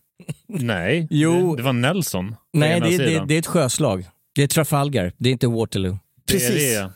[0.48, 1.50] Nej, Jo.
[1.50, 2.36] Det, det var Nelson.
[2.52, 4.06] Nej, det, det, det är ett sjöslag.
[4.34, 5.98] Det är Trafalgar, det är inte Waterloo.
[6.26, 6.74] Det är Precis.
[6.74, 6.90] det.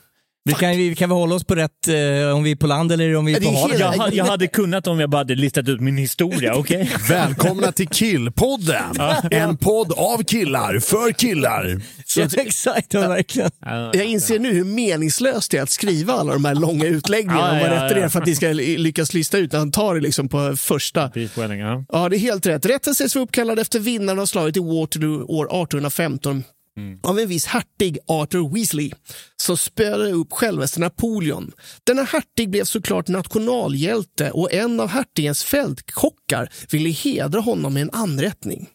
[0.48, 2.92] Vi kan, vi kan väl hålla oss på rätt eh, om vi är på land
[2.92, 3.80] eller om vi är på havet.
[3.80, 6.90] Jag, ha- jag hade kunnat om jag bara hade listat ut min historia, okej?
[7.08, 9.00] Välkomna till Killpodden!
[9.30, 11.80] En podd av killar, för killar.
[12.04, 13.50] Så, exakt, ja, verkligen.
[13.92, 17.52] Jag inser nu hur meningslöst det är att skriva alla de här långa utläggningarna Ja,
[17.52, 18.04] om vad ja, rätten ja.
[18.04, 21.10] är för att ni ska lyckas lista ut han tar det liksom på första.
[21.14, 21.84] Ja.
[21.92, 22.66] Ja, det är helt rätt.
[22.66, 26.44] Rätten sägs vara uppkallad efter vinnaren av slaget i Waterloo år 1815
[26.78, 26.98] Mm.
[27.02, 28.90] av en viss hertig Arthur Weasley
[29.36, 31.52] som spöade upp självaste Napoleon.
[31.84, 37.90] Denna hertig blev såklart nationalhjälte och en av hertigens fältkockar ville hedra honom med en
[37.90, 38.68] anrättning.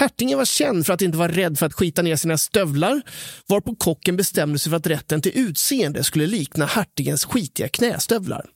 [0.00, 3.02] Hertigen var känd för att inte vara rädd för att skita ner sina stövlar
[3.48, 8.46] varpå kocken bestämde sig för att rätten till utseende skulle likna hertigens skitiga knästövlar.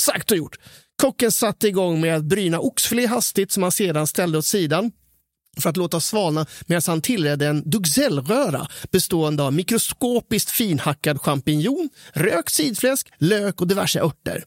[0.00, 0.58] Sagt och gjort.
[1.02, 4.92] Kocken satte igång med att bryna oxfilé hastigt som han sedan ställde åt sidan
[5.60, 12.52] för att låta svalna medan han tillredde en duxellröra bestående av mikroskopiskt finhackad champinjon, rökt
[12.52, 14.44] sidfläsk, lök och diverse örter.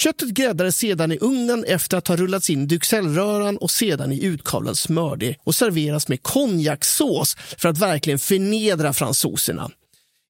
[0.00, 4.24] Köttet gräddades sedan i ugnen efter att ha rullats in i duxellröran och sedan i
[4.24, 9.70] utkavlad smördeg och serveras med konjakssås för att verkligen förnedra fransoserna.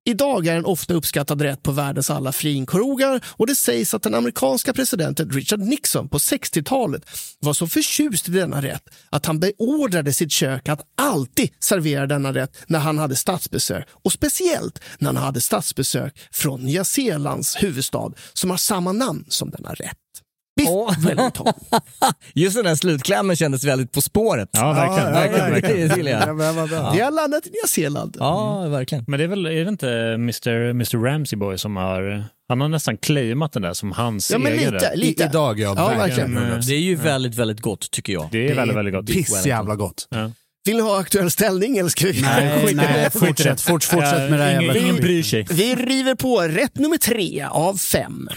[0.05, 4.15] Idag är en ofta uppskattad rätt på världens alla finkrogar och det sägs att den
[4.15, 7.03] amerikanska presidenten Richard Nixon på 60-talet
[7.41, 12.33] var så förtjust i denna rätt att han beordrade sitt kök att alltid servera denna
[12.35, 18.13] rätt när han hade statsbesök och speciellt när han hade statsbesök från Nya Zeelands huvudstad
[18.33, 20.10] som har samma namn som denna rätt.
[20.57, 20.69] Biff
[21.07, 21.53] Wellington.
[22.35, 24.49] Just den där slutklämmen kändes väldigt På spåret.
[24.53, 25.13] Ja, verkligen.
[25.13, 25.89] verkligen, verkligen.
[25.89, 26.93] Det gillar jag.
[26.93, 28.17] Vi har landat i Nya Zeeland.
[28.21, 29.05] Ja, verkligen.
[29.09, 30.71] Men det är väl, är det inte Mr.
[30.71, 30.99] Mr.
[31.05, 34.75] Ramsey Boy som har, han har nästan claimat den där som hans Ja, men egen
[34.75, 35.23] lite, lite.
[35.23, 35.75] I, idag, ja.
[35.77, 36.35] Ja, verkligen.
[36.35, 36.61] verkligen.
[36.61, 38.29] Det är ju väldigt, väldigt gott tycker jag.
[38.33, 39.07] Det är väldigt, väldigt gott.
[39.07, 40.07] Piss jävla gott.
[40.11, 40.31] Ja.
[40.65, 42.23] Vill ni ha aktuell ställning eller ska vi...
[42.23, 43.63] Nej, Skit nej, det, fortsätt, det.
[43.63, 45.47] fort, fortsätt med det här ingen, ingen bryr sig.
[45.51, 48.29] Vi river på rätt nummer tre av fem.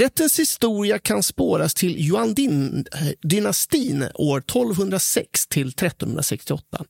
[0.00, 6.84] Rättens historia kan spåras till Yuan-dynastin år 1206 till 1368.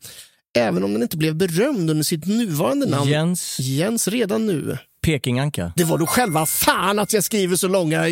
[0.56, 4.78] Även om den inte blev berömd under sitt nuvarande namn Jens Jens redan nu.
[5.12, 5.72] Pekinganka.
[5.76, 8.00] Det var då själva fan att jag skriver så långa...
[8.02, 8.08] Det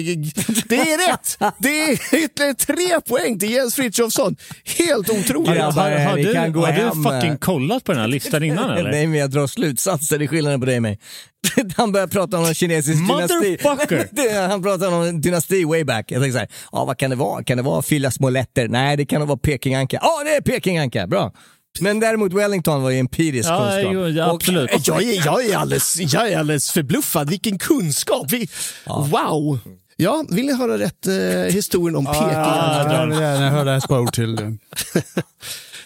[0.77, 1.39] är rätt!
[1.59, 1.93] Det är
[2.25, 4.37] ytterligare tre poäng till Jens Frithiofsson.
[4.79, 5.57] Helt otroligt.
[5.57, 8.91] Ja, Har, har, vi du, har du fucking kollat på den här listan innan eller?
[8.91, 10.19] Nej, men jag drar slutsatser.
[10.19, 10.99] Det är skillnaden på dig och mig.
[11.77, 13.35] Han börjar prata om en kinesisk dynasti.
[13.35, 14.09] Motherfucker!
[14.13, 16.11] Det- Han pratar om en dynasti way back.
[16.11, 17.45] Jag tänker så här, ja, vad kan det vara?
[17.45, 18.69] Kan det vara fylla små letter?
[18.69, 19.99] Nej, det kan nog vara Pekinganka.
[20.03, 21.07] Ja, det är Pekinganka.
[21.07, 21.33] Bra.
[21.81, 23.95] Men däremot Wellington var ju empirisk Ja, kunskap.
[23.95, 24.87] jo, ja, absolut.
[24.89, 27.31] Jag är, jag, är alldeles, jag är alldeles förbluffad.
[27.31, 28.33] Vilken kunskap!
[28.33, 28.49] Vi,
[28.87, 29.59] Wow!
[29.97, 31.15] Ja, vill ni höra rätt eh,
[31.55, 32.23] historien om Peking?
[32.33, 34.37] Ja, jag vill gärna höra ett par ord till.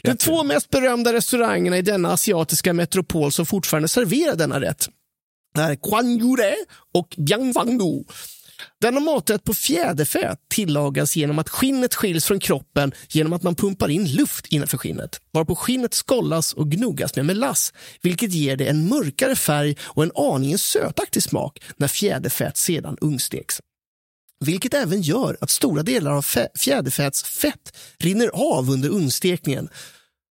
[0.02, 4.88] De två mest berömda restaurangerna i denna asiatiska metropol som fortfarande serverar denna rätt
[5.58, 6.54] är Kwanjure
[6.94, 8.04] och Biangwangdu.
[8.82, 13.88] Denna maträtt på fjäderfä tillagas genom att skinnet skiljs från kroppen genom att man pumpar
[13.88, 17.72] in luft innanför skinnet, varpå skinnet skollas och gnuggas med melass,
[18.02, 23.60] vilket ger det en mörkare färg och en aningen sötaktig smak när fjäderfät sedan ugnssteks
[24.44, 29.68] vilket även gör att stora delar av fjäderfäts fett rinner av under ugnstekningen.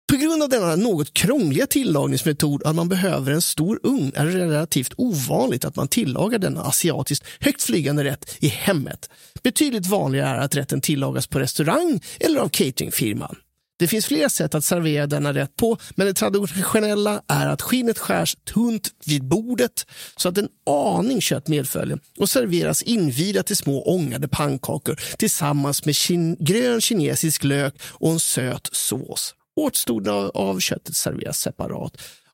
[0.09, 4.39] På grund av denna något krångliga tillagningsmetod att man behöver en stor ugn är det
[4.39, 9.11] relativt ovanligt att man tillagar denna asiatiskt högt flygande rätt i hemmet.
[9.43, 13.37] Betydligt vanligare är att rätten tillagas på restaurang eller av cateringfirman.
[13.79, 17.99] Det finns flera sätt att servera denna rätt på, men det traditionella är att skinnet
[17.99, 19.87] skärs tunt vid bordet
[20.17, 25.95] så att en aning kött medföljer och serveras invirat i små ångade pannkakor tillsammans med
[25.95, 29.35] kin- grön kinesisk lök och en söt sås.
[29.59, 31.93] Återstoden av, av köttet serveras separat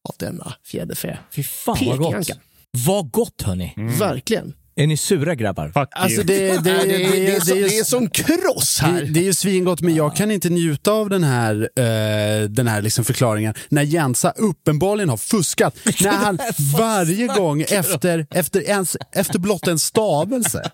[0.09, 1.18] av denna fjäderfä.
[1.33, 2.31] Fy fan vad gott.
[2.87, 3.75] Vad gott hörni.
[3.99, 4.55] Verkligen.
[4.77, 5.68] Är ni sura grabbar?
[5.68, 6.25] Fuck Alltså you.
[6.25, 9.03] det, det, det, det, det, är så- det är det är som kross Det, här.
[9.03, 12.83] det är ju svingott, men jag kan inte njuta av den här, eh, den här
[12.83, 15.77] liksom förklaringen när Jensa uppenbarligen har fuskat.
[16.01, 16.39] När han
[16.79, 20.70] varje gång efter, efter, ens, efter blott en stavelse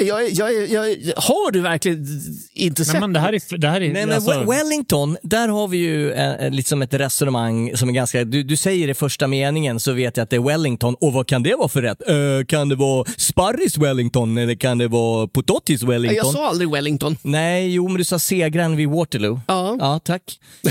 [0.00, 0.82] Jag, jag, jag,
[1.16, 2.06] har du verkligen
[2.54, 2.92] inte sett?
[2.92, 3.58] Nej, men det här är...
[3.58, 6.94] Det här är Nej, men alltså, We- Wellington, där har vi ju eh, liksom ett
[6.94, 8.24] resonemang som är ganska...
[8.24, 10.94] Du, du säger i första meningen så vet jag att det är Wellington.
[11.00, 12.08] Och vad kan det vara för rätt?
[12.08, 12.16] Eh,
[12.48, 16.16] kan det vara sparris Wellington eller kan det vara potatis Wellington?
[16.16, 17.16] jag sa aldrig Wellington.
[17.22, 19.40] Nej, jo men du sa segraren vid Waterloo.
[19.46, 19.76] Ja.
[19.80, 20.22] Ja, tack.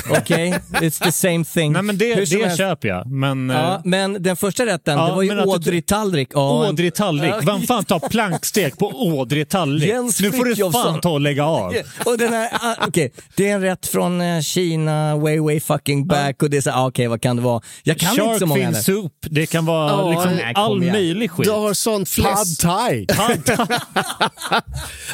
[0.10, 1.72] Okej, it's the same thing.
[1.74, 2.58] Nej, men det, det helst.
[2.58, 3.08] köper jag.
[3.12, 3.50] Men...
[3.50, 6.30] Ja, eh, men den första rätten, Ja, det var ju att du- ådrigt-tallrik.
[6.34, 7.32] Ja, Ådrig tallrik.
[7.32, 7.42] Ja.
[7.46, 9.90] Vem fan tar plankstek på ådrig tallrik?
[9.90, 11.74] Jens Nu får du fan ta och lägga av.
[12.06, 16.08] Och den här, ah, okej, det är en rätt från eh, Kina, way way fucking
[16.08, 17.62] back och det är så, ah, okej vad kan det vara?
[17.84, 18.62] Jag kan inte så många.
[18.64, 19.14] Shark fin soup.
[19.22, 20.94] Det kan vara Ja, liksom nej, all igen.
[20.94, 21.46] möjlig skit.
[21.46, 22.62] Du har sån Pad fläsk.
[22.62, 23.08] thai.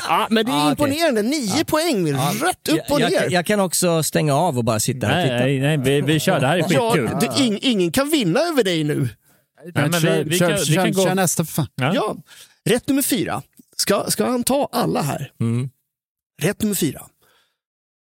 [0.08, 1.22] Ja, men det är Ah, imponerande.
[1.22, 3.22] Nio poäng, rätt upp och jag, ner.
[3.22, 5.36] jag, jag kan också stänga av och bara sitta här och titta.
[5.36, 6.40] Nej, nej, vi, vi kör.
[6.40, 7.10] Det här är skitkul.
[7.22, 9.10] Ja, du, ing, ingen kan vinna över dig nu.
[9.76, 11.04] Nej, men vi, vi kan, vi kör, kan gå...
[11.04, 11.68] kör nästa för fan.
[11.76, 11.92] Ja.
[11.96, 12.16] Ja.
[12.70, 13.42] Rätt nummer fyra.
[13.78, 15.32] Ska, ska han ta alla här?
[15.40, 15.70] Mm.
[16.42, 17.08] Rätt nummer fyra.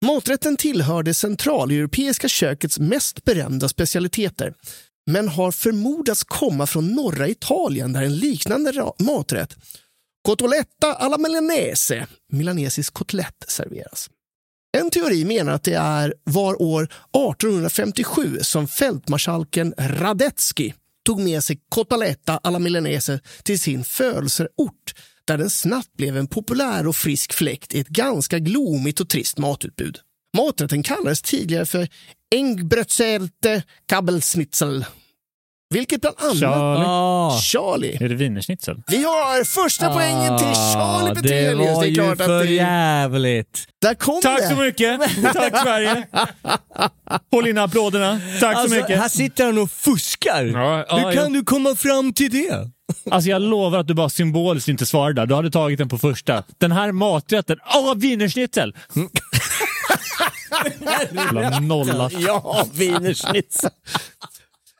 [0.05, 4.55] Maträtten tillhör det centraleuropeiska kökets mest berömda specialiteter
[5.07, 9.57] men har förmodats komma från norra Italien där en liknande maträtt,
[10.23, 14.11] cotoletta alla milanese, milanesisk kotlett, serveras.
[14.77, 20.73] En teori menar att det är var år 1857 som fältmarskalken Radetzky
[21.05, 24.95] tog med sig cotoletta alla milanese till sin födelseort
[25.33, 29.39] där den snabbt blev en populär och frisk fläkt i ett ganska glomigt och trist
[29.39, 29.99] matutbud.
[30.37, 31.89] Maträtten kallades tidigare för
[32.35, 34.85] Engbrötzelte Kabelsnitzel.
[35.75, 36.39] Vilket bland annat...
[36.39, 36.85] Charlie.
[36.87, 37.39] Ah.
[37.41, 37.97] Charlie.
[38.05, 38.83] Är det wienerschnitzel?
[38.87, 42.51] Vi har första poängen till Charlie Ah, det var Det är ju att för det...
[42.51, 43.65] jävligt.
[43.83, 44.49] Där kom Tack det.
[44.49, 45.01] så mycket!
[45.33, 46.07] Tack Sverige!
[47.31, 48.21] Håll inne applåderna.
[48.41, 48.99] Tack så Alltså, mycket.
[48.99, 50.45] här sitter han och fuskar.
[50.45, 51.13] Ja, ja, Hur ja.
[51.13, 52.71] kan du komma fram till det?
[53.11, 55.27] Alltså jag lovar att du bara symboliskt inte svarade där.
[55.27, 56.45] Du hade tagit den på första.
[56.59, 58.75] Den här maträtten, åh wienerschnitzel!
[61.15, 62.11] Jävla nolla.
[62.19, 63.71] Ja, wienerschnitzel.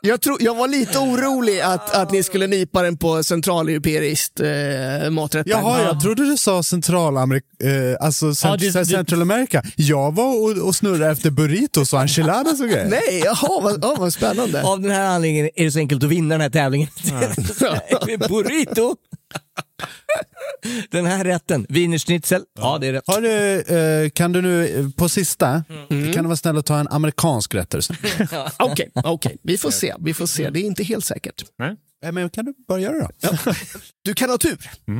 [0.05, 5.11] Jag, tror, jag var lite orolig att, att ni skulle nipa den på centraleuropeiskt eh,
[5.11, 5.47] maträtt.
[5.47, 9.63] Jaha, jag trodde du sa Centralamerika, eh, alltså cent- Ja, det- Central America.
[9.77, 12.89] Jag var och, och snurrade efter burritos och enchiladas och grejer.
[12.89, 14.63] Nej, jaha, vad, ja, vad spännande.
[14.63, 16.89] Av den här anledningen är det så enkelt att vinna den här tävlingen.
[18.29, 18.97] Burrito.
[20.91, 22.45] Den här rätten, wienerschnitzel.
[22.59, 23.05] Ja, det är rätt.
[23.07, 23.61] Har du,
[24.05, 27.55] eh, kan du nu eh, på sista, kan du vara snäll och ta en amerikansk
[27.55, 27.75] rätt?
[28.59, 29.37] Okej, okej.
[29.43, 29.95] vi får se.
[30.01, 30.51] Vi får se.
[30.51, 31.45] Det är inte helt säkert.
[31.59, 31.77] Nej.
[32.03, 33.55] Nej, men kan du bara göra det då?
[34.03, 34.59] Du kan ha tur.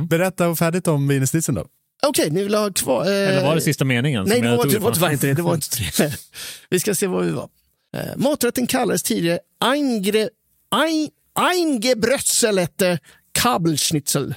[0.09, 1.65] Berätta färdigt om wienerschnitzeln då.
[2.07, 3.05] Okej, ni vill ha kvar...
[3.05, 4.25] Eh, Eller var det sista meningen?
[4.27, 5.33] Nej, som det var, det var tyvärr inte det.
[5.33, 6.17] det var inte det.
[6.69, 7.49] Vi ska se vad vi var.
[7.97, 10.29] Eh, maträtten kallades tidigare Eingre,
[10.75, 12.99] ein, Eingebrötselete
[13.33, 14.35] Kabelschnitzel.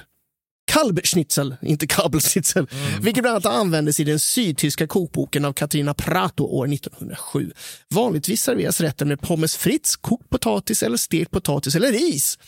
[0.73, 2.67] Kalbschnitzel, inte kabelschnitzel,
[3.01, 7.53] vilket bland annat användes i den sydtyska kokboken av Katarina Prato år 1907.
[7.91, 12.39] Vanligtvis serveras rätten med pommes frites, kokt potatis eller stekt potatis eller ris.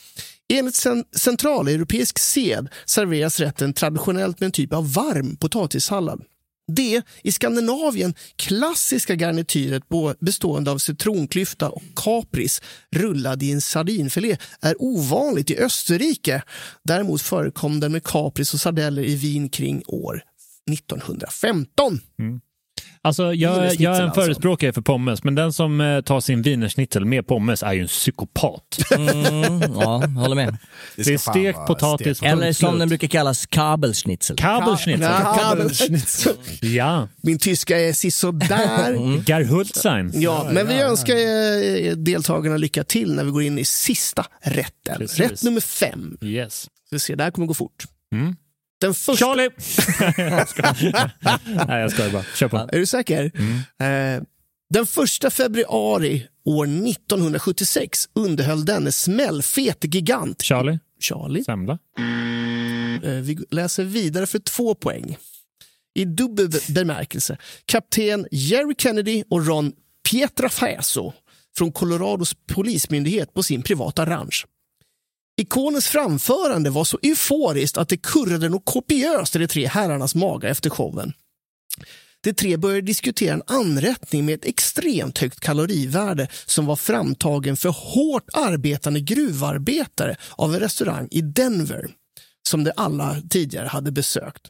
[0.49, 6.23] Enligt cen- centraleuropeisk sed serveras rätten traditionellt med en typ av varm potatissallad.
[6.69, 9.83] Det i Skandinavien klassiska garnityret
[10.21, 12.63] bestående av citronklyfta och kapris
[12.97, 16.43] rullad i en sardinfilé är ovanligt i Österrike.
[16.85, 20.23] Däremot förekom den med kapris och sardeller i Wien kring år
[20.71, 22.01] 1915.
[23.03, 24.21] Alltså, jag, jag är en alltså.
[24.21, 27.87] förespråkare för pommes, men den som eh, tar sin wienerschnitzel med pommes är ju en
[27.89, 28.79] psykopat.
[28.99, 30.57] Mm, ja, håller med.
[30.97, 34.37] Det är stekt potatis, Eller som den brukar kallas, kabelschnitzel.
[34.37, 35.03] Kabelschnitzel.
[35.03, 36.37] Ja, kabelschnitzel.
[36.61, 39.25] Ja, Min tyska är sisådär.
[39.25, 40.13] Garhultsein.
[40.15, 44.97] Ja, men vi önskar eh, deltagarna lycka till när vi går in i sista rätten.
[44.99, 45.21] Precis.
[45.21, 46.19] Rätt nummer fem.
[46.23, 46.69] Yes.
[46.91, 47.85] Vi ser, det här kommer gå fort.
[48.13, 48.37] Mm.
[48.81, 49.27] Den första...
[49.27, 49.51] Charlie!
[50.31, 51.11] jag skojar.
[51.69, 52.25] Nej, jag skojar bara.
[52.35, 52.57] Kör på.
[52.57, 53.25] Är du säker?
[53.81, 54.23] Eh,
[54.75, 60.79] den första februari år 1976 underhöll denne smällfete gigant Charlie?
[61.01, 61.45] Charlie.
[61.45, 61.79] Semla?
[63.03, 65.17] Eh, vi läser vidare för två poäng.
[65.95, 67.37] I dubbel be- bemärkelse.
[67.65, 69.73] Kapten Jerry Kennedy och Ron
[70.11, 71.13] Pietrafaso
[71.59, 74.47] från Colorados polismyndighet på sin privata ranch.
[75.41, 80.49] Ikonens framförande var så euforiskt att det kurrade nog kopiöst i de tre herrarnas maga
[80.49, 81.13] efter showen.
[82.21, 87.69] De tre började diskutera en anrättning med ett extremt högt kalorivärde som var framtagen för
[87.69, 91.91] hårt arbetande gruvarbetare av en restaurang i Denver
[92.49, 94.43] som de alla tidigare hade besökt.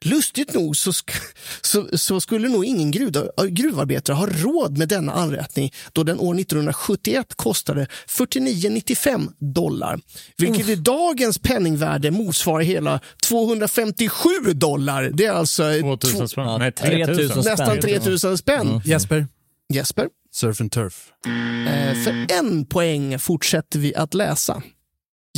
[0.00, 1.20] Lustigt nog så, sk-
[1.62, 6.34] så, så skulle nog ingen gruv, gruvarbetare ha råd med denna anrättning då den år
[6.40, 10.00] 1971 kostade 49,95 dollar.
[10.38, 15.10] Vilket i dagens penningvärde motsvarar hela 257 dollar.
[15.14, 16.58] Det är alltså eh, 2000 två- spänn?
[16.58, 17.42] Nej, 3000 3000.
[17.42, 17.52] spänn.
[17.52, 18.80] nästan 3000 spänn.
[18.84, 19.26] Jesper,
[19.72, 21.06] Jesper, surf and turf.
[21.26, 24.62] eh, för en poäng fortsätter vi att läsa.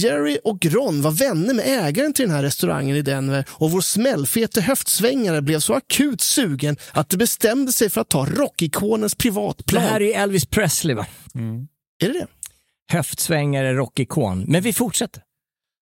[0.02, 3.80] Jerry och Ron var vänner med ägaren till den här restaurangen i Denver och vår
[3.80, 9.18] smällfete höftsvängare blev så akut sugen att det bestämde sig för att ta rockikonens Det
[9.18, 9.82] privatplan.
[9.82, 11.06] här är Elvis Presley va?
[12.02, 12.26] Är det det?
[12.92, 14.44] Höftsvängare, rockikon.
[14.48, 15.22] Men vi fortsätter.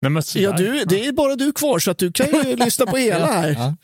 [0.03, 2.87] Nej, men Ja, du, det är bara du kvar så att du kan ju lyssna
[2.87, 3.49] på hela här.
[3.59, 3.77] Ja.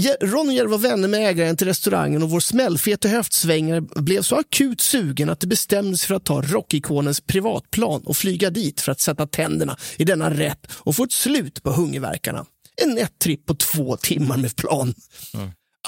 [0.00, 4.22] Je- Ron och Jerry var vänner med ägaren till restaurangen och vår smällfete höftsvängare blev
[4.22, 8.80] så akut sugen att det bestämde sig för att ta rockikonens privatplan och flyga dit
[8.80, 12.46] för att sätta tänderna i denna rätt och få ett slut på hungerverkarna.
[12.82, 14.94] En nätt tripp på två timmar med plan.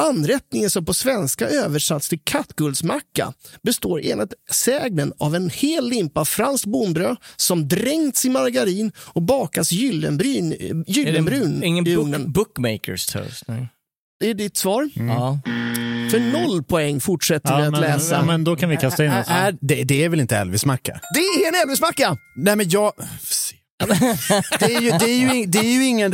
[0.01, 3.32] Anrättningen som på svenska översatts till kattguldsmacka
[3.62, 9.72] består enligt sägnen av en hel limpa franskt bondbröd som dränkts i margarin och bakas
[9.72, 12.32] gyllenbryn, gyllenbrun Ingen i book, ugnen.
[12.32, 13.43] bookmakers toast.
[13.48, 13.68] Nej.
[14.23, 14.90] Det är ditt svar.
[14.94, 15.39] Ja.
[16.11, 18.15] För noll poäng fortsätter vi att men, läsa.
[18.15, 19.27] ja, men då kan vi kasta in oss.
[19.28, 21.01] Är, det, det är väl inte Elvis-macka?
[21.15, 22.16] Det är en Elvis-macka!
[22.36, 22.93] Nej men jag...
[24.59, 26.11] Det är ju, det är ju, det är ju ingen...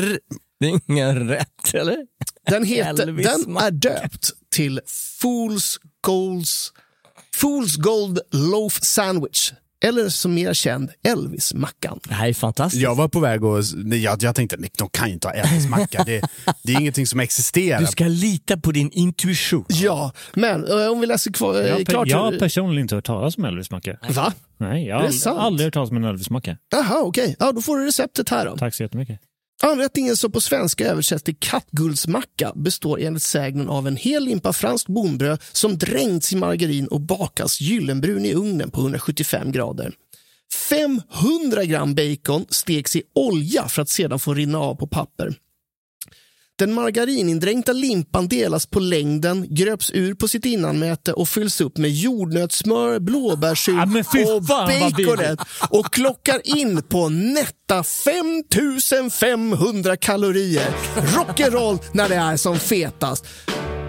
[0.61, 1.97] Det är ingen rätt, eller?
[2.51, 4.81] Den, heter, den är döpt till
[5.21, 6.73] Fools, Golds,
[7.35, 9.53] Fools Gold Loaf Sandwich.
[9.85, 12.01] Eller som mer känd Elvis-mackan.
[12.09, 12.83] Det här är fantastiskt.
[12.83, 13.63] Jag var på väg och
[14.03, 16.05] jag, jag tänkte de kan ju inte ha Elvis-macka.
[16.07, 16.23] Det,
[16.63, 17.81] det är ingenting som existerar.
[17.81, 19.65] Du ska lita på din intuition.
[19.69, 22.09] Ja, men eh, om vi läser kvar, eh, Jag, klart.
[22.09, 23.97] jag har personligen inte hört talas om Elvis-macka.
[24.11, 24.33] Va?
[24.61, 26.57] Nej, jag har aldrig, aldrig hört talas om en Elvis-macka.
[26.73, 27.37] Jaha, okej.
[27.39, 28.57] Ja, då får du receptet här då.
[28.57, 29.21] Tack så jättemycket.
[29.63, 34.89] Anrättningen som på svenska översätts till kattguldsmacka består enligt sägnen av en hel limpa franskt
[34.89, 39.93] bonbröd som dränkts i margarin och bakas gyllenbrun i ugnen på 175 grader.
[40.69, 45.35] 500 gram bacon steks i olja för att sedan få rinna av på papper.
[46.59, 51.91] Den margarinindränkta limpan delas på längden, gröps ur på sitt innanmäte och fylls upp med
[51.91, 53.79] jordnötssmör, blåbärssylt
[54.15, 55.39] Ja, och baconet
[55.71, 60.69] och klockar in på nätta 5500 kalorier.
[60.97, 63.25] Rock'n'roll när det är som fetast.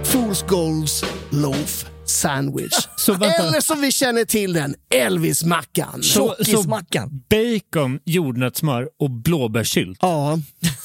[0.04, 2.74] Fool's Golds Loaf Sandwich.
[2.98, 3.48] Så vänta.
[3.48, 6.02] Eller som vi känner till den, Elvis-mackan.
[6.04, 7.24] Så, så Tjockismackan.
[7.30, 9.98] bacon, jordnötssmör och blåbärssylt.
[10.02, 10.40] Ja,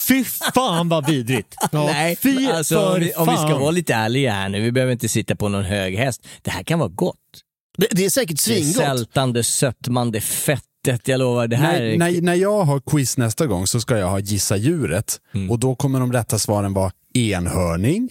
[0.08, 1.54] Fy fan vad vidrigt!
[1.72, 4.72] Nej, Fy alltså, för om, vi, om vi ska vara lite ärliga här nu, vi
[4.72, 6.26] behöver inte sitta på någon hög häst.
[6.42, 7.16] Det här kan vara gott.
[7.78, 8.74] det, det är säkert Det är svingott.
[8.76, 11.46] sältande, sötman, det är fettet, jag lovar.
[11.48, 11.96] Det här När, är...
[11.98, 15.50] när, när jag har quiz nästa gång så ska jag ha gissa djuret Mm.
[15.50, 18.10] och då kommer de rätta svaren vara enhörning,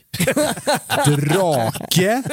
[1.05, 2.23] drake.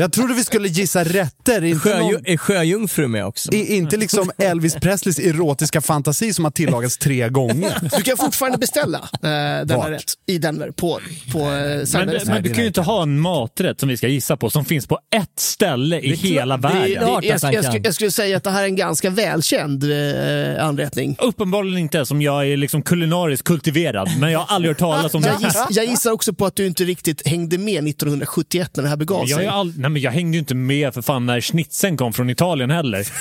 [0.00, 3.52] Jag trodde vi skulle gissa rätter, inte, Sjöju- någon, är sjöjungfru med också?
[3.52, 7.96] i- inte liksom Elvis Presleys erotiska fantasi som har tillagats tre gånger.
[7.96, 11.00] Du kan fortfarande beställa eh, denna rätt i Denver på,
[11.32, 14.08] på eh, Men, Cyber- men du kan ju inte ha en maträtt som vi ska
[14.08, 17.04] gissa på som finns på ett ställe i hela det är- världen.
[17.08, 17.72] klart jag, att han jag, kan.
[17.72, 21.16] skulle- jag skulle säga att det här är en ganska välkänd eh, anrättning.
[21.20, 25.22] Uppenbarligen inte som jag är liksom kulinariskt kultiverad, men jag har aldrig hört talas om
[25.22, 25.28] det.
[25.28, 28.88] Jag, giss, jag gissar också på att du inte riktigt hängde med 1971 när det
[28.88, 29.46] här begav Jag, sig.
[29.88, 33.06] Nej, men jag hängde ju inte med för fan när schnitzeln kom från Italien heller.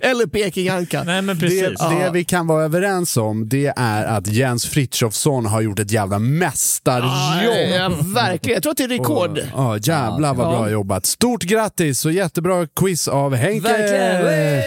[0.00, 1.02] Eller Peking-anka.
[1.04, 1.78] Nej men Det, precis.
[1.80, 6.18] det vi kan vara överens om det är att Jens Frithiofsson har gjort ett jävla
[6.18, 7.70] mästarjobb.
[7.74, 8.54] Ja, verkligen.
[8.54, 9.38] Jag tror att det är rekord.
[9.54, 10.50] Ja, jävlar vad Ja.
[10.50, 11.06] bra jobbat.
[11.06, 13.68] Stort grattis och jättebra quiz av Henke.
[13.68, 14.62] Verkligen.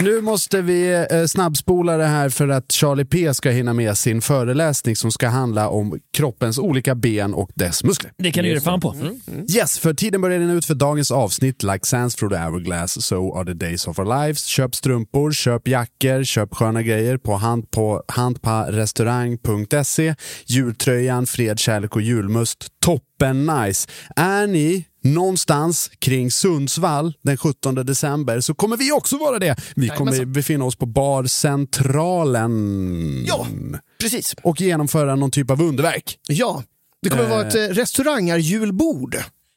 [0.00, 4.22] Nu måste vi eh, snabbspola det här för att Charlie P ska hinna med sin
[4.22, 8.12] föreläsning som ska handla om kroppens olika ben och dess muskler.
[8.18, 8.94] Det kan du ge fan på.
[9.50, 11.62] Yes, för tiden börjar rinna ut för dagens avsnitt.
[11.62, 14.44] Like sands through the hourglass, so are the days of our lives.
[14.44, 20.14] Köp strumpor, köp jackor, köp sköna grejer på, hand på handparestaurang.se.
[20.46, 22.66] Jultröjan, fred, kärlek och julmust.
[22.80, 23.88] Toppen nice.
[24.16, 24.84] Är ni
[25.14, 29.56] någonstans kring Sundsvall den 17 december så kommer vi också vara det.
[29.76, 33.46] Vi kommer befinna oss på Bar Centralen Ja,
[34.00, 34.34] precis.
[34.42, 36.18] och genomföra någon typ av underverk.
[36.28, 36.62] Ja,
[37.02, 37.30] det kommer Eh.
[37.30, 37.60] vara ett eh,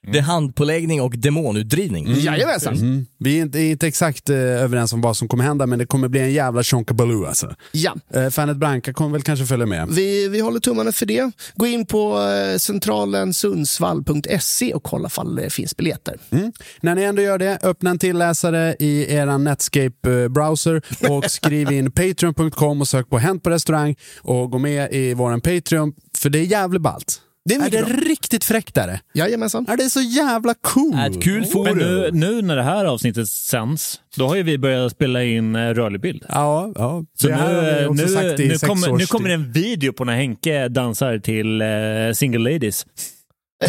[0.07, 0.13] restaurangarjulbord.
[0.13, 2.15] Det är handpåläggning och demonutdrivning.
[2.17, 2.73] Jajamensan.
[2.73, 3.05] Mm.
[3.19, 5.85] Vi är inte, är inte exakt eh, överens om vad som kommer hända men det
[5.85, 7.55] kommer bli en jävla chonkabaloo alltså.
[7.71, 7.95] Ja.
[8.13, 9.87] Eh, Fanet Branca kommer väl kanske följa med.
[9.89, 11.31] Vi, vi håller tummarna för det.
[11.55, 16.17] Gå in på eh, centralensundsvall.se och kolla ifall det finns biljetter.
[16.29, 16.51] Mm.
[16.81, 22.81] När ni ändå gör det, öppna en tillläsare i er Netscape-browser och skriv in patreon.com
[22.81, 26.43] och sök på Hänt på restaurang och gå med i våran Patreon för det är
[26.43, 27.21] jävligt ballt.
[27.45, 28.99] Det är är det riktigt fräckt är det?
[29.13, 29.65] Jajamensan.
[29.69, 30.95] Är det så jävla cool?
[30.95, 31.77] Är ett kul Men forum.
[31.77, 35.69] nu, nu när det här avsnittet sänds, då har ju vi börjat spela in eh,
[35.69, 36.25] rörlig bild.
[36.29, 37.03] Ja, ja.
[37.17, 39.35] Så det nu, har eh, också nu, sagt i nu, sex kommer, nu kommer det
[39.35, 41.67] en video på när Henke dansar till eh,
[42.13, 42.85] Single Ladies.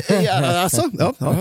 [0.09, 1.37] Ja, alltså, ja, ja.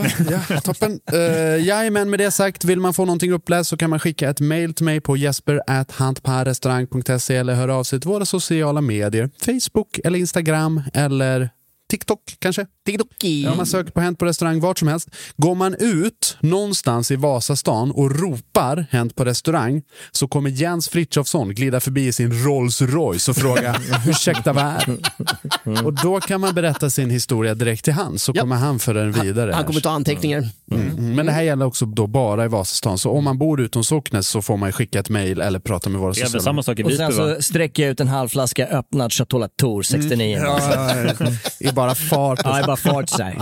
[0.49, 0.99] Ja, toppen.
[1.13, 1.19] Uh,
[1.65, 4.73] jajamän, med det sagt, vill man få någonting uppläst så kan man skicka ett mail
[4.73, 9.29] till mig på jesper.hantparrestaurang.se eller höra av sig till våra sociala medier.
[9.45, 11.49] Facebook eller Instagram eller
[11.89, 12.65] TikTok kanske?
[12.85, 13.47] TikToki.
[13.47, 15.09] Om man söker på Hänt på restaurang vart som helst.
[15.37, 21.49] Går man ut någonstans i Vasastan och ropar Hänt på restaurang så kommer Jens Frithiofsson
[21.55, 23.75] glida förbi i sin Rolls Royce och fråga
[24.07, 28.31] ursäkta vad är det?" Och då kan man berätta sin historia direkt till han så
[28.35, 28.41] Ja.
[28.41, 29.51] kommer han föra den vidare.
[29.53, 30.49] Han kommer ta anteckningar.
[30.71, 31.15] Mm.
[31.15, 32.97] Men det här gäller också då bara i Vasastan.
[32.97, 36.01] Så om man bor utom Socknes så får man skicka ett mejl eller prata med
[36.01, 37.35] våra Det är väl sociala samma sak i Och sen va?
[37.35, 40.37] så sträcker jag ut en halv flaska öppnad Chateau Latour 69.
[40.37, 40.47] Mm.
[40.49, 41.31] Ja, ja, ja.
[41.79, 42.39] bara fart.
[42.43, 43.37] Ja, det är bara fart sig.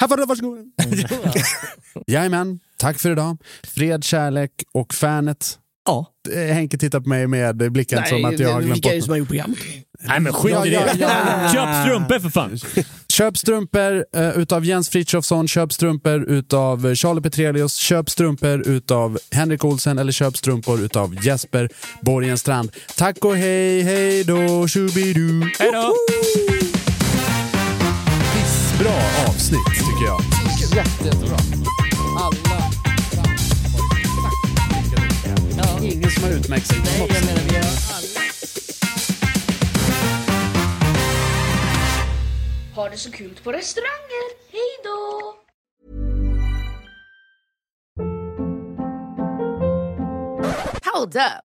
[0.00, 0.58] Här får du, varsågod.
[2.06, 3.36] Jajamän, tack för idag.
[3.62, 5.58] Fred, kärlek och fanet.
[5.86, 6.06] Ja.
[6.32, 9.16] Eh, Henke tittar på mig med blicken som att jag har glömt bort som har
[9.16, 9.58] gjort programmet?
[10.00, 10.98] Nej men skit i det.
[11.52, 12.58] Köp strumpor för fan.
[13.08, 19.64] Köp strumpor uh, utav Jens Frithiofsson, köp strumpor utav Charlie Petrelius, köp strumpor utav Henrik
[19.64, 21.68] Olsen eller köp strumpor utav Jesper
[22.00, 22.72] Borgenstrand.
[22.96, 25.40] Tack och hej, hej då, tjubidu.
[25.58, 25.94] Hej då!
[28.78, 28.94] Bra
[29.28, 30.20] avsnitt tycker jag.
[30.76, 31.36] Jätte, jättebra.
[32.18, 32.62] Alla
[35.56, 35.78] Ja.
[35.82, 37.26] Ingen som har utmärkt sig på Nej, något jag sätt.
[37.26, 38.20] menar vi har alla...
[42.74, 44.28] Ha det så kul på restauranger.
[44.52, 45.34] Hej då!
[50.94, 51.47] Hold up.